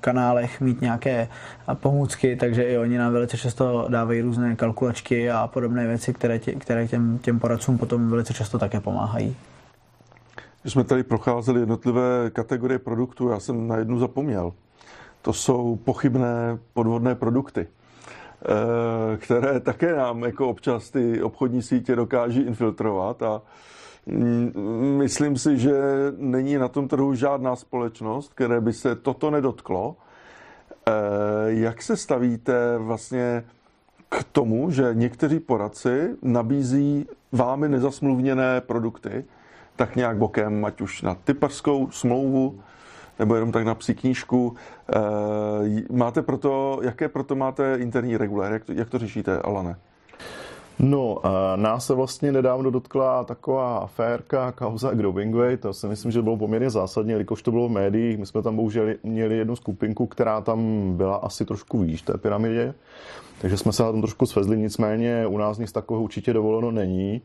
kanálech 0.00 0.60
mít 0.60 0.80
nějaké 0.80 1.28
pomůcky, 1.74 2.36
takže 2.36 2.62
i 2.62 2.78
oni 2.78 2.98
nám 2.98 3.12
velice 3.12 3.36
často 3.36 3.86
dávají 3.88 4.20
různé 4.20 4.56
kalkulačky 4.56 5.30
a 5.30 5.46
podobné 5.46 5.86
věci, 5.86 6.12
které, 6.12 6.38
tě, 6.38 6.52
které 6.52 6.88
těm, 6.88 7.18
těm 7.18 7.38
poradcům 7.38 7.78
potom 7.78 8.10
velice 8.10 8.34
často 8.34 8.58
také 8.58 8.80
pomáhají. 8.80 9.36
Když 10.66 10.72
jsme 10.72 10.84
tady 10.84 11.02
procházeli 11.02 11.60
jednotlivé 11.60 12.30
kategorie 12.30 12.78
produktů, 12.78 13.28
já 13.28 13.40
jsem 13.40 13.68
na 13.68 13.76
jednu 13.76 13.98
zapomněl 13.98 14.52
to 15.22 15.32
jsou 15.32 15.76
pochybné 15.76 16.58
podvodné 16.74 17.14
produkty, 17.14 17.66
eh, 17.66 19.16
které 19.16 19.60
také 19.60 19.96
nám 19.96 20.22
jako 20.22 20.48
občas 20.48 20.90
ty 20.90 21.22
obchodní 21.22 21.62
sítě 21.62 21.96
dokáží 21.96 22.40
infiltrovat 22.40 23.22
a 23.22 23.42
mm, 24.06 24.52
myslím 24.98 25.36
si, 25.36 25.58
že 25.58 25.72
není 26.16 26.56
na 26.58 26.68
tom 26.68 26.88
trhu 26.88 27.14
žádná 27.14 27.56
společnost, 27.56 28.34
které 28.34 28.60
by 28.60 28.72
se 28.72 28.96
toto 28.96 29.30
nedotklo. 29.30 29.96
Eh, 30.88 30.92
jak 31.46 31.82
se 31.82 31.96
stavíte 31.96 32.78
vlastně 32.78 33.44
k 34.08 34.24
tomu, 34.24 34.70
že 34.70 34.90
někteří 34.92 35.40
poradci 35.40 36.16
nabízí 36.22 37.06
vámi 37.32 37.68
nezasmluvněné 37.68 38.60
produkty, 38.60 39.24
tak 39.76 39.96
nějak 39.96 40.16
bokem, 40.16 40.64
ať 40.64 40.80
už 40.80 41.02
na 41.02 41.14
typařskou 41.14 41.90
smlouvu, 41.90 42.60
nebo 43.18 43.34
jenom 43.34 43.52
tak 43.52 43.64
na 43.64 43.74
psí 43.74 43.94
knížku. 43.94 44.54
Eh, 44.94 45.82
máte 45.92 46.22
proto, 46.22 46.80
jaké 46.82 47.08
proto 47.08 47.36
máte 47.36 47.76
interní 47.78 48.16
reguléry? 48.16 48.54
Jak 48.54 48.64
to, 48.64 48.72
jak 48.72 48.90
to 48.90 48.98
řešíte, 48.98 49.38
Alane? 49.38 49.76
No, 50.78 51.18
nás 51.56 51.86
se 51.86 51.94
vlastně 51.94 52.32
nedávno 52.32 52.70
dotkla 52.70 53.24
taková 53.24 53.78
aférka, 53.78 54.52
kauza 54.52 54.94
Growingway, 54.94 55.56
to 55.56 55.72
si 55.72 55.86
myslím, 55.86 56.10
že 56.10 56.22
bylo 56.22 56.36
poměrně 56.36 56.70
zásadní, 56.70 57.12
jelikož 57.12 57.42
to 57.42 57.50
bylo 57.50 57.68
v 57.68 57.70
médiích. 57.70 58.18
My 58.18 58.26
jsme 58.26 58.42
tam 58.42 58.56
bohužel 58.56 58.88
měli 59.02 59.36
jednu 59.36 59.56
skupinku, 59.56 60.06
která 60.06 60.40
tam 60.40 60.90
byla 60.96 61.16
asi 61.16 61.44
trošku 61.44 61.78
výš 61.78 62.02
té 62.02 62.18
pyramidě, 62.18 62.74
takže 63.40 63.56
jsme 63.56 63.72
se 63.72 63.82
na 63.82 63.92
tom 63.92 64.00
trošku 64.00 64.26
svezli, 64.26 64.56
nicméně 64.58 65.26
u 65.26 65.38
nás 65.38 65.58
nic 65.58 65.72
takového 65.72 66.04
určitě 66.04 66.32
dovoleno 66.32 66.70
není 66.70 67.22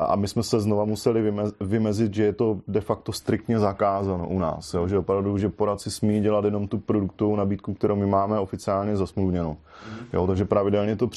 a 0.00 0.16
my 0.16 0.28
jsme 0.28 0.42
se 0.42 0.60
znova 0.60 0.84
museli 0.84 1.32
vymezit, 1.60 2.14
že 2.14 2.24
je 2.24 2.32
to 2.32 2.60
de 2.68 2.80
facto 2.80 3.12
striktně 3.12 3.58
zakázáno 3.58 4.28
u 4.28 4.38
nás, 4.38 4.74
jo? 4.74 4.88
že 4.88 4.98
opravdu, 4.98 5.38
že 5.38 5.48
poradci 5.48 5.90
smí 5.90 6.20
dělat 6.20 6.44
jenom 6.44 6.68
tu 6.68 6.78
produktovou 6.78 7.36
nabídku, 7.36 7.74
kterou 7.74 7.96
my 7.96 8.06
máme 8.06 8.38
oficiálně 8.38 8.96
zasmluvněnou. 8.96 9.56
Jo? 10.12 10.26
Takže 10.26 10.44
pravidelně 10.44 10.96
to 10.96 11.08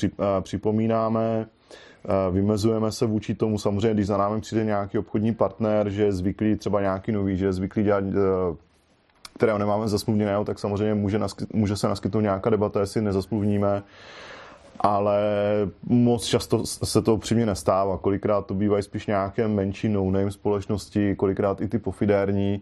připomínáme, 0.42 1.48
Vymezujeme 2.32 2.92
se 2.92 3.06
vůči 3.06 3.36
tomu, 3.36 3.58
samozřejmě, 3.58 3.94
když 3.94 4.08
za 4.08 4.18
námi 4.18 4.42
přijde 4.42 4.66
nějaký 4.66 4.98
obchodní 4.98 5.34
partner, 5.34 5.90
že 5.90 6.04
je 6.04 6.12
zvyklý 6.12 6.56
třeba 6.56 6.82
nějaký 6.82 7.12
nový, 7.12 7.38
že 7.38 7.46
je 7.46 7.54
zvyklý 7.54 7.84
dělat 7.84 8.04
kterého 9.36 9.58
nemáme 9.58 9.88
zasmluvněného, 9.88 10.46
tak 10.46 10.60
samozřejmě 10.60 10.94
může, 10.94 11.20
nasky, 11.20 11.46
může 11.54 11.78
se 11.78 11.88
naskytnout 11.88 12.22
nějaká 12.22 12.50
debata, 12.50 12.80
jestli 12.80 13.02
nezasmluvníme, 13.02 13.84
ale 14.80 15.20
moc 15.84 16.26
často 16.26 16.66
se 16.66 17.02
to 17.02 17.14
upřímně 17.14 17.46
nestává. 17.46 17.98
Kolikrát 17.98 18.46
to 18.46 18.54
bývají 18.54 18.84
spíš 18.84 19.08
nějaké 19.08 19.48
menší 19.48 19.90
no-name 19.90 20.32
společnosti, 20.32 21.16
kolikrát 21.16 21.62
i 21.62 21.68
ty 21.68 21.80
pofidérní 21.80 22.62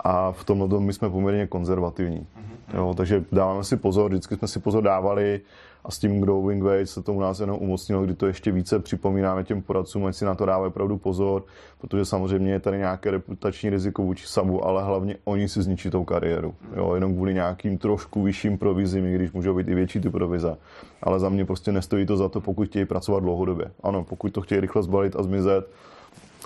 a 0.00 0.32
v 0.32 0.44
tomhle 0.44 0.80
my 0.80 0.92
jsme 0.92 1.10
poměrně 1.10 1.46
konzervativní. 1.46 2.18
Mm-hmm. 2.20 2.76
Jo, 2.76 2.94
takže 2.96 3.24
dáváme 3.32 3.64
si 3.64 3.76
pozor, 3.76 4.10
vždycky 4.10 4.36
jsme 4.36 4.48
si 4.48 4.60
pozor 4.60 4.82
dávali, 4.82 5.40
a 5.84 5.90
s 5.90 5.98
tím 5.98 6.20
Growing 6.20 6.62
Way 6.62 6.86
se 6.86 7.02
to 7.02 7.12
u 7.12 7.20
nás 7.20 7.40
jenom 7.40 7.58
umocnilo, 7.60 8.02
kdy 8.02 8.14
to 8.14 8.26
ještě 8.26 8.52
více 8.52 8.78
připomínáme 8.78 9.44
těm 9.44 9.62
poradcům, 9.62 10.06
ať 10.06 10.14
si 10.14 10.24
na 10.24 10.34
to 10.34 10.46
dávají 10.46 10.68
opravdu 10.68 10.98
pozor, 10.98 11.44
protože 11.80 12.04
samozřejmě 12.04 12.52
je 12.52 12.60
tady 12.60 12.78
nějaké 12.78 13.10
reputační 13.10 13.70
riziko 13.70 14.02
vůči 14.02 14.26
sabu, 14.26 14.64
ale 14.64 14.84
hlavně 14.84 15.16
oni 15.24 15.48
si 15.48 15.62
zničí 15.62 15.90
tou 15.90 16.04
kariéru. 16.04 16.54
Jo, 16.76 16.94
jenom 16.94 17.14
kvůli 17.14 17.34
nějakým 17.34 17.78
trošku 17.78 18.22
vyšším 18.22 18.58
provizím, 18.58 19.06
i 19.06 19.14
když 19.14 19.32
můžou 19.32 19.54
být 19.54 19.68
i 19.68 19.74
větší 19.74 20.00
ty 20.00 20.10
provize. 20.10 20.56
Ale 21.02 21.20
za 21.20 21.28
mě 21.28 21.44
prostě 21.44 21.72
nestojí 21.72 22.06
to 22.06 22.16
za 22.16 22.28
to, 22.28 22.40
pokud 22.40 22.68
chtějí 22.68 22.84
pracovat 22.84 23.20
dlouhodobě. 23.20 23.70
Ano, 23.82 24.04
pokud 24.04 24.32
to 24.32 24.40
chtějí 24.40 24.60
rychle 24.60 24.82
zbalit 24.82 25.16
a 25.16 25.22
zmizet, 25.22 25.70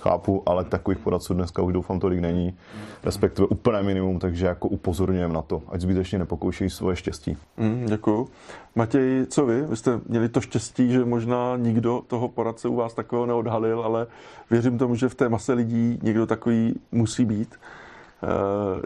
chápu, 0.04 0.42
ale 0.46 0.64
takových 0.64 0.98
poradců 0.98 1.34
dneska 1.34 1.62
už 1.62 1.72
doufám 1.72 2.00
tolik 2.00 2.20
není, 2.20 2.54
respektive 3.04 3.48
úplné 3.48 3.82
minimum, 3.82 4.18
takže 4.18 4.46
jako 4.46 4.68
upozorňujeme 4.68 5.34
na 5.34 5.42
to, 5.42 5.62
ať 5.68 5.80
zbytečně 5.80 6.18
nepokoušejí 6.18 6.70
svoje 6.70 6.96
štěstí. 6.96 7.36
Mm, 7.56 7.86
děkuju. 7.86 8.28
Matěj, 8.74 9.26
co 9.26 9.46
vy? 9.46 9.62
Vy 9.62 9.76
jste 9.76 10.00
měli 10.08 10.28
to 10.28 10.40
štěstí, 10.40 10.92
že 10.92 11.04
možná 11.04 11.56
nikdo 11.56 12.02
toho 12.06 12.28
poradce 12.28 12.68
u 12.68 12.76
vás 12.76 12.94
takového 12.94 13.26
neodhalil, 13.26 13.80
ale 13.80 14.06
věřím 14.50 14.78
tomu, 14.78 14.94
že 14.94 15.08
v 15.08 15.14
té 15.14 15.28
mase 15.28 15.52
lidí 15.52 15.98
někdo 16.02 16.26
takový 16.26 16.74
musí 16.92 17.24
být. 17.24 17.54
Uh, 18.22 18.80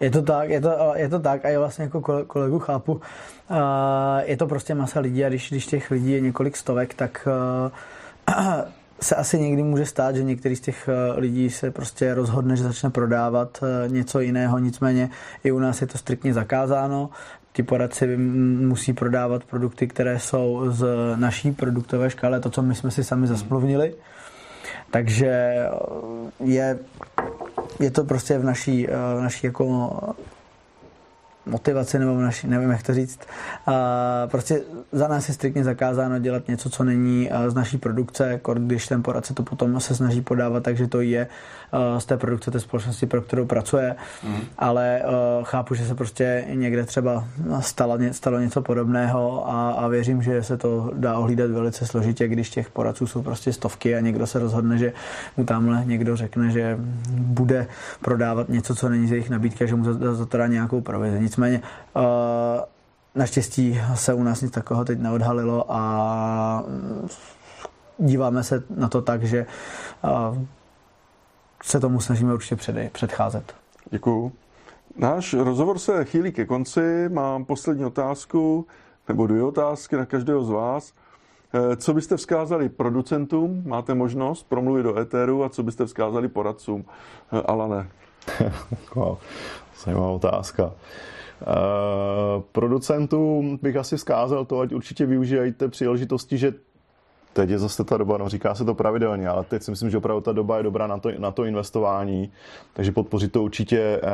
je 0.00 0.10
to 0.10 0.22
tak, 0.22 0.50
je 0.50 0.60
to, 0.60 0.92
je 0.94 1.08
to 1.08 1.20
tak 1.20 1.44
a 1.44 1.48
já 1.48 1.58
vlastně 1.58 1.84
jako 1.84 2.24
kolegu 2.26 2.58
chápu. 2.58 2.92
Uh, 2.92 3.00
je 4.22 4.36
to 4.36 4.46
prostě 4.46 4.74
masa 4.74 5.00
lidí 5.00 5.24
a 5.24 5.28
když, 5.28 5.50
když 5.50 5.66
těch 5.66 5.90
lidí 5.90 6.12
je 6.12 6.20
několik 6.20 6.56
stovek, 6.56 6.94
tak 6.94 7.28
uh, 7.28 7.70
se 9.00 9.14
asi 9.14 9.38
někdy 9.38 9.62
může 9.62 9.86
stát, 9.86 10.16
že 10.16 10.22
některý 10.22 10.56
z 10.56 10.60
těch 10.60 10.88
eh, 10.88 11.20
lidí 11.20 11.50
se 11.50 11.70
prostě 11.70 12.14
rozhodne, 12.14 12.56
že 12.56 12.62
začne 12.62 12.90
prodávat 12.90 13.58
eh, 13.62 13.88
něco 13.88 14.20
jiného, 14.20 14.58
nicméně 14.58 15.10
i 15.44 15.52
u 15.52 15.58
nás 15.58 15.80
je 15.80 15.86
to 15.86 15.98
striktně 15.98 16.34
zakázáno. 16.34 17.10
Ti 17.52 17.62
poradci 17.62 18.16
musí 18.16 18.92
prodávat 18.92 19.44
produkty, 19.44 19.86
které 19.86 20.18
jsou 20.18 20.64
z 20.70 20.86
naší 21.16 21.52
produktové 21.52 22.10
škály, 22.10 22.40
to, 22.40 22.50
co 22.50 22.62
my 22.62 22.74
jsme 22.74 22.90
si 22.90 23.04
sami 23.04 23.26
zasmluvnili. 23.26 23.94
Takže 24.90 25.28
eh, 25.28 25.68
je, 26.44 26.78
je 27.80 27.90
to 27.90 28.04
prostě 28.04 28.38
v 28.38 28.44
naší, 28.44 28.86
v 29.18 29.22
naší 29.22 29.46
jako 29.46 30.00
motivaci 31.46 31.98
nebo 31.98 32.20
naši, 32.20 32.46
nevím, 32.46 32.70
jak 32.70 32.82
to 32.82 32.94
říct. 32.94 33.20
Uh, 33.68 33.74
prostě 34.30 34.60
za 34.92 35.08
nás 35.08 35.28
je 35.28 35.34
striktně 35.34 35.64
zakázáno 35.64 36.18
dělat 36.18 36.48
něco, 36.48 36.70
co 36.70 36.84
není 36.84 37.30
z 37.48 37.54
naší 37.54 37.78
produkce, 37.78 38.40
když 38.54 38.86
ten 38.86 39.02
poradce 39.02 39.34
to 39.34 39.42
potom 39.42 39.80
se 39.80 39.94
snaží 39.94 40.20
podávat, 40.20 40.62
takže 40.62 40.86
to 40.86 41.00
je 41.00 41.26
z 41.98 42.04
té 42.06 42.16
produkce 42.16 42.50
té 42.50 42.60
společnosti, 42.60 43.06
pro 43.06 43.22
kterou 43.22 43.46
pracuje, 43.46 43.96
mm. 44.24 44.40
ale 44.58 45.02
chápu, 45.42 45.74
že 45.74 45.86
se 45.86 45.94
prostě 45.94 46.44
někde 46.54 46.84
třeba 46.84 47.24
stalo, 47.60 47.98
stalo 48.10 48.38
něco 48.38 48.62
podobného 48.62 49.50
a, 49.50 49.70
a 49.70 49.88
věřím, 49.88 50.22
že 50.22 50.42
se 50.42 50.56
to 50.56 50.90
dá 50.94 51.18
ohlídat 51.18 51.50
velice 51.50 51.86
složitě, 51.86 52.28
když 52.28 52.50
těch 52.50 52.70
poradců 52.70 53.06
jsou 53.06 53.22
prostě 53.22 53.52
stovky 53.52 53.96
a 53.96 54.00
někdo 54.00 54.26
se 54.26 54.38
rozhodne, 54.38 54.78
že 54.78 54.92
mu 55.36 55.44
tamhle 55.44 55.82
někdo 55.84 56.16
řekne, 56.16 56.50
že 56.50 56.76
bude 57.10 57.66
prodávat 58.00 58.48
něco, 58.48 58.74
co 58.74 58.88
není 58.88 59.06
z 59.06 59.10
jejich 59.10 59.30
nabídky 59.30 59.64
a 59.64 59.66
že 59.66 59.74
mu 59.74 59.84
za, 59.84 60.14
za 60.14 60.26
to 60.26 60.38
dá 60.38 60.46
nějakou 60.46 60.80
provizi. 60.80 61.20
Nicméně 61.36 61.62
uh, 61.96 62.02
naštěstí 63.14 63.80
se 63.94 64.14
u 64.14 64.22
nás 64.22 64.42
nic 64.42 64.52
takového 64.52 64.84
teď 64.84 64.98
neodhalilo 64.98 65.64
a 65.68 66.64
díváme 67.98 68.44
se 68.44 68.62
na 68.76 68.88
to 68.88 69.02
tak, 69.02 69.22
že 69.22 69.46
uh, 70.04 70.38
se 71.62 71.80
tomu 71.80 72.00
snažíme 72.00 72.34
určitě 72.34 72.56
před, 72.56 72.92
předcházet. 72.92 73.54
Děkuju. 73.90 74.32
Náš 74.96 75.34
rozhovor 75.34 75.78
se 75.78 76.04
chýlí 76.04 76.32
ke 76.32 76.44
konci. 76.44 77.08
Mám 77.08 77.44
poslední 77.44 77.84
otázku, 77.84 78.66
nebo 79.08 79.26
dvě 79.26 79.42
otázky 79.42 79.96
na 79.96 80.06
každého 80.06 80.44
z 80.44 80.50
vás. 80.50 80.92
Eh, 81.54 81.76
co 81.76 81.94
byste 81.94 82.16
vzkázali 82.16 82.68
producentům? 82.68 83.62
Máte 83.66 83.94
možnost 83.94 84.46
promluvit 84.48 84.82
do 84.82 84.98
éteru 84.98 85.44
a 85.44 85.48
co 85.48 85.62
byste 85.62 85.86
vzkázali 85.86 86.28
poradcům? 86.28 86.84
Alane. 87.46 87.88
zajímavá 89.84 90.08
otázka. 90.08 90.72
Uh, 91.40 92.42
producentům 92.52 93.58
bych 93.62 93.76
asi 93.76 93.96
vzkázal 93.96 94.44
to, 94.44 94.60
ať 94.60 94.72
určitě 94.72 95.06
využijete 95.06 95.68
příležitosti, 95.68 96.38
že 96.38 96.54
teď 97.36 97.50
je 97.50 97.58
zase 97.58 97.84
ta 97.84 97.96
doba, 97.96 98.18
no 98.18 98.28
říká 98.28 98.54
se 98.54 98.64
to 98.64 98.74
pravidelně, 98.74 99.28
ale 99.28 99.44
teď 99.44 99.62
si 99.62 99.70
myslím, 99.70 99.90
že 99.90 99.98
opravdu 99.98 100.20
ta 100.20 100.32
doba 100.32 100.56
je 100.56 100.62
dobrá 100.62 100.86
na 100.86 100.98
to, 100.98 101.10
na 101.18 101.30
to 101.30 101.44
investování, 101.44 102.32
takže 102.72 102.92
podpořit 102.92 103.32
to 103.32 103.42
určitě, 103.42 104.00
uh, 104.02 104.08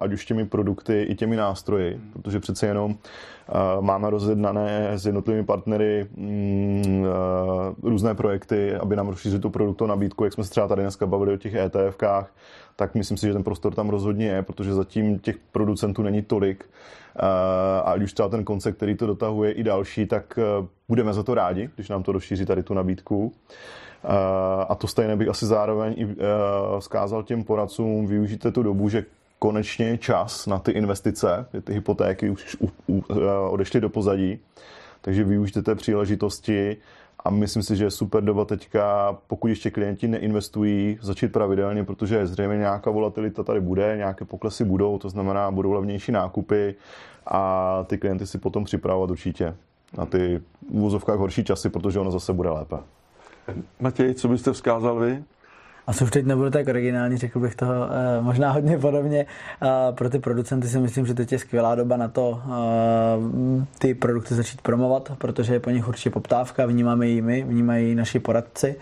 ať 0.00 0.12
už 0.12 0.24
těmi 0.26 0.46
produkty 0.46 1.02
i 1.02 1.14
těmi 1.14 1.36
nástroji, 1.36 2.00
protože 2.12 2.40
přece 2.40 2.66
jenom 2.66 2.90
uh, 2.90 3.84
máme 3.84 4.10
rozjednané 4.10 4.92
s 4.92 5.06
jednotlivými 5.06 5.44
partnery 5.44 6.06
uh, 6.16 6.24
různé 7.82 8.14
projekty, 8.14 8.74
aby 8.74 8.96
nám 8.96 9.08
rozšířili 9.08 9.42
tu 9.42 9.50
produktovou 9.50 9.88
nabídku, 9.88 10.24
jak 10.24 10.32
jsme 10.32 10.44
se 10.44 10.50
třeba 10.50 10.68
tady 10.68 10.82
dneska 10.82 11.06
bavili 11.06 11.34
o 11.34 11.36
těch 11.36 11.54
ETFkách, 11.54 12.32
tak 12.76 12.94
myslím 12.94 13.16
si, 13.16 13.26
že 13.26 13.32
ten 13.32 13.44
prostor 13.44 13.74
tam 13.74 13.88
rozhodně 13.88 14.26
je, 14.26 14.42
protože 14.42 14.74
zatím 14.74 15.18
těch 15.18 15.36
producentů 15.52 16.02
není 16.02 16.22
tolik. 16.22 16.64
A 17.84 17.94
už 18.04 18.12
třeba 18.12 18.28
ten 18.28 18.44
koncept, 18.44 18.76
který 18.76 18.96
to 18.96 19.06
dotahuje 19.06 19.52
i 19.52 19.62
další, 19.62 20.06
tak 20.06 20.38
e, 20.38 20.42
budeme 20.88 21.12
za 21.12 21.22
to 21.22 21.34
rádi, 21.34 21.70
když 21.74 21.88
nám 21.88 22.02
to 22.02 22.12
rozšíří 22.12 22.46
tady 22.46 22.62
tu 22.62 22.74
nabídku. 22.74 23.32
A 24.68 24.74
to 24.74 24.86
stejné 24.86 25.16
bych 25.16 25.28
asi 25.28 25.46
zároveň 25.46 25.94
i 25.96 26.16
zkázal 26.78 27.22
těm 27.22 27.44
poradcům, 27.44 28.06
využijte 28.06 28.52
tu 28.52 28.62
dobu, 28.62 28.88
že 28.88 29.04
konečně 29.38 29.86
je 29.86 29.98
čas 29.98 30.46
na 30.46 30.58
ty 30.58 30.72
investice, 30.72 31.46
ty 31.64 31.72
hypotéky 31.72 32.30
už 32.30 32.56
odešly 33.48 33.80
do 33.80 33.88
pozadí, 33.88 34.38
takže 35.00 35.24
využijte 35.24 35.62
té 35.62 35.74
příležitosti 35.74 36.76
a 37.26 37.30
myslím 37.30 37.62
si, 37.62 37.76
že 37.76 37.84
je 37.84 37.90
super 37.90 38.24
doba 38.24 38.44
teďka, 38.44 39.16
pokud 39.26 39.48
ještě 39.48 39.70
klienti 39.70 40.08
neinvestují, 40.08 40.98
začít 41.02 41.32
pravidelně, 41.32 41.84
protože 41.84 42.26
zřejmě 42.26 42.56
nějaká 42.56 42.90
volatilita 42.90 43.42
tady 43.42 43.60
bude, 43.60 43.94
nějaké 43.96 44.24
poklesy 44.24 44.64
budou, 44.64 44.98
to 44.98 45.08
znamená, 45.08 45.50
budou 45.50 45.72
levnější 45.72 46.12
nákupy 46.12 46.74
a 47.26 47.84
ty 47.86 47.98
klienty 47.98 48.26
si 48.26 48.38
potom 48.38 48.64
připravovat 48.64 49.10
určitě 49.10 49.54
na 49.98 50.06
ty 50.06 50.40
v 50.72 51.06
horší 51.06 51.44
časy, 51.44 51.68
protože 51.70 52.00
ono 52.00 52.10
zase 52.10 52.32
bude 52.32 52.50
lépe. 52.50 52.76
Matěj, 53.80 54.14
co 54.14 54.28
byste 54.28 54.52
vzkázal 54.52 54.98
vy? 54.98 55.24
Asi 55.86 56.04
už 56.04 56.10
teď 56.10 56.26
nebudu 56.26 56.50
tak 56.50 56.68
originální, 56.68 57.16
řekl 57.16 57.40
bych 57.40 57.54
toho 57.54 57.72
eh, 57.74 58.20
možná 58.20 58.50
hodně 58.50 58.78
podobně. 58.78 59.26
Pro 59.90 60.10
ty 60.10 60.18
producenty 60.18 60.68
si 60.68 60.78
myslím, 60.78 61.06
že 61.06 61.14
teď 61.14 61.32
je 61.32 61.38
skvělá 61.38 61.74
doba 61.74 61.96
na 61.96 62.08
to 62.08 62.42
eh, 62.44 63.66
ty 63.78 63.94
produkty 63.94 64.34
začít 64.34 64.60
promovat, 64.60 65.12
protože 65.18 65.52
je 65.52 65.60
po 65.60 65.70
nich 65.70 65.88
určitě 65.88 66.10
poptávka, 66.10 66.66
vnímáme 66.66 67.06
ji 67.06 67.22
my, 67.22 67.42
vnímají 67.42 67.94
naši 67.94 68.18
poradci. 68.18 68.76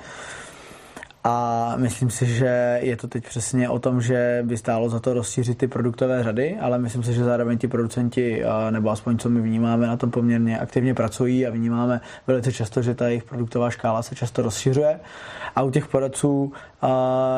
A 1.26 1.74
myslím 1.76 2.10
si, 2.10 2.26
že 2.26 2.78
je 2.82 2.96
to 2.96 3.08
teď 3.08 3.24
přesně 3.24 3.68
o 3.68 3.78
tom, 3.78 4.00
že 4.00 4.42
by 4.46 4.56
stálo 4.56 4.88
za 4.88 5.00
to 5.00 5.14
rozšířit 5.14 5.58
ty 5.58 5.68
produktové 5.68 6.22
řady, 6.22 6.56
ale 6.60 6.78
myslím 6.78 7.02
si, 7.02 7.12
že 7.12 7.24
zároveň 7.24 7.58
ti 7.58 7.68
producenti, 7.68 8.42
nebo 8.70 8.90
aspoň 8.90 9.18
co 9.18 9.30
my 9.30 9.40
vnímáme, 9.40 9.86
na 9.86 9.96
tom 9.96 10.10
poměrně 10.10 10.58
aktivně 10.58 10.94
pracují 10.94 11.46
a 11.46 11.50
vnímáme 11.50 12.00
velice 12.26 12.52
často, 12.52 12.82
že 12.82 12.94
ta 12.94 13.08
jejich 13.08 13.24
produktová 13.24 13.70
škála 13.70 14.02
se 14.02 14.14
často 14.14 14.42
rozšiřuje. 14.42 15.00
A 15.56 15.62
u 15.62 15.70
těch 15.70 15.88
poradců 15.88 16.52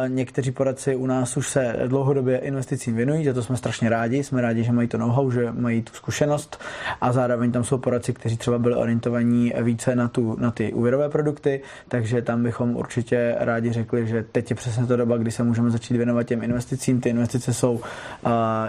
někteří 0.09 0.51
poradci 0.51 0.97
u 0.97 1.07
nás 1.07 1.37
už 1.37 1.49
se 1.49 1.77
dlouhodobě 1.87 2.39
investicím 2.39 2.97
věnují, 2.97 3.25
za 3.25 3.33
to 3.33 3.43
jsme 3.43 3.57
strašně 3.57 3.89
rádi. 3.89 4.25
Jsme 4.25 4.43
rádi, 4.43 4.65
že 4.65 4.73
mají 4.73 4.89
to 4.89 4.99
know-how, 4.99 5.31
že 5.31 5.53
mají 5.53 5.83
tu 5.83 5.93
zkušenost 5.95 6.61
a 7.01 7.13
zároveň 7.13 7.53
tam 7.53 7.65
jsou 7.65 7.79
poradci, 7.79 8.13
kteří 8.13 8.37
třeba 8.37 8.59
byli 8.59 8.75
orientovaní 8.75 9.53
více 9.63 9.97
na, 9.97 10.09
tu, 10.09 10.37
na 10.41 10.51
ty 10.51 10.73
úvěrové 10.73 11.09
produkty, 11.09 11.61
takže 11.89 12.23
tam 12.23 12.43
bychom 12.43 12.77
určitě 12.77 13.35
rádi 13.39 13.76
řekli, 13.77 14.07
že 14.07 14.25
teď 14.33 14.51
je 14.51 14.57
přesně 14.57 14.87
to 14.87 14.97
doba, 14.97 15.17
kdy 15.17 15.31
se 15.31 15.43
můžeme 15.43 15.71
začít 15.71 15.97
věnovat 15.97 16.23
těm 16.23 16.43
investicím. 16.43 17.01
Ty 17.01 17.09
investice 17.09 17.55
jsou 17.55 17.73
uh, 17.73 17.81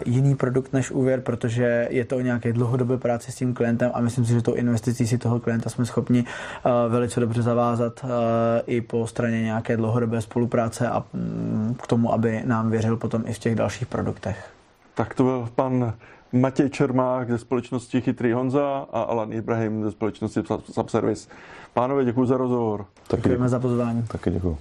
jiný 0.06 0.36
produkt 0.36 0.74
než 0.74 0.92
úvěr, 0.92 1.22
protože 1.22 1.88
je 1.90 2.06
to 2.06 2.18
o 2.18 2.22
nějaké 2.22 2.54
dlouhodobé 2.54 2.98
práci 2.98 3.32
s 3.32 3.36
tím 3.36 3.54
klientem 3.54 3.92
a 3.94 4.02
myslím 4.02 4.26
si, 4.26 4.34
že 4.34 4.42
tou 4.42 4.54
investicí 4.54 5.08
si 5.08 5.18
toho 5.18 5.40
klienta 5.40 5.70
jsme 5.70 5.86
schopni 5.86 6.24
uh, 6.24 6.92
velice 6.92 7.20
dobře 7.20 7.42
zavázat 7.42 8.04
uh, 8.04 8.10
i 8.66 8.82
po 8.82 9.08
straně 9.08 9.42
nějaké 9.42 9.78
dlouhodobé 9.78 10.22
spolupráce 10.22 10.88
a 10.88 11.04
um, 11.14 11.76
k 11.82 11.88
tomu, 11.88 12.14
aby 12.14 12.42
nám 12.46 12.72
věřil 12.72 12.98
potom 12.98 13.24
i 13.26 13.34
v 13.34 13.40
těch 13.40 13.56
dalších 13.56 13.88
produktech. 13.88 14.50
Tak 14.96 15.14
to 15.14 15.24
byl 15.24 15.50
pan 15.56 15.94
Matěj 16.32 16.70
Čermák 16.70 17.32
ze 17.32 17.38
společnosti 17.38 18.02
Chytrý 18.02 18.34
Honza 18.34 18.86
a 18.92 19.02
Alan 19.02 19.34
Ibrahim 19.34 19.84
ze 19.84 19.92
společnosti 19.92 20.44
Subservice. 20.72 21.30
Pánové, 21.74 22.06
děkuji 22.06 22.26
za 22.26 22.38
rozhovor. 22.38 22.86
Taky 23.08 23.22
Děkujeme 23.22 23.50
za 23.50 23.60
pozvání. 23.60 24.04
Taky 24.04 24.32
děkuji. 24.32 24.58